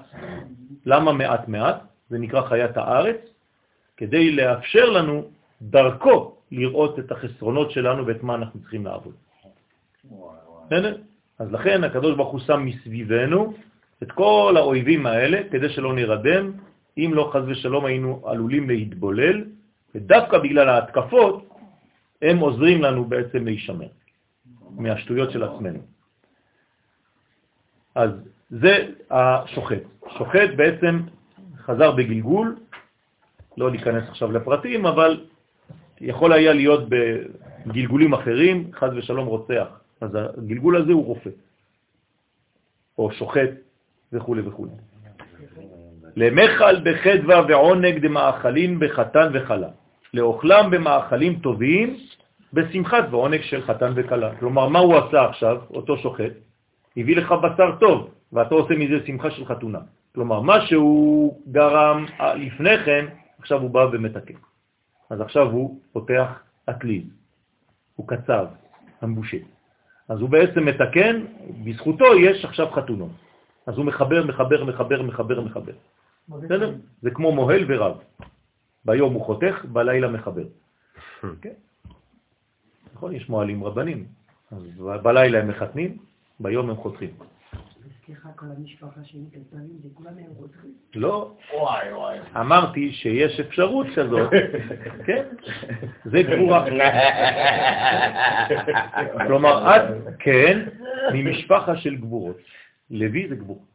[0.86, 1.80] למה מעט מעט?
[2.10, 3.22] זה נקרא חיית הארץ,
[3.98, 5.24] כדי לאפשר לנו
[5.62, 9.16] דרכו לראות את החסרונות שלנו ואת מה אנחנו צריכים לעבוד.
[10.66, 10.98] בסדר?
[11.40, 13.54] אז לכן הקדוש ברוך הוא שם מסביבנו
[14.04, 16.52] את כל האויבים האלה, כדי שלא נרדם,
[16.98, 19.44] אם לא חז ושלום היינו עלולים להתבולל,
[19.96, 21.48] ודווקא בגלל ההתקפות
[22.22, 23.88] הם עוזרים לנו בעצם להישמר
[24.76, 25.80] מהשטויות של עצמנו.
[27.96, 28.12] אז
[28.50, 29.84] זה השוחט.
[30.18, 31.00] שוחט בעצם
[31.58, 32.56] חזר בגלגול,
[33.58, 35.26] לא ניכנס עכשיו לפרטים, אבל
[36.02, 39.68] יכול היה להיות בגלגולים אחרים, חז ושלום רוצח.
[40.02, 41.30] אז הגלגול הזה הוא רופא,
[42.98, 43.50] או שוחט
[44.14, 44.68] וכו' וכו'.
[46.16, 49.70] למחל בחדווה ועונג דמאכלים בחתן וחלה,
[50.14, 51.98] לאוכלם במאכלים טובים
[52.54, 54.36] בשמחת ועונג של חתן וקלה.
[54.36, 56.34] כלומר, מה הוא עשה עכשיו, אותו שוחט?
[56.98, 59.80] הביא לך בשר טוב, ואתה עושה מזה שמחה של חתונה.
[60.16, 63.06] כלומר, מה שהוא גרם לפני כן,
[63.40, 64.34] עכשיו הוא בא ומתקן.
[65.10, 67.04] אז עכשיו הוא פותח אטליז,
[67.96, 68.46] הוא קצב,
[69.02, 69.38] המבושה.
[70.10, 71.26] אז הוא בעצם מתקן,
[71.64, 73.12] בזכותו יש עכשיו חתונות.
[73.66, 75.74] אז הוא מחבר, מחבר, מחבר, מחבר, מחבר.
[76.30, 76.76] בסדר?
[77.02, 77.98] זה כמו מוהל ורב.
[78.86, 80.44] ביום הוא חותך, בלילה מחבר.
[81.42, 81.54] כן.
[82.94, 84.06] נכון, יש מוהלים רבנים.
[84.52, 84.64] אז
[85.04, 85.98] בלילה הם מחתנים,
[86.40, 87.10] ביום הם חותכים.
[88.10, 90.73] סליחה, כל המשפחה שלי קטנים, זה כולם הם רוצחים?
[90.95, 91.31] לא.
[92.36, 94.30] אמרתי שיש אפשרות כזאת,
[95.06, 95.23] כן?
[96.06, 96.65] זה גבורה.
[99.27, 99.81] כלומר, את,
[100.19, 100.69] כן,
[101.14, 102.38] ממשפחה של גבורות.
[102.90, 103.65] לוי זה גבור.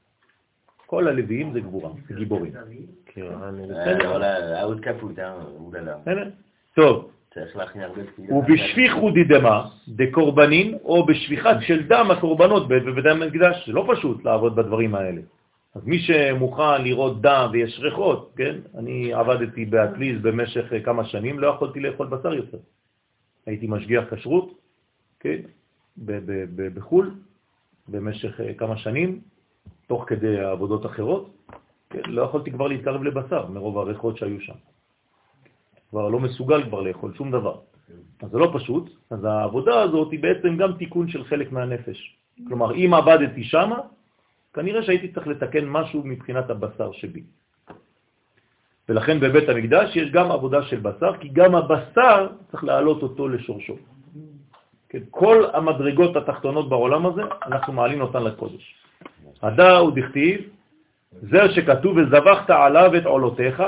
[0.87, 2.53] כל הלוויים זה גבורה, זה גיבורים.
[6.75, 7.11] טוב.
[8.29, 13.67] ובשפיכו דדמה, דקורבנין, או בשפיכת של דם הקורבנות בבית המקדש.
[13.67, 15.21] זה לא פשוט לעבוד בדברים האלה.
[15.75, 18.55] אז מי שמוכן לראות דם ויש ריחות, כן?
[18.79, 22.59] אני עבדתי באטליז במשך כמה שנים, לא יכולתי לאכול בשר יותר.
[23.47, 24.59] הייתי משגיח כשרות,
[25.21, 25.41] כן?
[26.75, 27.15] בחו"ל,
[27.89, 29.21] במשך כמה שנים,
[29.87, 31.35] תוך כדי עבודות אחרות,
[31.91, 32.01] כן?
[32.07, 34.74] לא יכולתי כבר להתקרב לבשר מרוב הריחות שהיו שם.
[35.95, 37.55] כבר לא מסוגל כבר לאכול שום דבר.
[38.23, 42.17] אז זה לא פשוט, אז העבודה הזאת היא בעצם גם תיקון של חלק מהנפש.
[42.49, 43.71] כלומר, אם עבדתי שם,
[44.55, 47.23] כנראה שהייתי צריך לתקן משהו מבחינת הבשר שבי.
[48.89, 53.77] ולכן בבית המקדש יש גם עבודה של בשר, כי גם הבשר צריך להעלות אותו לשורשו.
[54.89, 58.65] כן, כל המדרגות התחתונות בעולם הזה, אנחנו מעלים אותן לקודש.
[59.43, 60.41] הדא הוא דכתיב,
[61.31, 63.63] זה שכתוב וזבחת עליו את עולותיך,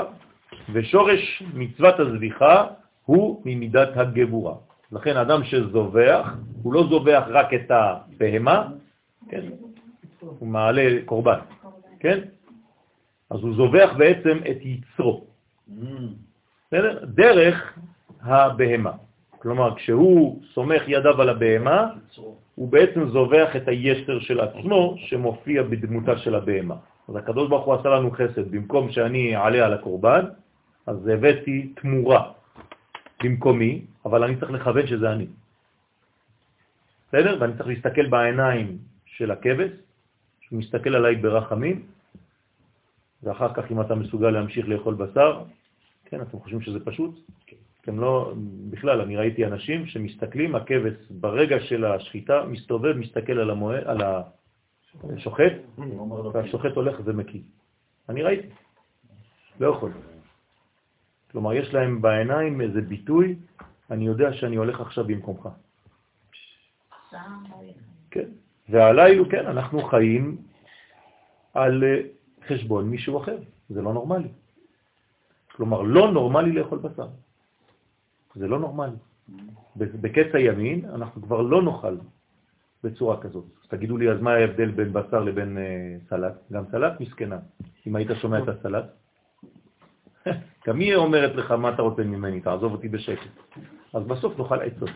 [0.73, 2.65] ושורש מצוות הזביחה
[3.05, 4.53] הוא ממידת הגבורה.
[4.91, 8.67] לכן אדם שזובח, הוא לא זובח רק את הבהמה,
[9.29, 9.41] כן?
[10.19, 11.39] הוא מעלה קורבן,
[11.99, 12.19] כן?
[13.29, 15.25] אז הוא זובח בעצם את יצרו,
[16.67, 17.05] בסדר?
[17.05, 17.77] דרך
[18.21, 18.91] הבהמה.
[19.39, 21.87] כלומר, כשהוא סומך ידיו על הבהמה,
[22.55, 26.75] הוא בעצם זובח את הישר של עצמו שמופיע בדמותה של הבהמה.
[27.07, 30.25] אז הקדוש ברוך הוא עשה לנו חסד, במקום שאני אעלה על הקורבן,
[30.87, 32.31] אז הבאתי תמורה
[33.23, 35.27] במקומי, אבל אני צריך לכוון שזה אני.
[37.07, 37.37] בסדר?
[37.39, 39.71] ואני צריך להסתכל בעיניים של הכבש,
[40.41, 41.85] שהוא מסתכל עליי ברחמים,
[43.23, 45.43] ואחר כך אם אתה מסוגל להמשיך לאכול בשר,
[46.05, 47.19] כן, אתם חושבים שזה פשוט?
[47.81, 48.33] אתם לא,
[48.69, 54.01] בכלל, אני ראיתי אנשים שמסתכלים, הכבש ברגע של השחיטה מסתובב, מסתכל על, המועד, על
[55.03, 55.53] השוחט,
[56.33, 57.41] והשוחט הולך ומקיא.
[58.09, 58.47] אני ראיתי,
[59.59, 59.91] לא יכול.
[61.31, 63.35] כלומר, יש להם בעיניים איזה ביטוי,
[63.91, 65.49] אני יודע שאני הולך עכשיו במקומך.
[68.11, 68.29] כן,
[68.69, 70.37] ועליי הוא, כן, אנחנו חיים
[71.53, 72.01] על אה,
[72.47, 73.37] חשבון מישהו אחר,
[73.69, 74.29] זה לא נורמלי.
[75.55, 77.07] כלומר, לא נורמלי לאכול בשר.
[78.35, 78.95] זה לא נורמלי.
[79.75, 81.95] בקץ הימין אנחנו כבר לא נאכל
[82.83, 83.45] בצורה כזאת.
[83.63, 86.33] אז תגידו לי, אז מה ההבדל בין בשר לבין אה, סלט?
[86.51, 87.39] גם סלט מסכנה.
[87.87, 88.85] אם היית שומע את הסלט,
[90.67, 93.29] גם היא אומרת לך מה אתה רוצה ממני, תעזוב אותי בשקט.
[93.93, 94.89] אז בסוף נאכל עצות.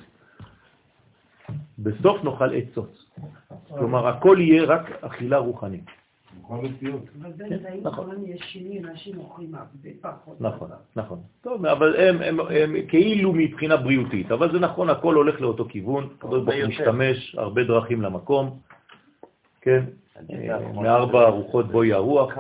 [1.80, 3.06] בסוף נאכל עצות.
[3.68, 6.01] כלומר, הכל יהיה רק אכילה רוחנית.
[6.50, 10.42] אבל בינתיים כל יש שני אנשים אוכלים הרבה פחות.
[10.42, 11.20] נכון, נכון.
[11.42, 12.36] טוב, אבל הם,
[12.88, 18.60] כאילו מבחינה בריאותית, אבל זה נכון, הכל הולך לאותו כיוון, הוא משתמש הרבה דרכים למקום,
[19.62, 19.84] כן,
[20.76, 22.34] מארבע ארוחות בואי הרוח,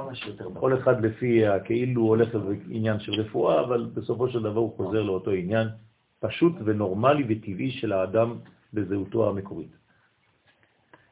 [0.53, 2.30] כל אחד לפי כאילו הולך
[2.68, 5.68] לעניין של רפואה, אבל בסופו של דבר הוא חוזר לאותו עניין
[6.19, 8.35] פשוט ונורמלי וטבעי של האדם
[8.73, 9.80] בזהותו המקורית.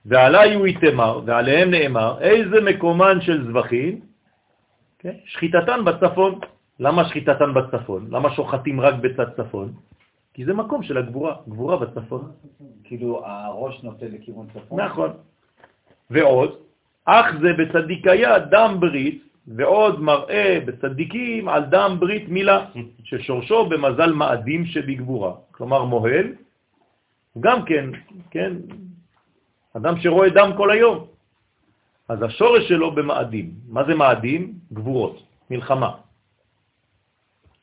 [0.10, 4.00] ועלי הוא יתמר, ועליהם נאמר, איזה מקומן של זבחים?
[5.00, 5.14] כן?
[5.26, 6.40] שחיטתן בצפון.
[6.80, 8.08] למה שחיטתן בצפון?
[8.12, 9.74] למה שוחטים רק בצד צפון?
[10.34, 12.32] כי זה מקום של הגבורה, גבורה בצפון.
[12.84, 14.82] כאילו הראש נוטה לכיוון צפון.
[14.82, 15.10] נכון.
[16.10, 16.58] ועוד,
[17.06, 22.66] אך זה בצדיקיה דם ברית, ועוד מראה בצדיקים על דם ברית מילה,
[23.04, 25.34] ששורשו במזל מאדים שבגבורה.
[25.52, 26.28] כלומר מוהל,
[27.40, 27.86] גם כן,
[28.32, 28.54] כן,
[29.78, 31.06] אדם שרואה דם כל היום.
[32.10, 33.52] אז השורש שלו במאדים.
[33.70, 34.54] מה זה מאדים?
[34.74, 35.92] גבורות, מלחמה.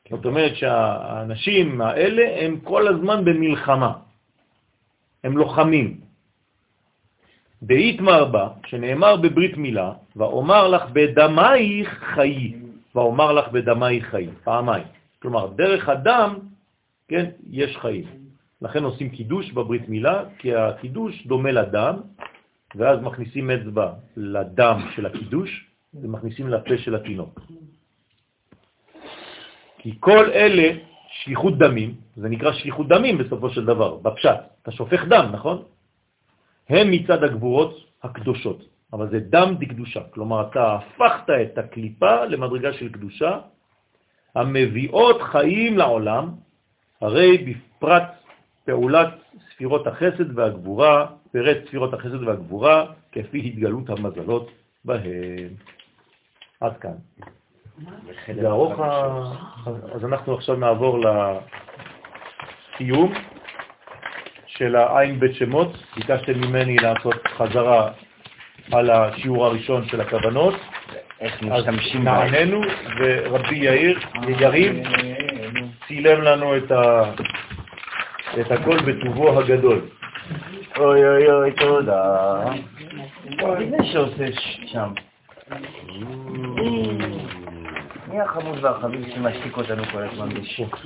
[0.09, 3.91] זאת אומרת שהאנשים האלה הם כל הזמן במלחמה.
[5.23, 5.99] הם לוחמים.
[7.61, 12.55] באיתמר בה, שנאמר בברית מילה, ואומר לך בדמייך חיי,
[12.95, 14.87] ואומר לך בדמייך חיי, פעמיים.
[15.21, 16.39] כלומר, דרך הדם,
[17.07, 18.26] כן, יש חיים.
[18.61, 21.95] לכן עושים קידוש בברית מילה, כי הקידוש דומה לדם,
[22.75, 27.39] ואז מכניסים אצבע לדם של הקידוש, ומכניסים לפה של התינוק.
[29.77, 30.77] כי כל אלה
[31.09, 34.39] שליחות דמים, זה נקרא שליחות דמים בסופו של דבר, בפשט.
[34.61, 35.63] אתה שופך דם, נכון?
[36.69, 38.59] הם מצד הגבורות הקדושות,
[38.93, 40.01] אבל זה דם דקדושה.
[40.09, 43.39] כלומר, אתה הפכת את הקליפה למדרגה של קדושה,
[44.35, 46.29] המביאות חיים לעולם,
[47.01, 48.03] הרי בפרט
[48.67, 49.09] פעולת
[49.49, 54.51] ספירות החסד והגבורה, פרט ספירות החסד והגבורה, כפי התגלות המזלות
[54.85, 55.49] בהם.
[56.61, 56.91] עד כאן.
[58.35, 58.79] זה ארוך,
[59.95, 60.99] אז אנחנו עכשיו נעבור
[62.79, 63.13] לסיום
[64.47, 65.71] של העין בית שמות.
[65.95, 67.91] ביקשתם ממני לעשות חזרה
[68.71, 70.53] על השיעור הראשון של הכוונות.
[71.19, 72.61] איך משתמשים אז נעננו,
[72.99, 73.99] ורבי יאיר,
[74.39, 74.83] יריב,
[75.87, 77.03] צילם לנו את ה...
[78.41, 79.81] את הכל בטובו הגדול.
[80.77, 82.43] אוי אוי אוי, תודה.
[83.59, 84.25] מי שעושה
[84.65, 84.89] שם?
[88.07, 90.77] מי החמוד והחביב שמשתיק אותנו כל הזמן בשוק?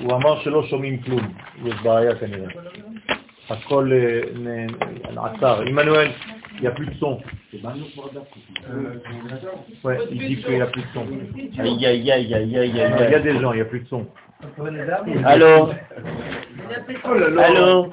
[0.00, 1.34] הוא אמר שלא שומעים כלום,
[1.64, 2.71] יש בעיה כנראה.
[3.51, 3.91] הכל
[5.17, 5.61] עצר.
[5.61, 6.11] עמנואל,
[6.55, 7.19] il n'y a plus de son.
[9.83, 11.05] Ouais, il dit qu'il n'y a plus de son.
[11.59, 13.23] Aïe, aïe, aïe, aïe, aïe, Il y a aïe.
[13.23, 14.07] des gens, il n'y a plus de son.
[15.23, 15.69] Allô
[17.35, 17.91] Allô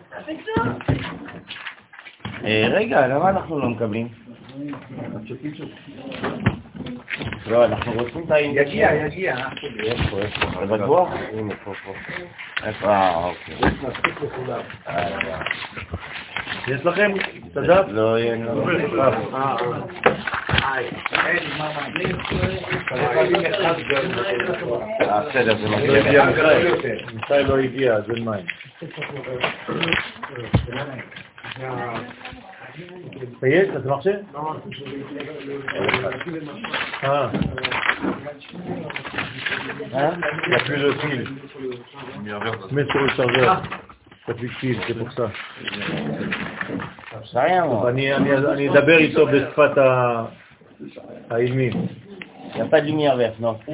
[2.45, 4.09] אה, רגע, למה אנחנו לא מקבלים?
[7.48, 8.68] לא, אנחנו רוצים את האינדקס.
[8.68, 9.36] יגיע, יגיע.
[9.84, 10.46] איפה, איפה?
[10.52, 11.10] אתה בטוח?
[11.34, 11.94] הנה, פה, פה.
[12.64, 12.88] איפה?
[12.88, 13.56] אה, אוקיי.
[14.88, 15.40] אה,
[16.68, 17.12] יש לכם
[17.52, 17.86] את הדף?
[17.88, 18.70] לא, יהיה לנו.
[25.02, 26.00] אה, בסדר, זה לא מגיע.
[26.00, 26.76] הגיע מיכאל.
[27.14, 28.46] מיכאל לא הגיע, אז אין מים.
[33.43, 34.15] ויש, אתה מחשב?
[37.03, 37.31] Ah.
[39.95, 40.13] Hein
[40.45, 41.25] Il n'y a plus de fil.
[42.73, 43.63] Mets sur le chargeur.
[44.27, 45.27] T'as plus de fil, c'est pour ça.
[47.33, 47.87] זה היה טוב, מאוד.
[47.89, 50.25] אני אני- אני אדבר איתו בשפת ה-
[51.31, 51.73] האילמים.
[51.73, 53.59] Il n'y a pas de lumière verte, non.
[53.69, 53.73] Il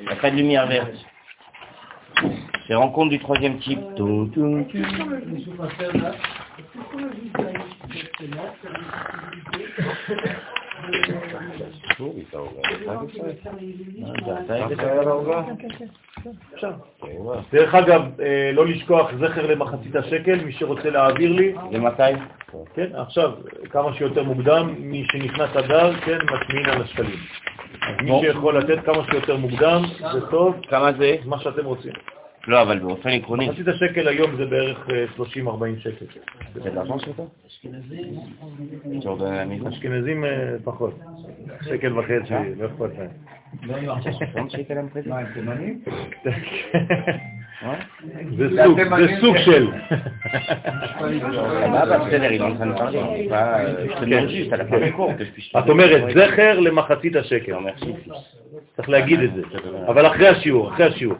[0.00, 0.94] n'y a pas de lumière verte.
[2.67, 3.79] C'est rencontre du troisième type.
[3.95, 4.65] Tout, tout.
[17.51, 22.01] דרך אגב, אה, לא לשכוח זכר למחצית השקל, מי שרוצה להעביר לי, למתי?
[22.73, 23.31] כן, עכשיו,
[23.69, 27.19] כמה שיותר מוקדם, מי שנכנס אדר, כן, מטמין על השקלים.
[27.81, 29.81] אז מי שיכול לתת כמה שיותר מוקדם,
[30.13, 31.15] זה טוב, כמה זה?
[31.25, 31.93] מה שאתם רוצים.
[32.47, 33.49] לא, אבל באופן עקרוני.
[33.49, 36.05] מחצית השקל היום זה בערך אה, 30-40 שקל.
[36.53, 37.21] זה לארבע שלך?
[38.99, 40.99] אתה עוד אני אשכנזים אה, פחות,
[41.61, 43.09] שקל וחצי, לא אכפת להם.
[45.05, 45.83] מה, הם תימנים?
[48.37, 49.67] זה סוג, של.
[55.19, 55.59] je puisse...
[55.59, 57.55] את אומרת זכר למחצית השקל.
[58.75, 59.41] צריך להגיד את זה,
[59.87, 61.17] אבל אחרי השיעור, אחרי השיעור.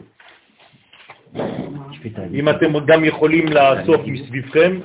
[2.34, 4.80] אם אתם גם יכולים לאסוף מסביבכם,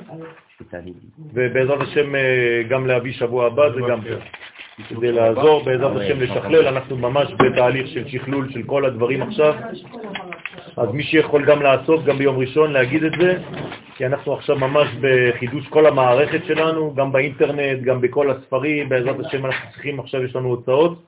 [1.34, 4.00] ובעזרת השם אה, גם להביא שבוע הבא, זה גם.
[4.88, 9.54] כדי לעזור, בעזרת השם לשכלל, אנחנו ממש בתהליך של שכלול של כל הדברים עכשיו,
[10.76, 13.38] אז מי שיכול גם לעשות, גם ביום ראשון, להגיד את זה,
[13.96, 19.46] כי אנחנו עכשיו ממש בחידוש כל המערכת שלנו, גם באינטרנט, גם בכל הספרים, בעזרת השם
[19.46, 21.02] אנחנו צריכים, עכשיו יש לנו הוצאות,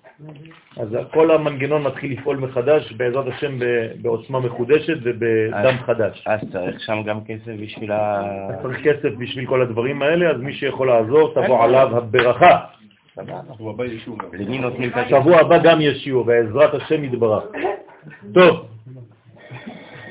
[0.77, 3.59] אז כל המנגנון מתחיל לפעול מחדש, בעזרת השם
[4.03, 6.25] בעוצמה מחודשת ובדם חדש.
[6.27, 8.23] אז צריך שם גם כסף בשביל ה...
[8.63, 12.59] צריך כסף בשביל כל הדברים האלה, אז מי שיכול לעזור, תבוא עליו הברכה.
[15.09, 17.45] שבוע הבא גם יש שיעור, בעזרת השם יתברך.
[18.35, 18.67] טוב,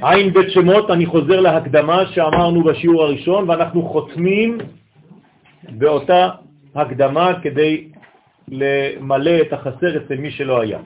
[0.03, 4.57] עין בית שמות, אני חוזר להקדמה שאמרנו בשיעור הראשון, ואנחנו חותמים
[5.69, 6.30] באותה
[6.75, 7.88] הקדמה כדי
[8.47, 10.80] למלא את החסר אצל מי שלא היה.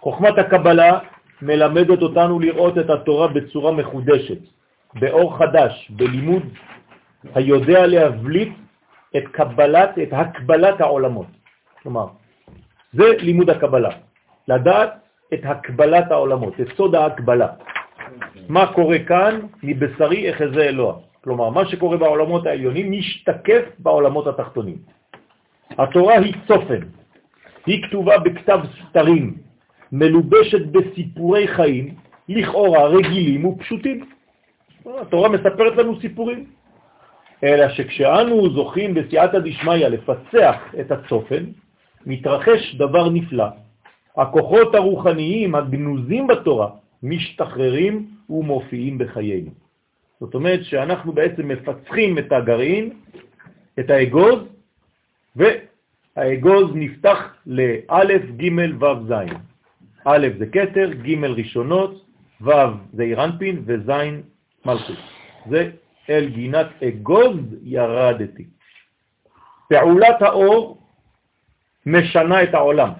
[0.00, 0.98] חוכמת הקבלה
[1.42, 4.38] מלמדת אותנו לראות את התורה בצורה מחודשת,
[4.94, 6.42] באור חדש, בלימוד
[7.34, 8.52] היודע להבליט
[9.16, 11.26] את קבלת, את הקבלת העולמות.
[11.82, 12.06] כלומר,
[12.92, 13.90] זה לימוד הקבלה,
[14.48, 14.92] לדעת
[15.34, 17.48] את הקבלת העולמות, את סוד ההקבלה.
[18.48, 20.94] מה קורה כאן מבשרי אחזה אלוה.
[21.24, 24.76] כלומר, מה שקורה בעולמות העליונים משתקף בעולמות התחתונים.
[25.78, 26.80] התורה היא צופן,
[27.66, 29.34] היא כתובה בכתב סתרים,
[29.92, 31.94] מלובשת בסיפורי חיים,
[32.28, 34.04] לכאורה רגילים ופשוטים.
[35.00, 36.44] התורה מספרת לנו סיפורים.
[37.44, 41.44] אלא שכשאנו זוכים בסייעתא דשמיא לפצח את הצופן,
[42.06, 43.46] מתרחש דבר נפלא.
[44.16, 46.68] הכוחות הרוחניים הגנוזים בתורה
[47.02, 49.50] משתחררים ומופיעים בחיינו.
[50.20, 52.90] זאת אומרת שאנחנו בעצם מפצחים את הגרעין,
[53.78, 54.38] את האגוז,
[55.36, 59.12] והאגוז נפתח לאלף, ג' ו', ז'.
[60.04, 62.04] א' זה כתר, ג' ראשונות,
[62.40, 62.50] ו'
[62.92, 63.90] זה אירנפין וז'
[64.64, 64.98] מלכות.
[65.50, 65.70] זה
[66.10, 68.44] אל גינת אגוז ירדתי.
[69.68, 70.78] פעולת האור
[71.86, 72.90] משנה את העולם.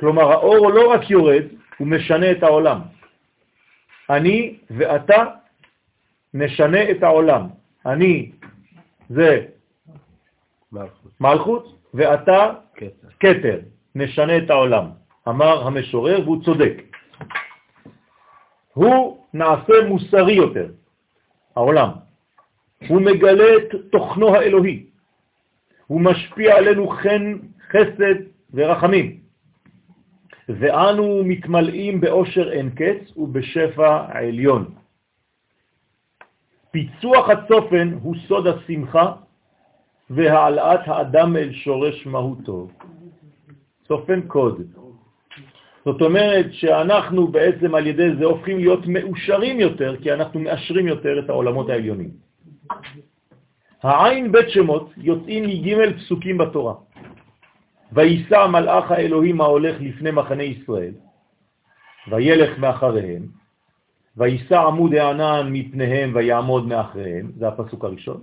[0.00, 1.42] כלומר, האור לא רק יורד,
[1.78, 2.80] הוא משנה את העולם.
[4.12, 5.24] אני ואתה
[6.34, 7.48] נשנה את העולם.
[7.86, 8.32] אני
[9.08, 9.46] זה
[11.20, 12.50] מלכות, ואתה
[13.20, 13.58] כתר,
[13.94, 14.86] נשנה את העולם.
[15.28, 16.82] אמר המשורר, והוא צודק.
[18.74, 20.70] הוא נעשה מוסרי יותר,
[21.56, 21.90] העולם.
[22.88, 24.86] הוא מגלה את תוכנו האלוהי.
[25.86, 27.38] הוא משפיע עלינו חן,
[27.70, 28.14] חסד
[28.54, 29.21] ורחמים.
[30.58, 34.64] ואנו מתמלאים באושר אין קץ ובשפע העליון.
[36.70, 39.12] פיצוח הצופן הוא סוד השמחה
[40.10, 42.68] והעלאת האדם אל שורש מהותו.
[43.88, 44.62] צופן קוד.
[45.84, 51.18] זאת אומרת שאנחנו בעצם על ידי זה הופכים להיות מאושרים יותר, כי אנחנו מאשרים יותר
[51.18, 52.10] את העולמות העליונים.
[53.82, 56.74] העין בית שמות יוצאים מג' פסוקים בתורה.
[57.92, 60.92] ויסע מלאך האלוהים ההולך לפני מחנה ישראל,
[62.10, 63.22] וילך מאחריהם,
[64.16, 68.22] ויסע עמוד הענן מפניהם ויעמוד מאחריהם, זה הפסוק הראשון.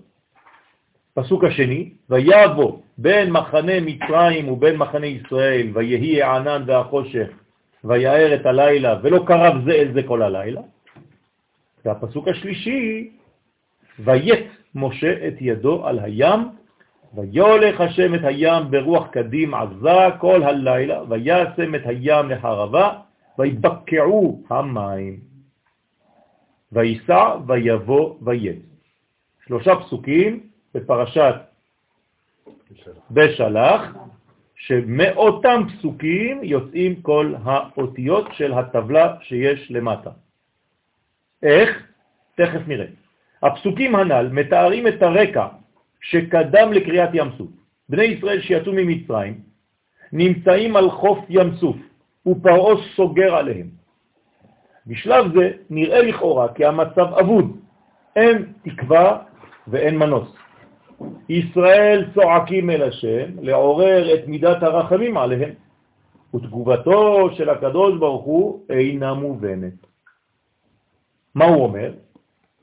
[1.14, 7.30] פסוק השני, ויבוא בין מחנה מצרים ובין מחנה ישראל, ויהי הענן והחושך,
[7.84, 10.62] ויער את הלילה, ולא קרב זה אל זה כל הלילה.
[11.86, 13.12] והפסוק השלישי,
[14.00, 16.40] ויית משה את ידו על הים,
[17.14, 23.00] ויולך השם את הים ברוח קדים עזה כל הלילה, וישם את הים לחרבה,
[23.40, 25.20] ויבקעו המים.
[26.72, 28.60] ויסע ויבוא ויית.
[29.48, 30.40] שלושה פסוקים
[30.74, 31.36] בפרשת
[33.12, 33.82] בשלח,
[34.56, 40.10] שמאותם פסוקים יוצאים כל האותיות של הטבלה שיש למטה.
[41.44, 41.88] איך?
[42.36, 42.86] תכף נראה.
[43.44, 45.48] הפסוקים הנ"ל מתארים את הרקע
[46.02, 47.50] שקדם לקריאת ים סוף.
[47.90, 49.50] בני ישראל שיצאו ממצרים
[50.14, 51.76] נמצאים על חוף ים סוף,
[52.26, 53.68] ופרעו סוגר עליהם.
[54.88, 57.58] בשלב זה נראה לכאורה כי המצב אבוד,
[58.16, 59.18] אין תקווה
[59.68, 60.36] ואין מנוס.
[61.30, 65.54] ישראל צועקים אל השם לעורר את מידת הרחמים עליהם,
[66.36, 69.74] ותגובתו של הקדוש ברוך הוא אינה מובנת.
[71.36, 71.92] מה הוא אומר?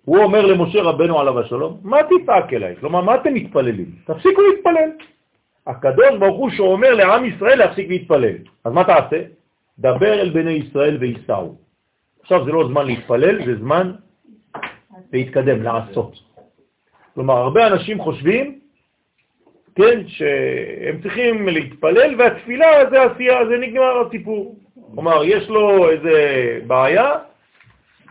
[0.07, 2.77] הוא אומר למשה רבנו עליו השלום, מה תצעק אליי?
[2.81, 3.91] כלומר, מה אתם מתפללים?
[4.07, 4.91] תפסיקו להתפלל.
[5.67, 8.37] הקדוש ברוך הוא שאומר לעם ישראל להפסיק להתפלל.
[8.65, 9.23] אז מה תעשה?
[9.79, 11.55] דבר אל בני ישראל ויסעו.
[12.23, 13.93] עכשיו זה לא זמן להתפלל, זה זמן
[15.13, 16.13] להתקדם, לעשות.
[17.15, 18.59] כלומר, הרבה אנשים חושבים,
[19.75, 24.57] כן, שהם צריכים להתפלל, והתפילה זה עשייה, זה נגמר הסיפור.
[24.95, 26.15] כלומר, יש לו איזה
[26.67, 27.13] בעיה,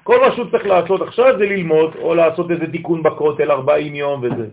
[0.06, 4.22] כל מה שהוא צריך לעשות עכשיו זה ללמוד, או לעשות איזה תיקון בכותל 40 יום
[4.24, 4.48] וזה.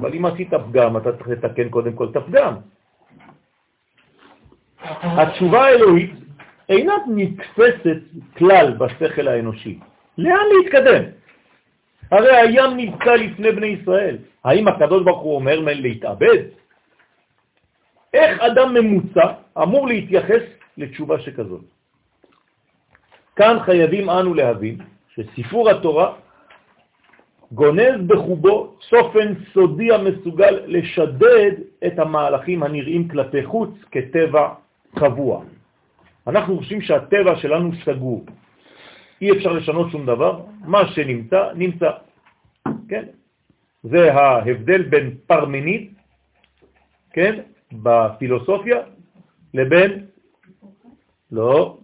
[0.00, 2.54] אבל אם עשית פגם, אתה צריך לתקן קודם כל את הפגם.
[5.02, 6.10] התשובה האלוהית
[6.68, 8.02] אינה נתפסת
[8.38, 9.78] כלל בשכל האנושי.
[10.18, 11.04] לאן להתקדם?
[12.10, 14.18] הרי הים נבקע לפני בני ישראל.
[14.44, 16.42] האם הקדוש ברוך הוא אומר להתאבד?
[18.14, 19.26] איך אדם ממוצע
[19.62, 20.42] אמור להתייחס
[20.76, 21.79] לתשובה שכזאת?
[23.36, 24.78] כאן חייבים אנו להבין
[25.14, 26.12] שסיפור התורה
[27.52, 31.52] גונז בחובו צופן סודי המסוגל לשדד
[31.86, 34.48] את המהלכים הנראים כלפי חוץ כטבע
[34.94, 35.42] קבוע.
[36.26, 38.24] אנחנו חושבים שהטבע שלנו סגור.
[39.22, 41.90] אי אפשר לשנות שום דבר, מה שנמצא, נמצא.
[42.88, 43.04] כן?
[43.82, 45.90] זה ההבדל בין פרמנית,
[47.12, 47.40] כן,
[47.72, 48.78] בפילוסופיה,
[49.54, 50.06] לבין,
[51.32, 51.78] לא,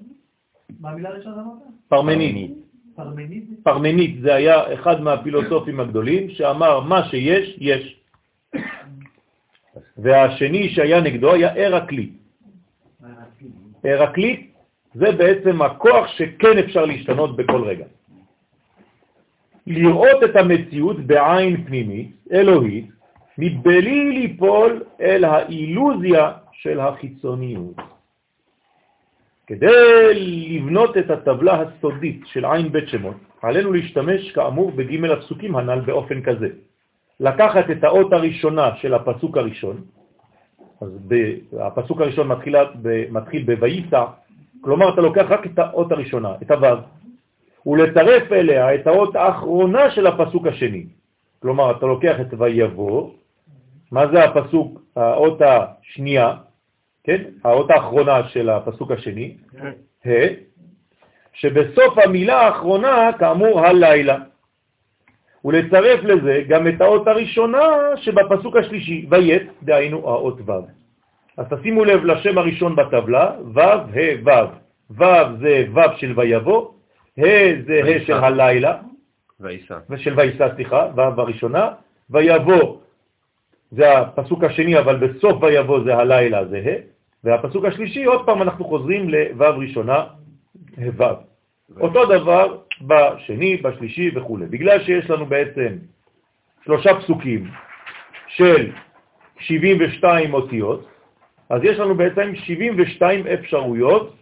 [0.81, 1.59] מה המילה הראשונה אמרת?
[1.89, 2.51] פרמנית.
[2.97, 3.45] פרמנית?
[3.63, 8.01] פרמנית זה היה אחד מהפילוסופים הגדולים שאמר מה שיש, יש.
[9.99, 12.13] והשני שהיה נגדו היה הרקליט.
[13.85, 14.51] הרקליט
[14.95, 17.85] זה בעצם הכוח שכן אפשר להשתנות בכל רגע.
[19.67, 22.87] לראות את המציאות בעין פנימית, אלוהית,
[23.39, 27.77] מבלי ליפול אל האילוזיה של החיצוניות.
[29.47, 35.81] כדי לבנות את הטבלה הסודית של עין בית שמות, עלינו להשתמש כאמור בג' הפסוקים הנ"ל
[35.81, 36.49] באופן כזה.
[37.21, 39.77] לקחת את האות הראשונה של הפסוק הראשון,
[40.81, 40.91] אז
[41.61, 42.57] הפסוק הראשון מתחיל,
[43.11, 44.05] מתחיל בויסע,
[44.61, 46.79] כלומר אתה לוקח רק את האות הראשונה, את הוו,
[47.67, 50.87] ולצרף אליה את האות האחרונה של הפסוק השני.
[51.43, 53.11] כלומר, אתה לוקח את ויבוא,
[53.93, 56.35] מה זה הפסוק, האות השנייה,
[57.07, 57.23] כן?
[57.45, 59.37] האות האחרונה של הפסוק השני,
[60.07, 60.11] ה',
[61.33, 64.19] שבסוף המילה האחרונה, כאמור, הלילה.
[65.45, 70.53] ולצרף לזה גם את האות הראשונה שבפסוק השלישי, ויית, דהיינו האות ו'.
[71.37, 74.31] אז תשימו לב לשם הראשון בטבלה, ו', ה', ו'.
[74.91, 75.05] ו'
[75.41, 76.71] זה ו' של ויבוא,
[77.19, 77.23] ה'
[77.67, 78.77] זה ה' של הלילה,
[79.41, 79.79] ויסע.
[79.91, 81.69] ושל ויסע, סליחה, ו' הראשונה,
[82.11, 82.79] ויבוא
[83.71, 86.96] זה הפסוק השני, אבל בסוף ויבוא זה הלילה, זה ה',
[87.27, 90.05] והפסוק השלישי, עוד פעם אנחנו חוזרים לו' ראשונה,
[90.79, 91.03] ו'.
[91.81, 94.39] אותו דבר בשני, בשלישי וכו'.
[94.51, 95.69] בגלל שיש לנו בעצם
[96.65, 97.51] שלושה פסוקים
[98.29, 98.73] של
[99.39, 100.89] 72 אותיות,
[101.51, 104.15] אז יש לנו בעצם 72 אפשרויות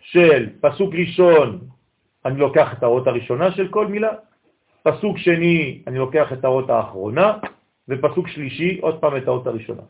[0.00, 1.58] של פסוק ראשון,
[2.24, 4.10] אני לוקח את האות הראשונה של כל מילה,
[4.82, 7.32] פסוק שני, אני לוקח את האות האחרונה,
[7.88, 9.82] ופסוק שלישי, עוד פעם את האות הראשונה.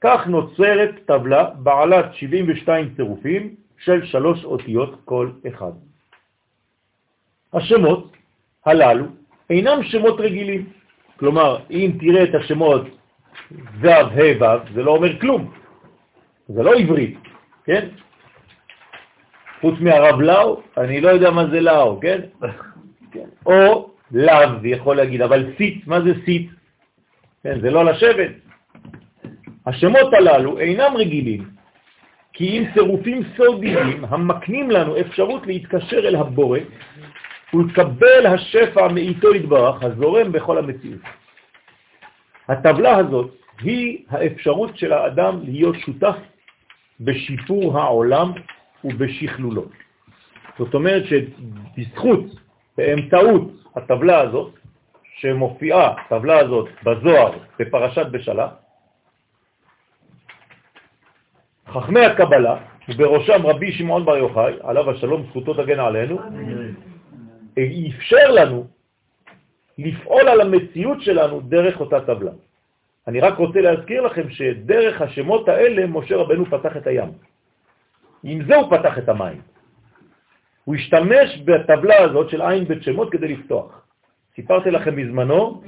[0.00, 5.72] כך נוצרת טבלה בעלת 72 צירופים של שלוש אותיות כל אחד.
[7.52, 8.12] השמות
[8.66, 9.06] הללו
[9.50, 10.66] אינם שמות רגילים.
[11.16, 12.82] כלומר, אם תראה את השמות
[13.80, 15.52] ו', ה', ו', זה לא אומר כלום.
[16.48, 17.18] זה לא עברית,
[17.64, 17.88] כן?
[19.60, 22.20] חוץ מהרב לאו, אני לא יודע מה זה לאו, כן?
[23.12, 23.28] כן.
[23.46, 26.50] או לאו, יכול להגיד, אבל סיט, מה זה סיט?
[27.42, 28.45] כן, זה לא לשבת.
[29.66, 31.50] השמות הללו אינם רגילים,
[32.32, 36.58] כי אם צירופים סודיים המקנים לנו אפשרות להתקשר אל הבורא
[37.54, 41.00] ולקבל השפע מאיתו יתברך הזורם בכל המציאות.
[42.48, 43.30] הטבלה הזאת
[43.60, 46.16] היא האפשרות של האדם להיות שותף
[47.00, 48.32] בשיפור העולם
[48.84, 49.64] ובשכלולו.
[50.58, 52.24] זאת אומרת שבזכות,
[52.76, 54.52] באמצעות הטבלה הזאת,
[55.18, 58.48] שמופיעה, הטבלה הזאת, בזוהר, בפרשת בשלה,
[61.80, 62.56] חכמי הקבלה,
[62.88, 66.18] ובראשם רבי שמעון בר יוחאי, עליו השלום, זכותו תגן עלינו,
[67.88, 68.66] אפשר לנו
[69.78, 72.32] לפעול על המציאות שלנו דרך אותה טבלה.
[73.06, 77.10] אני רק רוצה להזכיר לכם שדרך השמות האלה משה רבנו פתח את הים.
[78.22, 79.40] עם זה הוא פתח את המים.
[80.64, 83.86] הוא השתמש בטבלה הזאת של עין בית שמות כדי לפתוח.
[84.34, 85.62] סיפרתי לכם בזמנו,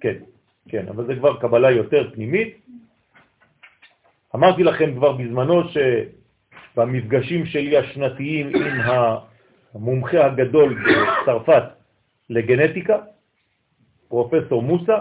[0.00, 0.16] כן,
[0.68, 2.65] כן, אבל זה כבר קבלה יותר פנימית.
[4.36, 8.80] אמרתי לכם כבר בזמנו שבמפגשים שלי השנתיים עם
[9.74, 11.62] המומחה הגדול בצרפת
[12.30, 12.96] לגנטיקה,
[14.08, 14.96] פרופסור מוסה,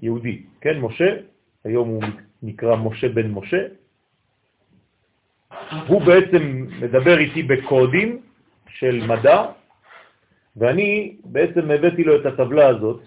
[0.00, 1.16] יהודי, כן, משה,
[1.64, 2.02] היום הוא
[2.42, 3.62] נקרא משה בן משה,
[5.88, 8.20] הוא בעצם מדבר איתי בקודים
[8.68, 9.46] של מדע,
[10.56, 13.00] ואני בעצם הבאתי לו את הטבלה הזאת,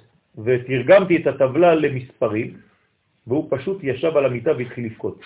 [0.43, 2.72] ותרגמתי את הטבלה למספרים,
[3.27, 5.19] והוא פשוט ישב על המיטה והתחיל לבכות.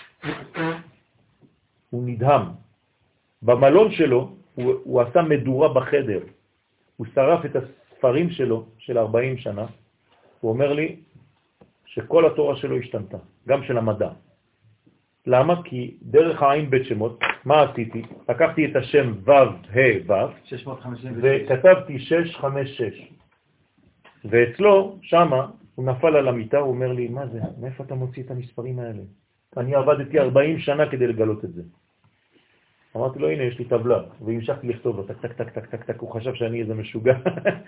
[1.90, 2.42] הוא נדהם.
[3.42, 6.20] במלון שלו הוא, הוא עשה מדורה בחדר,
[6.96, 9.66] הוא שרף את הספרים שלו של 40 שנה,
[10.40, 10.96] הוא אומר לי
[11.86, 13.18] שכל התורה שלו השתנתה,
[13.48, 14.10] גם של המדע.
[15.26, 15.62] למה?
[15.64, 18.02] כי דרך העין בית שמות, מה עשיתי?
[18.28, 20.12] לקחתי את השם ו' ה' ו'
[21.22, 23.12] וכתבתי 656.
[24.24, 25.46] ואצלו, שמה,
[25.78, 27.40] הוא נפל על המיטה, הוא אומר לי, מה זה?
[27.60, 29.02] מאיפה אתה מוציא את המספרים האלה?
[29.56, 31.62] אני עבדתי 40 שנה כדי לגלות את זה.
[32.96, 36.00] אמרתי לו, הנה, יש לי טבלה, והמשכתי לכתוב לו, טק, טק, טק, טק, טק, טק,
[36.00, 37.16] הוא חשב שאני איזה משוגע,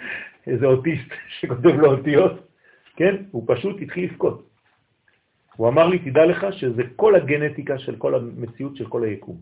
[0.51, 1.09] איזה אוטיסט
[1.39, 2.32] שכותב לו אותיות,
[2.97, 3.16] כן?
[3.31, 4.51] הוא פשוט התחיל לבכות.
[5.57, 9.37] הוא אמר לי, תדע לך שזה כל הגנטיקה של כל המציאות של כל היקום.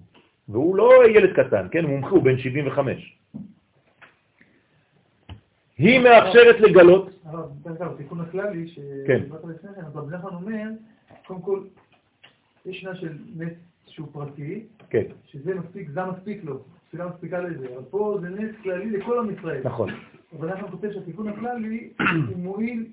[0.49, 1.85] והוא לא ילד קטן, כן?
[1.85, 3.18] הוא מומחה, הוא בן 75.
[5.78, 7.10] היא מאפשרת לגלות...
[7.24, 8.68] אבל תיקון הכללי.
[8.68, 10.68] שבאת לפני כן, אבל כלל אומר,
[11.26, 11.60] קודם כל,
[12.66, 13.52] יש עניין של נס
[13.86, 15.02] שהוא פרטי, כן.
[15.26, 19.34] שזה מספיק, זה מספיק לו, תפילה מספיקה לזה, אבל פה זה נס כללי לכל עם
[19.38, 19.60] ישראל.
[19.64, 19.90] נכון.
[20.38, 21.90] אבל אנחנו כותב שהתיקון הכללי
[22.28, 22.86] הוא מועיל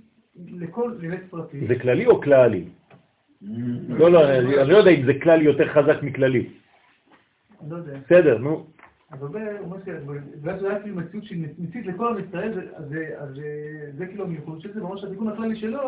[0.48, 1.68] לכל נס פרטי.
[1.68, 2.66] זה כללי או כללי?
[3.90, 6.50] לא, לא, אני אני לא יודע אם זה כללי יותר חזק מכללי.
[7.62, 7.94] אני לא יודע.
[8.06, 8.68] בסדר, נו.
[9.12, 9.30] אז הוא
[9.62, 13.30] אומר שבגלל שזה היה כאילו מציאות שהיא נצית לכל עם ישראל, זה- אז זה- אז
[13.36, 15.82] זה- זה כאילו המיוחד של זה, ממש התיקון הכללי שלו,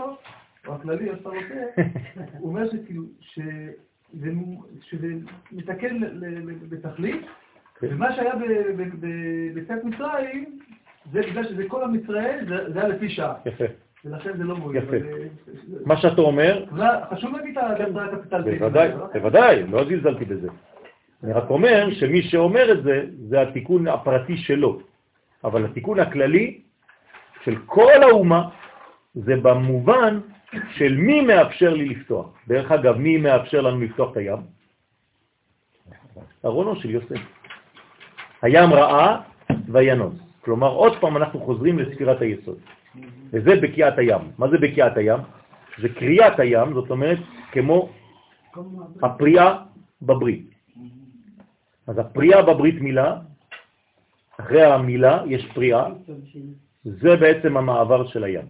[0.67, 1.65] או הכללי, איך שאתה רוצה,
[2.39, 3.03] הוא אומר שכאילו,
[4.81, 5.07] שזה
[5.51, 5.97] מתקן
[6.69, 7.21] בתכלית,
[7.79, 7.87] כן.
[7.91, 10.59] ומה שהיה ב- ב- ב- בצאת מצרים,
[11.11, 13.33] זה בגלל שזה כל עם ישראל, זה זה היה לפי שעה.
[14.05, 14.83] ולכן זה לא מועיל.
[14.83, 14.97] יפה.
[14.97, 15.27] אבל, אה,
[15.85, 17.63] מה שאתה אומר, זה- חשוב להגיד את
[18.13, 18.41] הקפיטל.
[18.59, 20.47] בוודאי, בוודאי, לא זלזלתי בזה.
[21.23, 24.79] אני רק אומר שמי שאומר את זה, זה התיקון הפרטי שלו.
[25.43, 26.61] אבל התיקון הכללי
[27.43, 28.49] של כל האומה,
[29.15, 30.19] זה במובן
[30.77, 32.25] של מי מאפשר לי לפתוח.
[32.47, 34.39] דרך אגב, מי מאפשר לנו לפתוח את הים?
[36.45, 37.21] ארונו של יוסף.
[38.41, 39.21] הים ראה
[39.67, 40.15] וינוס.
[40.41, 42.57] כלומר, עוד פעם אנחנו חוזרים לספירת היסוד.
[43.33, 44.21] וזה בקיעת הים.
[44.37, 45.19] מה זה בקיעת הים?
[45.81, 47.19] זה קריאת הים, זאת אומרת,
[47.51, 47.89] כמו
[49.03, 49.57] הפריאה
[50.01, 50.56] בברית.
[51.87, 53.17] אז הפריאה בברית מילה,
[54.39, 55.87] אחרי המילה יש פריאה,
[56.83, 58.45] זה בעצם המעבר של הים.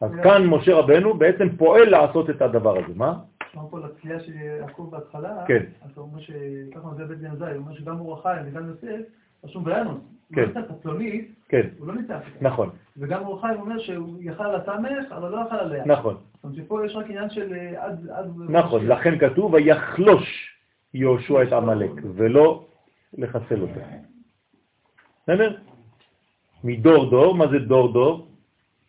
[0.00, 2.92] אז כאן משה רבנו בעצם פועל לעשות את הדבר הזה.
[2.94, 3.14] מה?
[3.56, 5.62] אמר פה לצלייה של יעקב בהתחלה, כן.
[5.82, 9.00] אז הוא אומר שככה זה בית בן זי, הוא אומר שגם אור החיים וגם יוסף,
[9.44, 9.98] רשום וינוס.
[10.34, 10.40] כן.
[10.44, 12.18] הוא לא ניצח הצלונית, כן, הוא לא ניצח.
[12.40, 15.84] נכון, וגם אור החיים אומר שהוא יכל על הסמך, אבל לא יכל עליה.
[15.86, 18.08] נכון, זאת אומרת שפה יש רק עניין של אה, עד...
[18.10, 18.86] עד- נכון.
[18.86, 20.56] לכן כתוב, ויחלוש
[20.94, 22.66] יהושע את עמלק, ולא
[23.18, 23.80] לחסל אותו.
[25.22, 25.56] בסדר?
[26.64, 28.28] מדור דור, מה זה דור דור?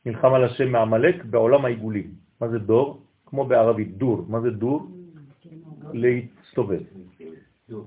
[0.05, 2.09] נלחם על השם מעמלק בעולם העיגולים.
[2.41, 3.01] מה זה דור?
[3.25, 4.25] כמו בערבית, דור.
[4.27, 4.87] מה זה דור?
[5.93, 6.81] להסתובב.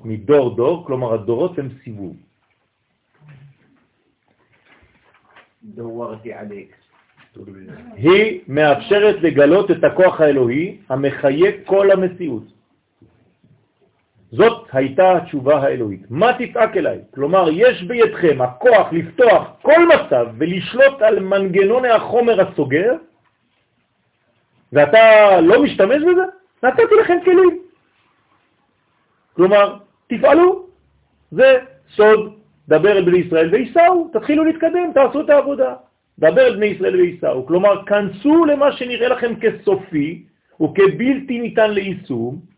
[0.05, 2.17] מדור דור, כלומר הדורות הם סיבוב.
[7.97, 12.54] היא מאפשרת לגלות את הכוח האלוהי המחיה כל המציאות.
[14.37, 16.03] זאת הייתה התשובה האלוהית.
[16.11, 16.99] מה תצעק אליי?
[17.15, 22.93] כלומר, יש בידכם הכוח לפתוח כל מצב ולשלוט על מנגנון החומר הסוגר,
[24.73, 25.01] ואתה
[25.41, 26.25] לא משתמש בזה?
[26.63, 27.59] נתתי לכם כלים.
[29.37, 30.67] כלומר, תפעלו.
[31.31, 31.59] זה
[31.97, 32.35] סוד,
[32.69, 35.75] דבר אל בני ישראל וייסעו, תתחילו להתקדם, תעשו את העבודה.
[36.19, 37.47] דבר אל בני ישראל וייסעו.
[37.47, 40.23] כלומר, כנסו למה שנראה לכם כסופי
[40.61, 42.54] וכבלתי ניתן ליישום,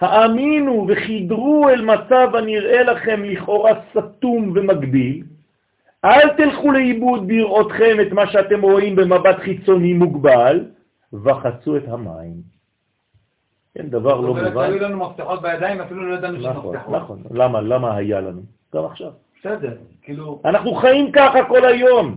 [0.00, 5.24] האמינו וחידרו אל מצב הנראה לכם לכאורה סתום ומגביל,
[6.04, 10.64] אל תלכו לאיבוד בראותכם את מה שאתם רואים במבט חיצוני מוגבל,
[11.12, 12.34] וחצו את המים.
[13.74, 14.64] כן, דבר לא זאת אומרת, מובן.
[14.64, 16.96] היו לנו מפתחות בידיים, אפילו לא ידענו שיש נכון, מפתחות.
[16.96, 17.22] נכון.
[17.30, 18.42] למה, למה היה לנו?
[18.74, 19.10] גם עכשיו.
[19.40, 22.16] בסדר, כאילו, אנחנו חיים ככה כל היום.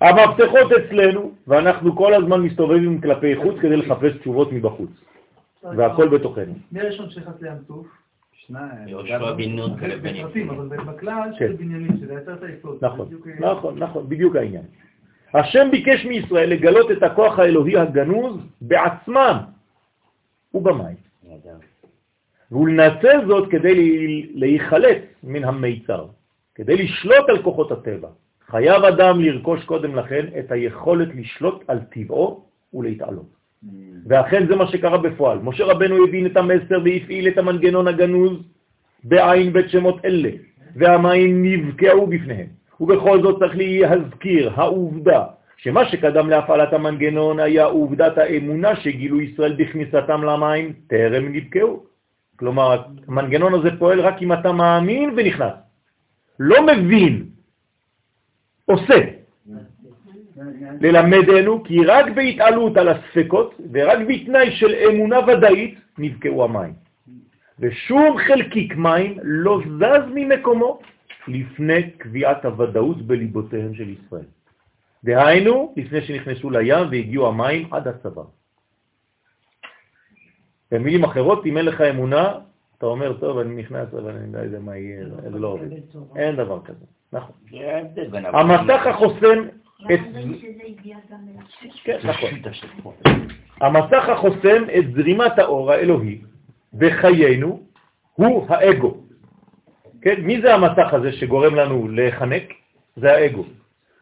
[0.00, 4.90] המפתחות אצלנו, ואנחנו כל הזמן מסתובבים כלפי חוץ כדי לחפש תשובות מבחוץ,
[5.64, 6.54] והכל בתוכנו.
[6.72, 7.86] מי הראשון שנכנס לים סוף?
[8.86, 9.70] יהושע בן נון.
[10.50, 11.30] אבל בכלל.
[11.38, 12.78] של בניינים, שזה יצר את היסוד.
[12.84, 14.62] נכון, בדיוק, נכון, נכון, בדיוק העניין.
[15.34, 19.36] השם ביקש מישראל לגלות את הכוח האלוהי הגנוז בעצמם
[20.54, 20.96] ובמים.
[22.50, 26.06] והוא לנצל זאת כדי לה- להיחלץ מן המיצר,
[26.54, 28.08] כדי לשלוט על כוחות הטבע.
[28.46, 33.39] חייב אדם לרכוש קודם לכן את היכולת לשלוט על טבעו ולהתעלות.
[34.06, 35.38] ואכן זה מה שקרה בפועל.
[35.38, 38.32] משה רבנו הבין את המסר והפעיל את המנגנון הגנוז
[39.04, 40.30] בעין בית שמות אלה,
[40.76, 42.46] והמים נבקעו בפניהם.
[42.80, 45.24] ובכל זאת צריך להזכיר העובדה
[45.56, 51.84] שמה שקדם להפעלת המנגנון היה עובדת האמונה שגילו ישראל בכניסתם למים טרם נבקעו.
[52.36, 55.52] כלומר, המנגנון הזה פועל רק אם אתה מאמין ונכנס.
[56.40, 57.24] לא מבין,
[58.64, 59.19] עושה.
[60.80, 66.72] ללמדנו כי רק בהתעלות על הספקות ורק בתנאי של אמונה ודאית נבקעו המים.
[67.58, 70.80] ושום חלקיק מים לא זז ממקומו
[71.28, 74.24] לפני קביעת הוודאות בליבותיהם של ישראל.
[75.04, 78.22] דהיינו, לפני שנכנסו לים והגיעו המים עד הצבא.
[80.70, 82.32] במילים אחרות, אם אין לך אמונה,
[82.78, 85.66] אתה אומר, טוב, אני נכנס, אבל אני לא יודע מה יהיה, זה לא עובד.
[86.16, 87.34] אין דבר כזה, נכון.
[88.32, 89.38] המסך החוסם
[89.86, 90.00] את...
[91.84, 92.30] כן, נכון.
[93.60, 96.18] המסך החוסם את זרימת האור האלוהי
[96.74, 97.60] בחיינו
[98.14, 98.96] הוא האגו.
[100.02, 102.52] כן, מי זה המסך הזה שגורם לנו להיחנק?
[102.96, 103.44] זה האגו.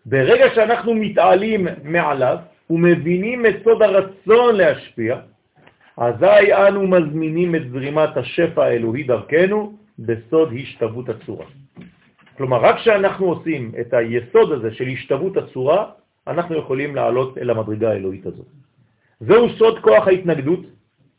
[0.07, 2.37] ברגע שאנחנו מתעלים מעליו
[2.71, 5.17] ומבינים את סוד הרצון להשפיע,
[5.97, 11.47] אזי אנו מזמינים את זרימת השפע האלוהי דרכנו בסוד השתוות הצורה.
[12.39, 15.91] כלומר, רק כשאנחנו עושים את היסוד הזה של השתוות הצורה,
[16.27, 18.47] אנחנו יכולים לעלות אל המדרגה האלוהית הזאת.
[19.21, 20.61] זהו סוד כוח ההתנגדות,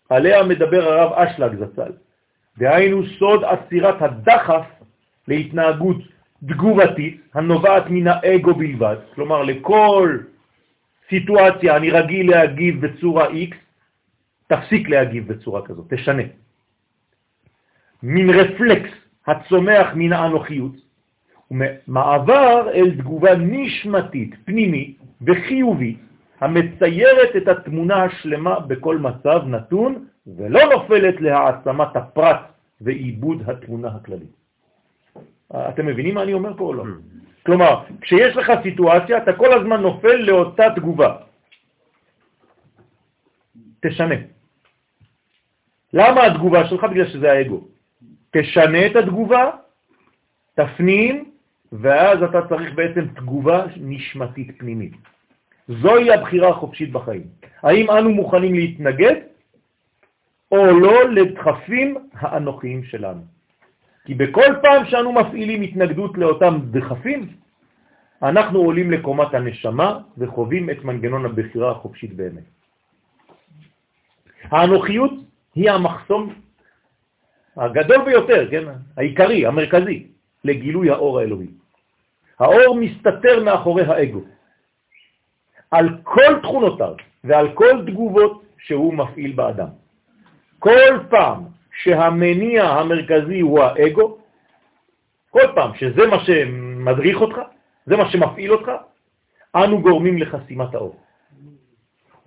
[0.09, 1.91] עליה מדבר הרב אשלג זצ"ל.
[2.57, 4.65] דהיינו סוד עצירת הדחף
[5.27, 5.97] להתנהגות
[6.47, 10.17] תגובתית הנובעת מן האגו בלבד, כלומר לכל
[11.09, 13.55] סיטואציה אני רגיל להגיב בצורה X,
[14.47, 16.23] תפסיק להגיב בצורה כזאת, תשנה.
[18.03, 18.91] מין רפלקס
[19.27, 20.88] הצומח מן האנוכיות,
[21.51, 25.99] ומעבר אל תגובה נשמתית, פנימית וחיובית,
[26.39, 30.05] המציירת את התמונה השלמה בכל מצב נתון,
[30.37, 32.39] ולא נופלת להעצמת הפרט
[32.81, 34.39] ועיבוד התמונה הכללית.
[35.53, 36.83] אתם מבינים מה אני אומר פה או לא?
[37.45, 41.15] כלומר, כשיש לך סיטואציה, אתה כל הזמן נופל לאותה תגובה.
[43.81, 44.15] תשנה.
[45.93, 46.83] למה התגובה שלך?
[46.83, 47.67] בגלל שזה האגו.
[48.31, 49.51] תשנה את התגובה,
[50.55, 51.28] תפנים,
[51.71, 54.93] ואז אתה צריך בעצם תגובה נשמתית פנימית.
[55.67, 57.27] זוהי הבחירה החופשית בחיים.
[57.63, 59.15] האם אנו מוכנים להתנגד
[60.51, 63.21] או לא לדחפים האנוכיים שלנו?
[64.05, 67.27] כי בכל פעם שאנו מפעילים התנגדות לאותם דחפים,
[68.23, 72.43] אנחנו עולים לקומת הנשמה וחווים את מנגנון הבחירה החופשית באמת.
[74.43, 75.13] האנוכיות
[75.55, 76.33] היא המחסום
[77.57, 78.63] הגדול ביותר, כן?
[78.97, 80.07] העיקרי, המרכזי,
[80.43, 81.47] לגילוי האור האלוהי.
[82.39, 84.21] האור מסתתר מאחורי האגו,
[85.71, 86.93] על כל תכונותיו
[87.23, 89.67] ועל כל תגובות שהוא מפעיל באדם.
[90.59, 91.43] כל פעם
[91.83, 94.17] שהמניע המרכזי הוא האגו,
[95.29, 97.37] כל פעם שזה מה שמדריך אותך,
[97.85, 98.71] זה מה שמפעיל אותך,
[99.55, 100.95] אנו גורמים לחסימת האור.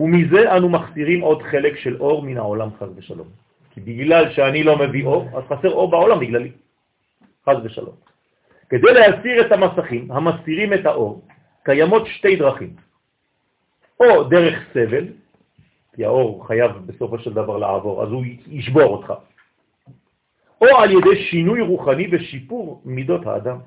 [0.01, 3.29] ומזה אנו מחסירים עוד חלק של אור מן העולם חז ושלום.
[3.71, 6.53] כי בגלל שאני לא מביא אור, אז חסר אור בעולם בגללי.
[7.47, 7.97] חז ושלום.
[8.69, 11.25] כדי להסיר את המסכים המסתירים את האור,
[11.65, 12.77] קיימות שתי דרכים.
[14.01, 15.07] או דרך סבל,
[15.95, 19.13] כי האור חייב בסופו של דבר לעבור, אז הוא ישבור אותך.
[20.61, 23.59] או על ידי שינוי רוחני ושיפור מידות האדם.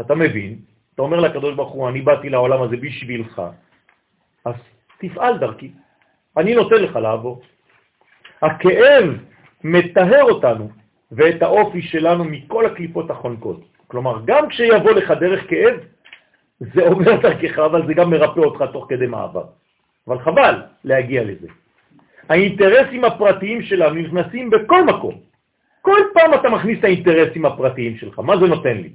[0.00, 0.58] אתה מבין,
[0.94, 3.42] אתה אומר לקדוש ברוך הוא, אני באתי לעולם הזה בשבילך,
[4.44, 4.54] אז
[4.98, 5.70] תפעל דרכי.
[6.36, 7.42] אני נותן לך לעבור.
[8.42, 9.04] הכאב
[9.64, 10.83] מטהר אותנו
[11.16, 13.60] ואת האופי שלנו מכל הקליפות החונקות.
[13.86, 15.74] כלומר, גם כשיבוא לך דרך כאב,
[16.60, 19.44] זה אומר דרכך, אבל זה גם מרפא אותך תוך כדי מעבר.
[20.08, 20.54] אבל חבל
[20.84, 21.48] להגיע לזה.
[22.28, 25.14] האינטרסים הפרטיים שלנו נכנסים בכל מקום.
[25.82, 28.90] כל פעם אתה מכניס את האינטרסים הפרטיים שלך, מה זה נותן לי?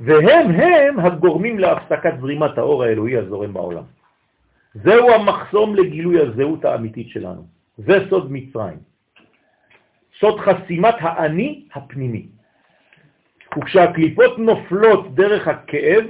[0.00, 3.82] והם הם הגורמים להפסקת זרימת האור האלוהי הזורם בעולם.
[4.74, 7.46] זהו המחסום לגילוי הזהות האמיתית שלנו.
[7.78, 8.91] זה סוד מצרים.
[10.22, 12.26] סוד חסימת האני הפנימי.
[13.58, 16.04] וכשהקליפות נופלות דרך הכאב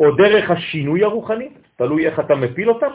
[0.00, 2.90] או דרך השינוי הרוחני, תלוי איך אתה מפיל אותם,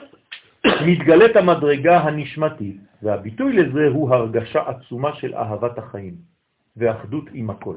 [0.88, 6.14] מתגלית המדרגה הנשמתית, והביטוי לזה הוא הרגשה עצומה של אהבת החיים
[6.78, 7.76] ואחדות עם הכל.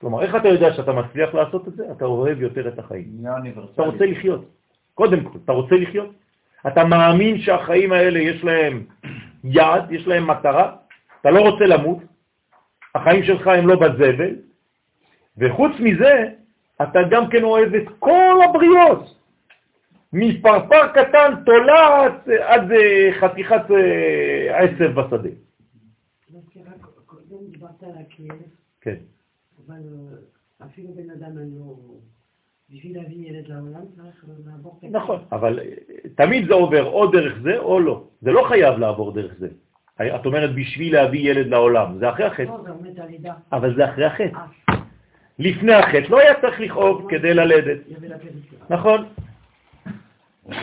[0.00, 1.84] כלומר, איך אתה יודע שאתה מצליח לעשות את זה?
[1.92, 3.06] אתה אוהב יותר את החיים.
[3.74, 4.44] אתה רוצה לחיות.
[4.94, 6.10] קודם כל, אתה רוצה לחיות?
[6.66, 8.84] אתה מאמין שהחיים האלה יש להם
[9.44, 10.76] יעד, יש להם מטרה,
[11.26, 11.98] אתה לא רוצה למות,
[12.94, 14.36] החיים שלך הם לא בזבל,
[15.38, 16.28] וחוץ מזה,
[16.82, 19.20] אתה גם כן אוהב את כל הבריות,
[20.12, 25.28] מפרפר קטן תולעת עד אה, חתיכת אה, עשב בשדה.
[27.06, 28.38] קודם דיברת על הכאב,
[28.80, 28.96] כן.
[29.66, 29.82] אבל
[30.60, 31.76] אה, אפילו בן אדם אין לו...
[32.70, 34.80] בשביל להביא ילד לעולם צריך לעבור...
[34.82, 35.60] נכון, אבל
[36.14, 38.04] תמיד זה עובר או דרך זה או לא.
[38.20, 39.48] זה לא חייב לעבור דרך זה.
[40.02, 42.42] את אומרת בשביל להביא ילד לעולם, זה אחרי החטא.
[42.42, 42.58] לא.
[43.52, 44.36] אבל זה אחרי החטא.
[44.68, 44.74] אה,
[45.38, 47.78] לפני החטא לא היה צריך לכאוב כדי ללדת.
[48.70, 49.06] נכון.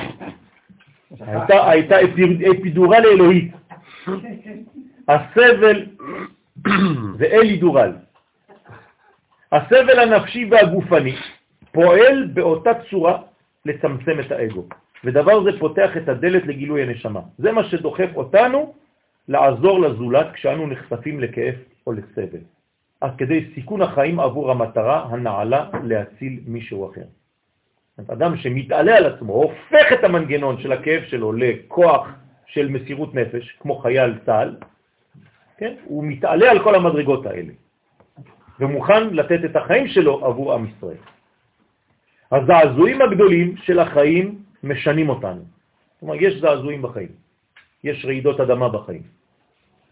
[1.19, 3.51] הייתה, הייתה אפי- אפידורל אלוהית.
[5.07, 5.85] הסבל
[7.19, 7.91] זה אלידורל.
[9.51, 11.15] הסבל הנפשי והגופני
[11.71, 13.17] פועל באותה צורה
[13.65, 14.65] לצמצם את האגו,
[15.03, 17.19] ודבר זה פותח את הדלת לגילוי הנשמה.
[17.37, 18.73] זה מה שדוחף אותנו
[19.27, 21.55] לעזור לזולת כשאנו נחשפים לכאב
[21.87, 22.43] או לסבל,
[23.01, 27.05] עד כדי סיכון החיים עבור המטרה הנעלה להציל מישהו אחר.
[28.07, 32.07] אדם שמתעלה על עצמו, הופך את המנגנון של הכאב שלו לכוח
[32.45, 34.55] של מסירות נפש, כמו חייל צה"ל,
[35.57, 35.73] כן?
[35.85, 37.53] הוא מתעלה על כל המדרגות האלה,
[38.59, 41.01] ומוכן לתת את החיים שלו עבור עם ישראל.
[42.31, 45.41] הזעזועים הגדולים של החיים משנים אותנו.
[45.99, 47.22] כלומר, יש זעזועים בחיים,
[47.83, 49.01] יש רעידות אדמה בחיים.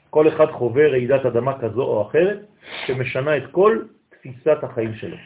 [0.09, 2.39] כל אחד חווה רעידת אדמה כזו או אחרת
[2.85, 5.17] שמשנה את כל תפיסת החיים שלו.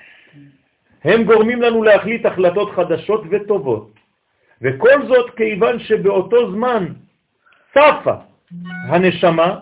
[1.03, 3.91] הם גורמים לנו להחליט החלטות חדשות וטובות,
[4.61, 6.85] וכל זאת כיוון שבאותו זמן
[7.73, 8.15] צפה
[8.87, 9.59] הנשמה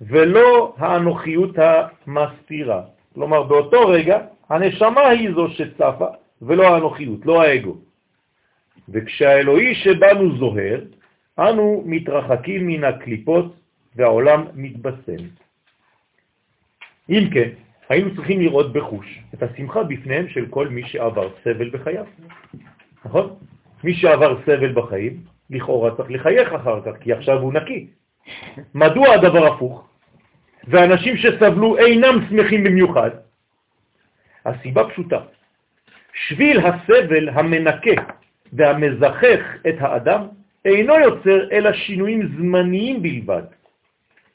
[0.00, 2.82] ולא האנוכיות המסתירה.
[3.14, 4.18] כלומר, באותו רגע
[4.48, 6.08] הנשמה היא זו שצפה
[6.42, 7.76] ולא האנוכיות, לא האגו.
[8.88, 10.80] וכשהאלוהי שבנו זוהר,
[11.38, 13.56] אנו מתרחקים מן הקליפות
[13.96, 15.22] והעולם מתבשם.
[17.10, 17.48] אם כן,
[17.88, 22.04] היינו צריכים לראות בחוש את השמחה בפניהם של כל מי שעבר סבל בחייו.
[23.04, 23.36] נכון?
[23.84, 27.86] מי שעבר סבל בחיים, לכאורה צריך לחייך אחר כך, כי עכשיו הוא נקי.
[28.74, 29.88] מדוע הדבר הפוך?
[30.68, 33.10] ואנשים שסבלו אינם שמחים במיוחד?
[34.46, 35.20] הסיבה פשוטה.
[36.14, 38.02] שביל הסבל המנקה
[38.52, 40.26] והמזכך את האדם
[40.66, 43.42] אינו יוצר אלא שינויים זמניים בלבד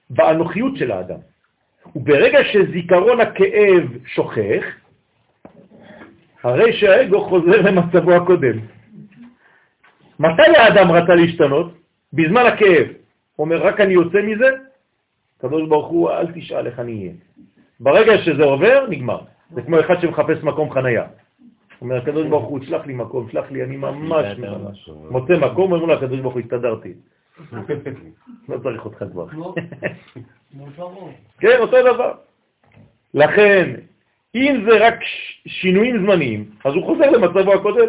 [0.10, 1.20] באנוכיות של האדם.
[1.96, 4.64] וברגע שזיכרון הכאב שוכח,
[6.44, 8.60] הרי שהאגו חוזר למצבו הקודם.
[10.20, 11.74] מתי האדם רצה להשתנות?
[12.14, 12.88] בזמן הכאב.
[13.36, 14.50] הוא אומר, רק אני יוצא מזה,
[15.38, 17.14] הקדוש ברוך הוא, אל תשאל איך אני אהיה.
[17.80, 19.20] ברגע שזה עובר, נגמר.
[19.52, 21.06] זה כמו אחד שמחפש מקום חנייה.
[21.82, 24.40] אומר, הקדוש ברוך הוא, שלח לי מקום, שלח לי, אני ממש
[25.10, 26.94] מוצא מקום, אומר לו, הקדוש ברוך הוא, הסתדרתי.
[28.50, 29.28] לא צריך אותך כבר.
[31.40, 32.14] כן, אותו דבר.
[33.14, 33.76] לכן,
[34.36, 35.00] אם זה רק
[35.48, 37.88] שינויים זמניים, אז הוא חוזר למצבו הקודם.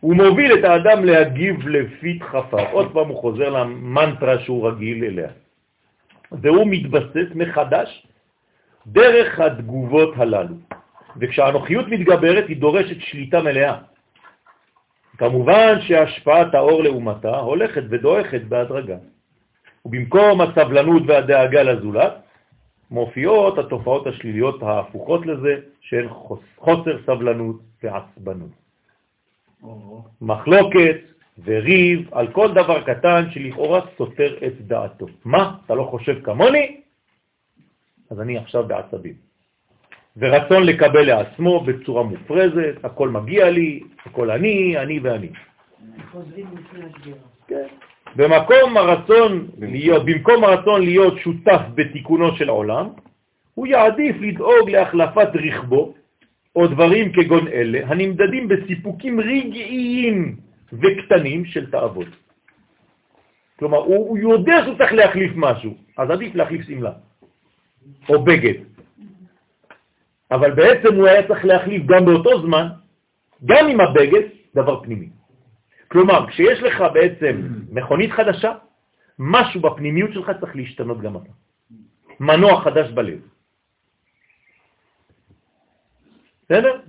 [0.00, 2.66] הוא מוביל את האדם להגיב לפי דחפיו.
[2.72, 5.28] עוד פעם הוא חוזר למנטרה שהוא רגיל אליה.
[6.32, 8.06] והוא מתבסס מחדש
[8.86, 10.54] דרך התגובות הללו.
[11.16, 13.78] וכשהאנוכיות מתגברת היא דורשת שליטה מלאה.
[15.18, 18.96] כמובן שהשפעת האור לעומתה הולכת ודועכת בהדרגה.
[19.84, 22.12] ובמקום הסבלנות והדאגה לזולת,
[22.90, 25.56] מופיעות התופעות השליליות ההפוכות לזה
[26.08, 28.50] חוס- חוסר סבלנות ועצבנות.
[30.20, 30.96] מחלוקת
[31.44, 35.06] וריב על כל דבר קטן שלכאורה סותר את דעתו.
[35.24, 35.56] מה?
[35.66, 36.80] אתה לא חושב כמוני?
[38.10, 39.29] אז אני עכשיו בעצבים.
[40.16, 45.28] ורצון לקבל לעצמו בצורה מופרזת, הכל מגיע לי, הכל אני, אני ואני.
[47.48, 47.66] כן.
[48.16, 52.88] במקום הרצון להיות, במקום הרצון להיות שותף בתיקונו של העולם,
[53.54, 55.94] הוא יעדיף לדאוג להחלפת רכבו,
[56.56, 60.36] או דברים כגון אלה, הנמדדים בסיפוקים רגעיים
[60.72, 62.08] וקטנים של תאוות.
[63.58, 66.92] כלומר, הוא, הוא יודע שהוא צריך להחליף משהו, אז עדיף להחליף סמלה,
[68.08, 68.54] או בגד.
[70.30, 72.68] אבל בעצם הוא היה צריך להחליף גם באותו זמן,
[73.44, 74.22] גם עם הבגד,
[74.54, 75.08] דבר פנימי.
[75.88, 78.52] כלומר, כשיש לך בעצם מכונית חדשה,
[79.18, 81.32] משהו בפנימיות שלך צריך להשתנות גם אתה.
[82.20, 83.20] מנוע חדש בלב.
[86.44, 86.80] בסדר?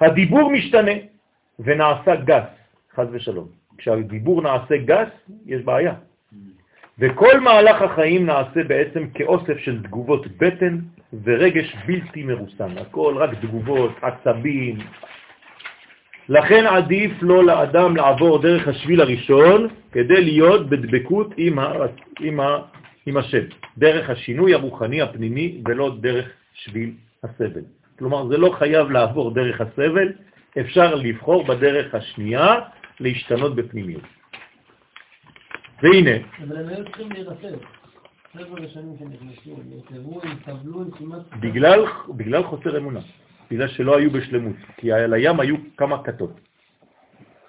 [0.00, 0.92] הדיבור משתנה
[1.58, 2.48] ונעשה גס,
[2.94, 3.48] חז ושלום.
[3.78, 5.08] כשהדיבור נעשה גס,
[5.46, 5.94] יש בעיה.
[6.98, 10.78] וכל מהלך החיים נעשה בעצם כאוסף של תגובות בטן
[11.24, 12.78] ורגש בלתי מרוסן.
[12.78, 14.78] הכל רק תגובות, עצבים.
[16.28, 21.72] לכן עדיף לו לאדם לעבור דרך השביל הראשון כדי להיות בדבקות עם, ה,
[22.20, 22.58] עם, ה,
[23.06, 23.44] עם השם,
[23.78, 26.92] דרך השינוי הרוחני הפנימי ולא דרך שביל
[27.24, 27.62] הסבל.
[27.98, 30.12] כלומר, זה לא חייב לעבור דרך הסבל,
[30.60, 32.54] אפשר לבחור בדרך השנייה
[33.00, 34.02] להשתנות בפנימיות.
[35.82, 36.10] והנה.
[36.42, 37.58] אבל הם היו צריכים להירסב.
[41.40, 43.00] בגלל, בגלל חוסר אמונה,
[43.50, 46.40] בגלל שלא היו בשלמות, כי על הים היו כמה כתות.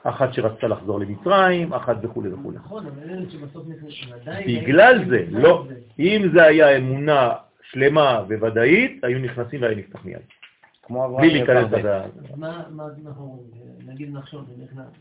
[0.03, 2.51] אחת שרצתה לחזור למצרים, אחת וכו' וכו'.
[2.51, 5.67] נכון, אבל אלה שבסוף נכנסים, בגלל זה, לא.
[5.99, 7.29] אם זה היה אמונה
[7.61, 10.19] שלמה וודאית, היו נכנסים והיה נפתח מיד.
[10.88, 12.09] כמו אברהם בלי להיכנס לדעת.
[12.35, 12.61] מה
[13.05, 13.68] אנחנו אומרים?
[13.88, 14.45] נגיד נחשוב,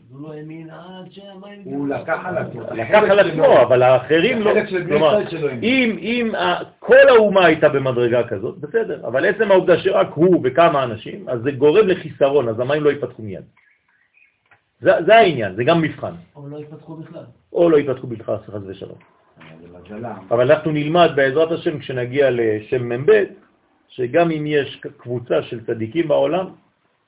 [0.09, 1.61] הוא לא האמין עד שהמים...
[1.63, 2.61] הוא לקח על עצמו.
[2.61, 4.51] לקח על עצמו, אבל האחרים לא.
[4.87, 5.19] כלומר.
[5.63, 10.83] אם אם ה- כל האומה הייתה במדרגה כזאת, בסדר, אבל עצם העובדה שרק הוא וכמה
[10.83, 13.43] אנשים, אז זה גורם לחיסרון, אז המים לא ייפתחו מיד.
[14.79, 16.13] זה העניין, זה גם מבחן.
[16.35, 17.23] אבל לא התפתחו בכלל.
[17.53, 18.97] או לא ייפתחו בכלל, חס ושלום.
[19.63, 20.15] למזלם.
[20.31, 23.23] אבל אנחנו נלמד בעזרת השם כשנגיע לשם מ"ב,
[23.97, 26.45] שגם אם יש קבוצה של צדיקים בעולם,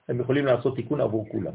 [0.09, 1.51] הם יכולים לעשות תיקון עבור כולם.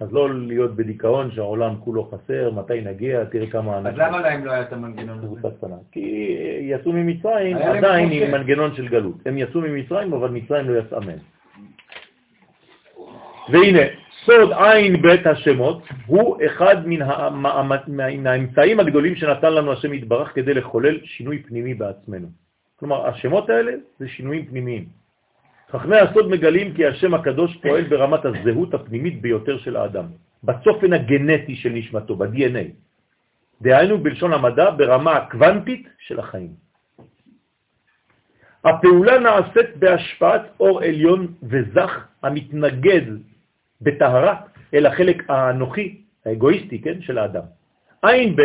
[0.00, 3.84] אז לא להיות בדיכאון שהעולם כולו חסר, מתי נגיע, תראה כמה אז.
[3.96, 5.26] למה להם לא היה את המנגנון הזה?
[5.26, 5.76] קבוצה קטנה.
[5.92, 8.12] כי יצאו ממצרים עדיין.
[8.12, 9.14] עם מנגנון של גלות.
[9.26, 11.18] הם יצאו ממצרים, אבל מצרים לא יצאה מהם.
[13.52, 13.82] והנה,
[14.24, 20.34] סוד עין בית השמות הוא אחד מן המ- מן האמצעים הגדולים שנתן לנו השם יתברך
[20.34, 22.28] כדי לחולל שינוי פנימי בעצמנו.
[22.78, 24.84] כלומר, השמות האלה זה שינויים פנימיים.
[25.70, 30.06] חכמי הסוד מגלים כי השם הקדוש פועל ברמת הזהות הפנימית ביותר של האדם,
[30.44, 32.70] בצופן הגנטי של נשמתו, ב-DNA.
[33.62, 36.52] דהיינו בלשון המדע ברמה הקוונטית של החיים.
[38.64, 43.06] הפעולה נעשית בהשפעת אור עליון וזך המתנגד
[43.80, 44.34] בטהרה
[44.74, 47.44] אל החלק האנוכי, האגואיסטי, כן, של האדם.
[48.02, 48.42] עין ב'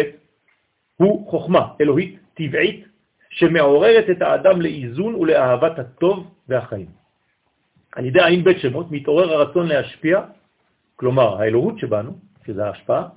[0.98, 2.93] הוא חוכמה אלוהית טבעית
[3.34, 6.88] שמעוררת את האדם לאיזון ולאהבת הטוב והחיים.
[7.96, 10.22] על ידי עין בית שמות מתעורר הרצון להשפיע,
[10.96, 12.12] כלומר האלוהות שבנו,
[12.46, 13.08] שזה ההשפעה,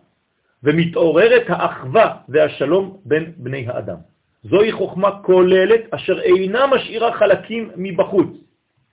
[0.63, 3.97] ומתעוררת האחווה והשלום בין בני האדם.
[4.43, 8.31] זוהי חוכמה כוללת אשר אינה משאירה חלקים מבחוץ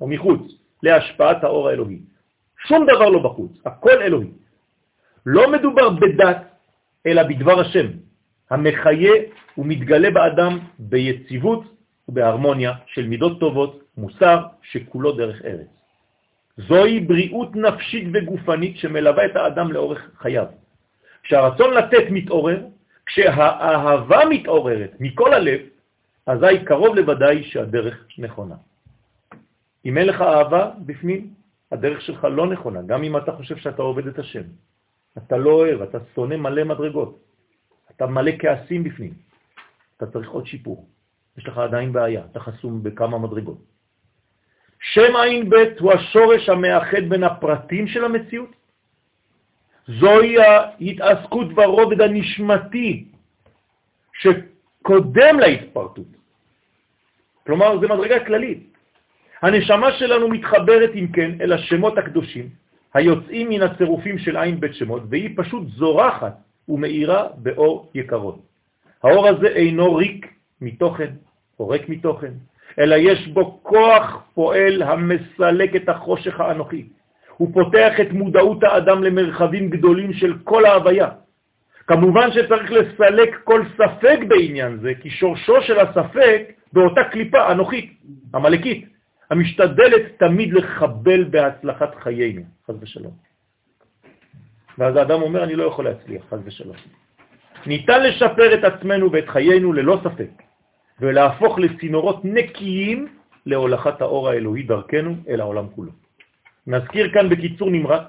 [0.02, 0.41] או מחוץ
[0.84, 2.00] להשפעת האור האלוהי.
[2.68, 4.32] שום דבר לא בחוץ, הכל אלוהי.
[5.26, 6.38] לא מדובר בדת,
[7.08, 7.88] אלא בדבר השם,
[8.49, 9.14] המחיה
[9.57, 11.64] ומתגלה באדם ביציבות
[12.10, 15.68] ובהרמוניה של מידות טובות, מוסר שכולו דרך ארץ.
[16.57, 20.45] זוהי בריאות נפשית וגופנית שמלווה את האדם לאורך חייו.
[21.24, 22.60] כשהרצון לתת מתעורר,
[23.06, 25.60] כשהאהבה מתעוררת מכל הלב,
[26.26, 28.56] אזי קרוב לוודאי שהדרך נכונה.
[29.86, 31.34] אם אין לך אהבה בפנים,
[31.72, 34.44] הדרך שלך לא נכונה, גם אם אתה חושב שאתה עובד את השם.
[35.18, 37.20] אתה לא אוהב, אתה שונא מלא מדרגות.
[37.95, 39.14] אתה מלא כעסים בפנים.
[39.98, 40.88] אתה צריך עוד שיפור.
[41.38, 43.57] יש לך עדיין בעיה, אתה חסום בכמה מדרגות.
[44.80, 48.52] שם עין ב' הוא השורש המאחד בין הפרטים של המציאות.
[49.88, 53.06] זוהי ההתעסקות ברובד הנשמתי
[54.14, 56.07] שקודם להתפרטות.
[57.45, 58.74] כלומר, זה מדרגה כללית.
[59.41, 62.49] הנשמה שלנו מתחברת, אם כן, אל השמות הקדושים,
[62.94, 66.36] היוצאים מן הצירופים של עין בית שמות, והיא פשוט זורחת
[66.69, 68.40] ומאירה באור יקרות.
[69.03, 71.11] האור הזה אינו ריק מתוכן,
[71.60, 72.31] או ריק מתוכן,
[72.80, 76.85] אלא יש בו כוח פועל המסלק את החושך האנוכי.
[77.38, 81.10] הוא פותח את מודעות האדם למרחבים גדולים של כל ההוויה.
[81.88, 86.41] כמובן שצריך לסלק כל ספק בעניין זה, כי שורשו של הספק
[86.73, 87.94] באותה קליפה אנוכית,
[88.34, 88.85] המלאכית,
[89.30, 93.11] המשתדלת תמיד לחבל בהצלחת חיינו, חז ושלום.
[94.78, 96.76] ואז האדם אומר, אני לא יכול להצליח, חז ושלום.
[97.66, 100.30] ניתן לשפר את עצמנו ואת חיינו ללא ספק,
[101.00, 103.08] ולהפוך לצינורות נקיים
[103.45, 105.91] להולכת האור האלוהי דרכנו אל העולם כולו.
[106.68, 108.04] נזכיר כאן בקיצור נמרץ,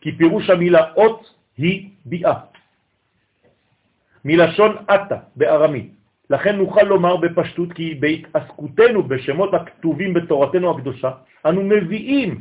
[0.00, 2.34] כי פירוש המילה אות היא ביאה.
[4.24, 5.90] מלשון אתה בארמית,
[6.30, 11.10] לכן נוכל לומר בפשטות כי בהתעסקותנו בשמות הכתובים בתורתנו הקדושה,
[11.46, 12.40] אנו מביאים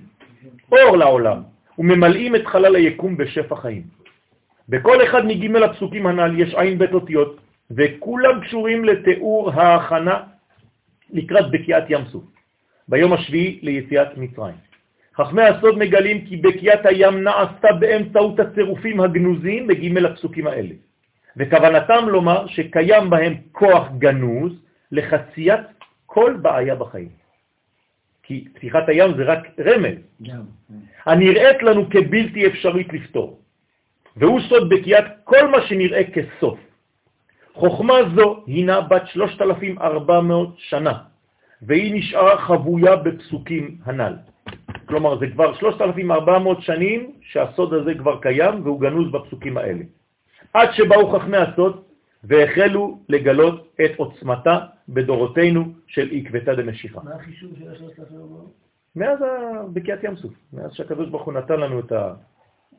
[0.71, 1.39] אור לעולם
[1.79, 3.83] וממלאים את חלל היקום בשפע חיים.
[4.69, 7.39] בכל אחד מג' הפסוקים הנ"ל יש עין בית אותיות,
[7.71, 10.19] וכולם קשורים לתיאור ההכנה
[11.09, 12.23] לקראת בקיעת ים סוף,
[12.87, 14.55] ביום השביעי ליציאת מצרים.
[15.15, 20.75] חכמי הסוד מגלים כי בקיעת הים נעשתה באמצעות הצירופים הגנוזים בג' הפסוקים האלה.
[21.37, 24.51] וכוונתם לומר שקיים בהם כוח גנוז
[24.91, 25.61] לחציית
[26.05, 27.18] כל בעיה בחיים.
[28.29, 29.97] כי פתיחת הים זה רק רמז,
[31.05, 33.39] הנראית לנו כבלתי אפשרית לפתור.
[34.17, 36.59] והוא סוד בקיאת כל מה שנראה כסוף.
[37.53, 40.93] חוכמה זו הינה בת 3,400 שנה,
[41.61, 44.15] והיא נשארה חבויה בפסוקים הנ"ל.
[44.85, 49.83] כלומר, זה כבר 3,400 שנים שהסוד הזה כבר קיים והוא גנוז בפסוקים האלה.
[50.53, 51.83] עד שבאו חכמי הסוד
[52.23, 54.59] והחלו לגלות את עוצמתה
[54.89, 57.01] בדורותינו של עקבתא דמשיכה.
[57.03, 58.17] מה החישוב של השלושת אלפים?
[58.95, 59.19] מאז
[59.73, 61.91] בקיעת ים סוף, מאז שהקדוש ברוך הוא נתן לנו את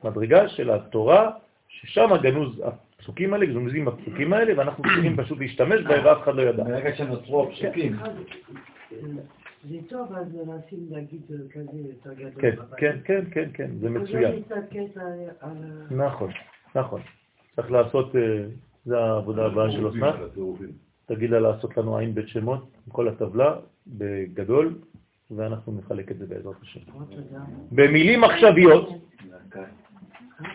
[0.02, 1.30] המדרגה של התורה,
[1.68, 6.42] ששם גנוז הפסוקים האלה, גנוזים הפסוקים האלה, ואנחנו צריכים פשוט להשתמש בהם ואף אחד לא
[6.42, 6.64] ידע.
[6.64, 7.96] ברגע שנוצרו הפסוקים.
[9.70, 11.20] זה טוב אז לשים להגיד
[11.52, 12.40] כזה יותר גדול.
[12.40, 12.56] כן.
[12.76, 14.42] כן, כן, כן, כן, זה מצוין.
[15.90, 16.30] נכון,
[16.74, 17.00] נכון.
[17.56, 18.14] צריך לעשות,
[18.90, 20.14] זה העבודה הבאה של אסנת.
[21.06, 23.54] תגיד לה לעשות לנו עין בית שמות, כל הטבלה,
[23.86, 24.74] בגדול,
[25.30, 26.80] ואנחנו נחלק את זה בעזרת השם.
[27.72, 28.88] במילים עכשוויות,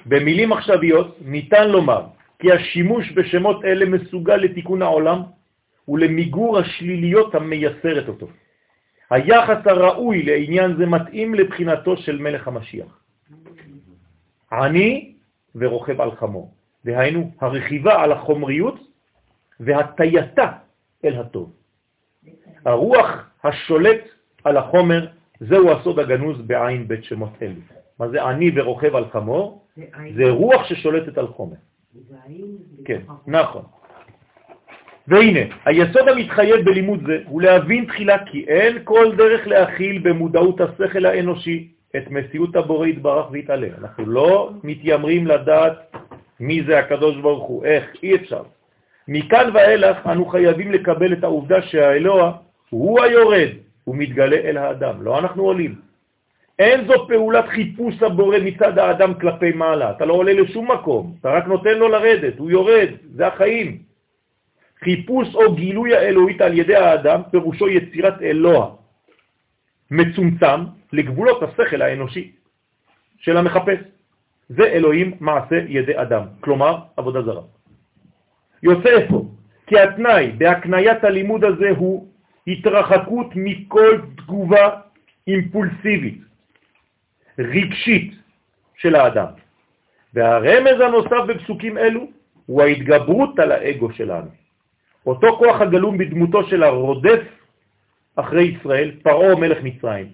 [0.05, 2.01] במילים עכשוויות ניתן לומר
[2.39, 5.21] כי השימוש בשמות אלה מסוגל לתיקון העולם
[5.87, 8.27] ולמיגור השליליות המייסרת אותו.
[9.09, 12.99] היחס הראוי לעניין זה מתאים לבחינתו של מלך המשיח.
[14.51, 15.15] עני
[15.55, 16.53] ורוכב על חמור,
[16.85, 18.79] דהיינו הרכיבה על החומריות
[19.59, 20.51] והטייתה
[21.05, 21.53] אל הטוב.
[22.65, 24.01] הרוח השולט
[24.43, 25.07] על החומר,
[25.39, 27.61] זהו הסוד הגנוז בעין בית שמות אלו.
[27.99, 29.65] מה זה עני ורוכב על חמור?
[30.15, 31.55] זה רוח ששולטת על חומר.
[32.85, 33.01] כן.
[33.27, 33.63] נכון.
[35.07, 41.05] והנה, היסוד המתחייב בלימוד זה הוא להבין תחילה כי אין כל דרך להכיל במודעות השכל
[41.05, 41.67] האנושי
[41.97, 43.67] את מציאות הבורא יתברך ויתעלה.
[43.77, 45.95] אנחנו לא מתיימרים לדעת
[46.39, 48.43] מי זה הקדוש ברוך הוא, איך, אי אפשר.
[49.07, 52.31] מכאן ואילך אנו חייבים לקבל את העובדה שהאלוה
[52.69, 53.49] הוא היורד,
[53.83, 55.75] הוא מתגלה אל האדם, לא אנחנו עולים.
[56.59, 61.29] אין זו פעולת חיפוש הבורא מצד האדם כלפי מעלה, אתה לא עולה לשום מקום, אתה
[61.29, 63.79] רק נותן לו לרדת, הוא יורד, זה החיים.
[64.83, 68.69] חיפוש או גילוי האלוהית על ידי האדם פירושו יצירת אלוה,
[69.91, 70.59] מצומצם
[70.93, 72.31] לגבולות השכל האנושי
[73.17, 73.94] של המחפש.
[74.49, 77.41] זה אלוהים מעשה ידי אדם, כלומר עבודה זרה.
[78.63, 79.23] יוצא אפוא,
[79.67, 82.07] כי התנאי בהקניית הלימוד הזה הוא
[82.47, 84.69] התרחקות מכל תגובה
[85.27, 86.21] אימפולסיבית,
[87.39, 88.13] רגשית
[88.77, 89.27] של האדם.
[90.13, 92.07] והרמז הנוסף בפסוקים אלו
[92.45, 94.29] הוא ההתגברות על האגו שלנו.
[95.05, 97.21] אותו כוח הגלום בדמותו של הרודף
[98.15, 100.07] אחרי ישראל, פרעה מלך מצרים.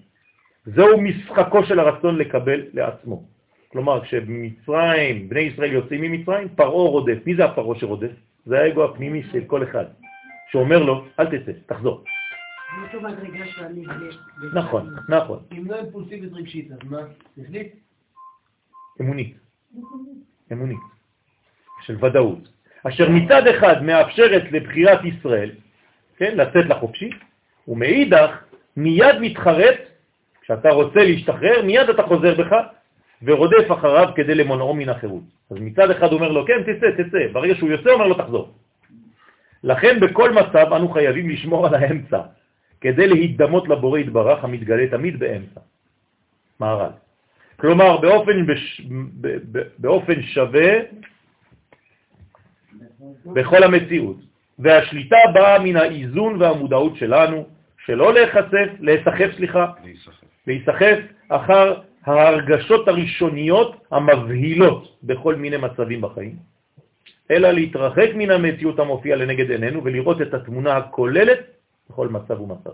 [0.65, 3.23] זהו משחקו של הרצון לקבל לעצמו.
[3.71, 7.17] כלומר, כשמצרים, בני ישראל יוצאים ממצרים, פרעה רודף.
[7.25, 8.11] מי זה הפרעה שרודף?
[8.45, 9.85] זה האגו הפנימי של כל אחד,
[10.51, 12.03] שאומר לו, אל תצא, תחזור.
[14.53, 16.99] נכון, נכון, אם לא אימפולסיבית רגשית, אז מה?
[17.37, 17.75] שכלית?
[19.01, 19.37] אמונית,
[20.51, 20.79] אמונית,
[21.81, 22.47] של ודאות,
[22.87, 25.51] אשר מצד אחד מאפשרת לבחירת ישראל,
[26.17, 27.09] כן, לצאת לחופשי,
[27.67, 28.43] ומאידך
[28.77, 29.77] מיד מתחרט,
[30.41, 32.55] כשאתה רוצה להשתחרר, מיד אתה חוזר בך
[33.23, 35.23] ורודף אחריו כדי למונעו מן החירות.
[35.51, 38.53] אז מצד אחד אומר לו, כן, תצא, תצא, ברגע שהוא יוצא אומר לו, תחזור.
[39.63, 42.21] לכן בכל מצב אנו חייבים לשמור על האמצע,
[42.81, 45.59] כדי להידמות לבורא יתברך המתגלה תמיד באמצע.
[46.59, 46.93] מהר"ל.
[47.57, 48.81] כלומר, באופן, בש...
[49.77, 50.69] באופן שווה
[53.25, 54.17] בכל המציאות.
[54.59, 57.45] והשליטה באה מן האיזון והמודעות שלנו,
[57.85, 60.25] שלא להיחשף, להיסחף, סליחה, להיסחף.
[60.47, 60.97] להיסחף
[61.29, 66.35] אחר ההרגשות הראשוניות המבהילות בכל מיני מצבים בחיים,
[67.31, 71.39] אלא להתרחק מן המציאות המופיעה לנגד עינינו ולראות את התמונה הכוללת
[71.89, 72.71] בכל מצב ומצב.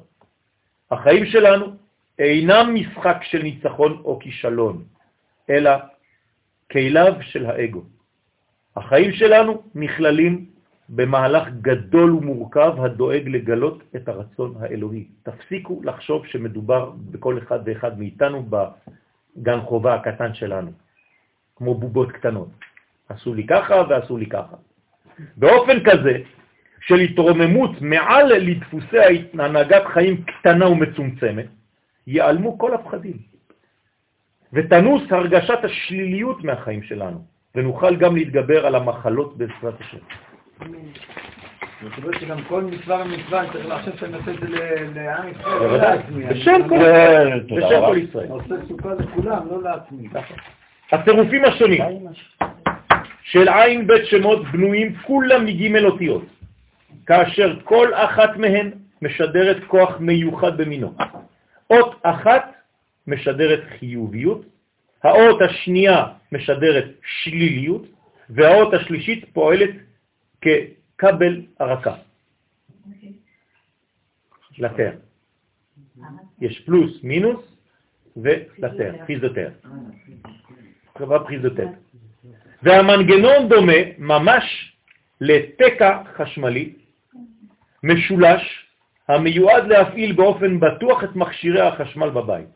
[0.92, 1.66] החיים שלנו
[2.20, 4.84] אינם משחק של ניצחון או כישלון,
[5.50, 5.72] אלא
[6.72, 7.84] כליו של האגו.
[8.76, 10.46] החיים שלנו נכללים
[10.90, 15.08] במהלך גדול ומורכב הדואג לגלות את הרצון האלוהי.
[15.24, 18.44] תפסיקו לחשוב שמדובר בכל אחד ואחד מאיתנו
[19.38, 20.72] בגן חובה הקטן שלנו,
[21.56, 22.50] כמו בובות קטנות.
[23.10, 24.56] עשו לי ככה ועשו לי ככה.
[25.38, 26.20] באופן כזה
[26.82, 31.46] של התרוממות מעל לדפוסי הנהגת חיים קטנה ומצומצמת,
[32.08, 33.18] ייעלמו כל הפחדים.
[34.54, 40.04] ותנוס הרגשת השליליות מהחיים שלנו, ונוכל גם להתגבר על המחלות בעזרת השם.
[41.84, 44.48] זאת אומרת שגם כל מצווה ומצווה, אני צריך לחשוב שאני עושה את זה
[44.96, 46.24] לעם ישראל, לא לעצמי.
[46.26, 47.82] בשם אני- כל- תודה בשם.
[47.86, 48.28] כל ישראל.
[48.28, 50.08] עושה סוכה לכולם, לא לעצמי.
[50.92, 51.82] הצירופים השונים
[53.24, 56.26] של עין בית שמות בנויים כולם מג' אותיות,
[57.06, 58.72] כאשר כל אחת מהן
[59.02, 60.94] משדרת כוח מיוחד במינו.
[61.70, 62.54] אות אחת
[63.08, 64.46] משדרת חיוביות,
[65.04, 66.86] האות השנייה משדרת
[67.24, 67.86] שליליות,
[68.30, 69.70] והאות השלישית פועלת
[70.98, 71.96] ככבל הרקה.
[74.58, 74.92] לתר.
[76.42, 77.42] יש פלוס, מינוס
[78.18, 79.50] ולתר, פיזוטר.
[80.98, 81.70] חברה פריזוטט.
[82.64, 84.74] והמנגנון דומה ממש
[85.22, 86.74] לתקע חשמלי
[87.84, 88.66] משולש
[89.08, 92.48] המיועד להפעיל באופן בטוח את מכשירי החשמל בבית.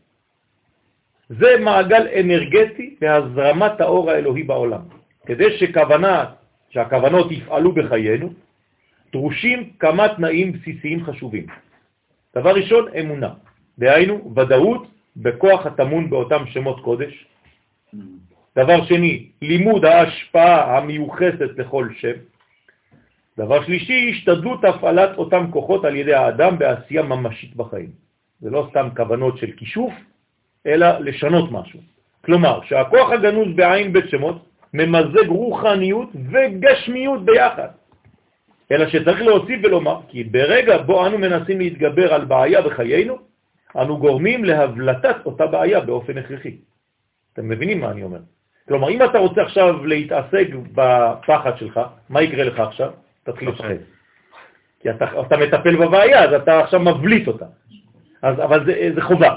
[1.29, 4.81] זה מעגל אנרגטי בהזרמת האור האלוהי בעולם.
[5.25, 6.25] כדי שכוונה,
[6.71, 8.29] שהכוונות יפעלו בחיינו,
[9.11, 11.45] דרושים כמה תנאים בסיסיים חשובים.
[12.35, 13.29] דבר ראשון, אמונה,
[13.79, 14.87] דהיינו ודאות
[15.17, 17.25] בכוח הטמון באותם שמות קודש.
[18.55, 22.17] דבר שני, לימוד ההשפעה המיוחסת לכל שם.
[23.37, 27.89] דבר שלישי, השתדלות הפעלת אותם כוחות על ידי האדם בעשייה ממשית בחיים.
[28.39, 29.93] זה לא סתם כוונות של כישוף,
[30.65, 31.79] אלא לשנות משהו.
[32.25, 37.67] כלומר, שהכוח הגנוז בעין בית שמות ממזג רוחניות וגשמיות ביחד.
[38.71, 43.17] אלא שצריך להוסיף ולומר, כי ברגע בו אנו מנסים להתגבר על בעיה בחיינו,
[43.75, 46.55] אנו גורמים להבלטת אותה בעיה באופן הכרחי.
[47.33, 48.19] אתם מבינים מה אני אומר?
[48.67, 51.79] כלומר, אם אתה רוצה עכשיו להתעסק בפחד שלך,
[52.09, 52.91] מה יקרה לך עכשיו?
[53.23, 53.75] תתחיל לפחד.
[54.79, 57.45] כי אתה, אתה מטפל בבעיה, אז אתה עכשיו מבליט אותה.
[58.21, 59.35] אז, אבל זה, זה חובה.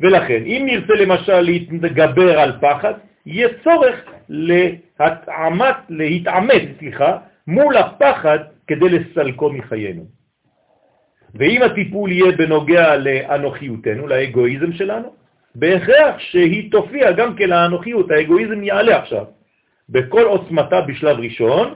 [0.00, 2.94] ולכן, אם נרצה למשל להתגבר על פחד,
[3.26, 10.04] יהיה צורך להתעמת, להתעמת, סליחה, מול הפחד כדי לסלקו מחיינו.
[11.34, 15.14] ואם הטיפול יהיה בנוגע לאנוכיותנו, לאגואיזם שלנו,
[15.54, 19.24] בהכרח שהיא תופיע גם כן לאנוכיות, האגואיזם יעלה עכשיו,
[19.88, 21.74] בכל עוצמתה בשלב ראשון,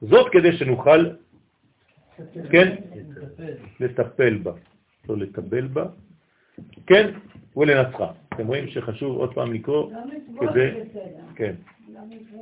[0.00, 1.06] זאת כדי שנוכל,
[2.50, 2.74] כן,
[3.80, 4.52] לטפל בה,
[5.08, 5.84] לא לטפל בה,
[6.86, 7.10] כן,
[7.56, 8.06] ולנצחה.
[8.34, 9.90] אתם רואים שחשוב עוד פעם לקרוא
[10.48, 10.70] כדי,
[11.36, 11.54] כן.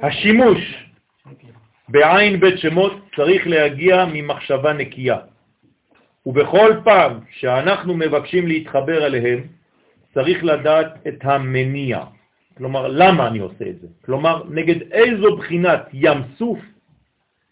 [0.02, 0.88] השימוש
[1.88, 5.18] בעין בית שמות צריך להגיע ממחשבה נקייה.
[6.26, 9.40] ובכל פעם שאנחנו מבקשים להתחבר אליהם,
[10.14, 12.04] צריך לדעת את המניע.
[12.56, 13.86] כלומר, למה אני עושה את זה?
[14.04, 16.58] כלומר, נגד איזו בחינת ים סוף,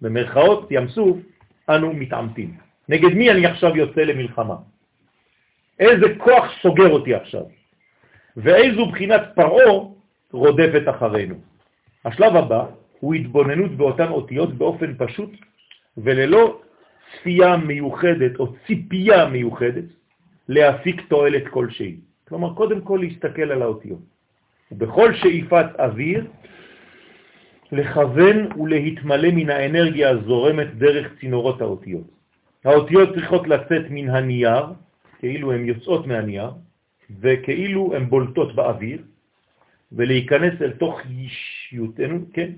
[0.01, 1.19] במרכאות ים סוף,
[1.69, 2.55] אנו מתעמתים.
[2.89, 4.57] נגד מי אני עכשיו יוצא למלחמה?
[5.81, 7.45] איזה כוח סוגר אותי עכשיו?
[8.37, 9.98] ואיזו בחינת פרעו
[10.33, 11.35] רודפת אחרינו?
[12.05, 12.67] השלב הבא
[13.01, 15.31] הוא התבוננות באותן אותיות באופן פשוט
[15.97, 16.61] וללא
[17.13, 19.85] צפייה מיוחדת או ציפייה מיוחדת
[20.49, 21.97] להפיק תועלת כלשהי.
[22.29, 24.01] כלומר, קודם כל להסתכל על האותיות.
[24.73, 26.27] ובכל שאיפת אוויר,
[27.73, 32.07] לכוון ולהתמלא מן האנרגיה הזורמת דרך צינורות האותיות.
[32.65, 34.65] האותיות צריכות לצאת מן הנייר,
[35.19, 36.51] כאילו הן יוצאות מהנייר,
[37.21, 39.03] וכאילו הן בולטות באוויר,
[39.93, 42.51] ולהיכנס אל תוך ישיותנו, כן,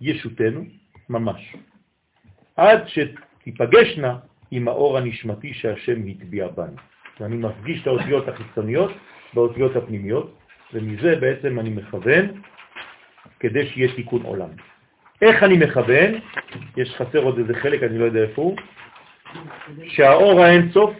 [0.00, 0.64] ישותנו,
[1.08, 1.54] ממש.
[2.56, 4.16] עד שתיפגשנה
[4.50, 6.76] עם האור הנשמתי שהשם הטביע בנו.
[7.20, 8.92] ואני מפגיש את האותיות החיצוניות
[9.34, 10.38] באותיות הפנימיות,
[10.72, 12.40] ומזה בעצם אני מכוון
[13.40, 14.48] כדי שיהיה תיקון עולם.
[15.22, 16.14] איך אני מכוון?
[16.76, 18.56] יש חסר עוד איזה חלק, אני לא יודע איפה הוא,
[19.86, 20.90] שהאור האינסוף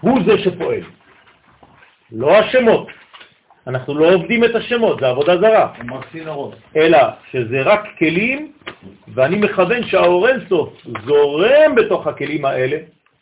[0.00, 0.82] הוא זה שפועל,
[2.12, 2.88] לא השמות.
[3.68, 5.74] אנחנו לא עובדים את השמות, זה עבודה זרה.
[6.76, 6.98] אלא
[7.30, 8.52] שזה רק כלים,
[9.14, 12.78] ואני מכוון שהאור אינסוף זורם בתוך הכלים האלה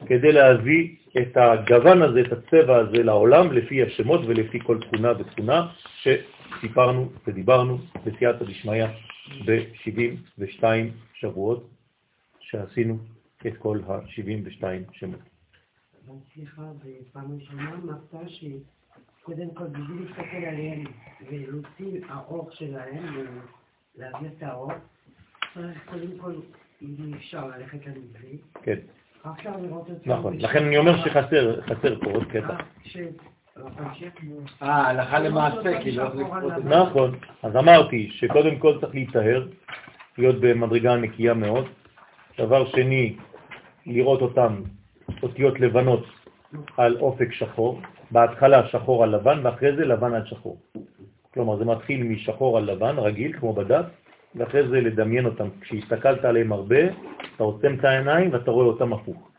[0.06, 5.68] כדי להביא את הגוון הזה, את הצבע הזה לעולם, לפי השמות ולפי כל תכונה ותכונה
[6.02, 8.84] שסיפרנו ודיברנו בסייעתא דשמיא
[9.46, 10.64] ב-72
[11.14, 11.68] שבועות
[12.40, 12.98] שעשינו
[13.46, 14.62] את כל ה-72
[14.92, 15.20] שמות.
[16.34, 18.14] סליחה, בפעם ראשונה אמרת
[19.26, 20.84] שקודם כל בשביל להסתכל עליהם
[21.30, 23.26] ולהוציא האור שלהם
[23.96, 24.72] ולהעביר את האור,
[25.54, 26.32] צריך קודם כל,
[26.82, 28.38] אם אפשר, ללכת למבלי.
[28.62, 28.76] כן.
[29.24, 32.56] עכשיו לראות את נכון, לכן אני אומר שחסר חסר פה עוד קטע.
[34.62, 36.04] אה, הלכה למעשה, כאילו.
[36.64, 39.48] נכון, אז אמרתי שקודם כל צריך להיטהר,
[40.18, 41.64] להיות במדרגה נקייה מאוד,
[42.38, 43.16] דבר שני,
[43.86, 44.62] לראות אותם
[45.22, 46.04] אותיות לבנות
[46.76, 47.80] על אופק שחור,
[48.10, 50.56] בהתחלה שחור על לבן ואחרי זה לבן על שחור.
[51.34, 53.84] כלומר, זה מתחיל משחור על לבן, רגיל, כמו בדף,
[54.34, 55.48] ואחרי זה לדמיין אותם.
[55.60, 56.82] כשהסתכלת עליהם הרבה,
[57.36, 59.30] אתה עוצם את העיניים ואתה רואה אותם הפוך.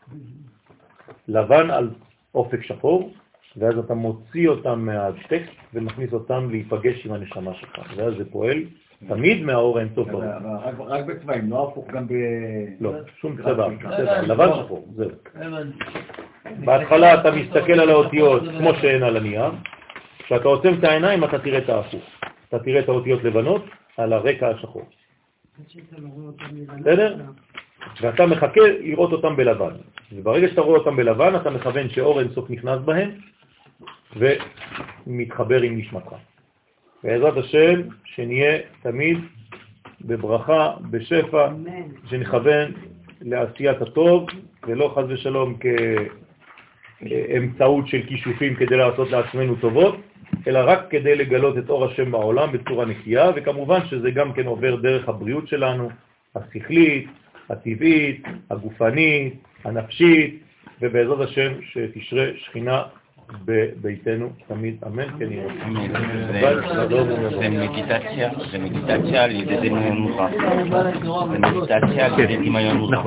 [1.28, 1.90] לבן על
[2.34, 3.12] אופק שחור,
[3.56, 7.92] ואז אתה מוציא אותם מהטקסט ומכניס אותם להיפגש עם הנשמה שלך.
[7.96, 8.64] ואז זה פועל
[9.06, 10.24] תמיד מהאור האינסוף ברור.
[10.64, 12.12] רק- רק בצבעים, לא הפוך גם ב...
[12.80, 15.10] לא, שום צבע, צבע, לבן שחור, זהו.
[16.64, 19.50] בהתחלה אתה מסתכל על האותיות כמו שהן על הנייר,
[20.18, 22.02] כשאתה עוצם את העיניים אתה תראה את ההפוך.
[22.48, 23.64] אתה תראה את האותיות לבנות
[23.96, 24.82] על הרקע השחור.
[25.98, 26.80] לא.
[26.80, 27.16] בסדר?
[28.00, 29.72] ואתה מחכה לראות אותם בלבן.
[30.12, 33.10] וברגע שאתה רואה אותם בלבן, אתה מכוון שאור אינסוף נכנס בהם
[35.06, 36.12] ומתחבר עם נשמתך.
[37.04, 39.18] בעזרת השם, שנהיה תמיד
[40.00, 41.48] בברכה, בשפע.
[42.10, 42.72] שנכוון
[43.20, 44.26] לעשיית הטוב,
[44.66, 45.56] ולא חז ושלום
[47.00, 49.96] כאמצעות של כישופים כדי לעשות לעצמנו טובות,
[50.46, 54.76] אלא רק כדי לגלות את אור השם בעולם בצורה נקייה, וכמובן שזה גם כן עובר
[54.76, 55.88] דרך הבריאות שלנו,
[56.34, 57.08] השכלית,
[57.50, 59.34] הטבעית, הגופנית,
[59.64, 60.42] הנפשית,
[60.80, 62.82] ובעזרת השם שתשרה שכינה
[63.44, 65.44] בביתנו תמיד, אמן, כן יהיה.
[66.32, 66.40] זה-
[67.30, 70.30] זה מדיטציה, זה מדיטציה על ידי דמיון מוכח.
[71.32, 72.98] זה מדיטציה על ידי דמיון מוכח.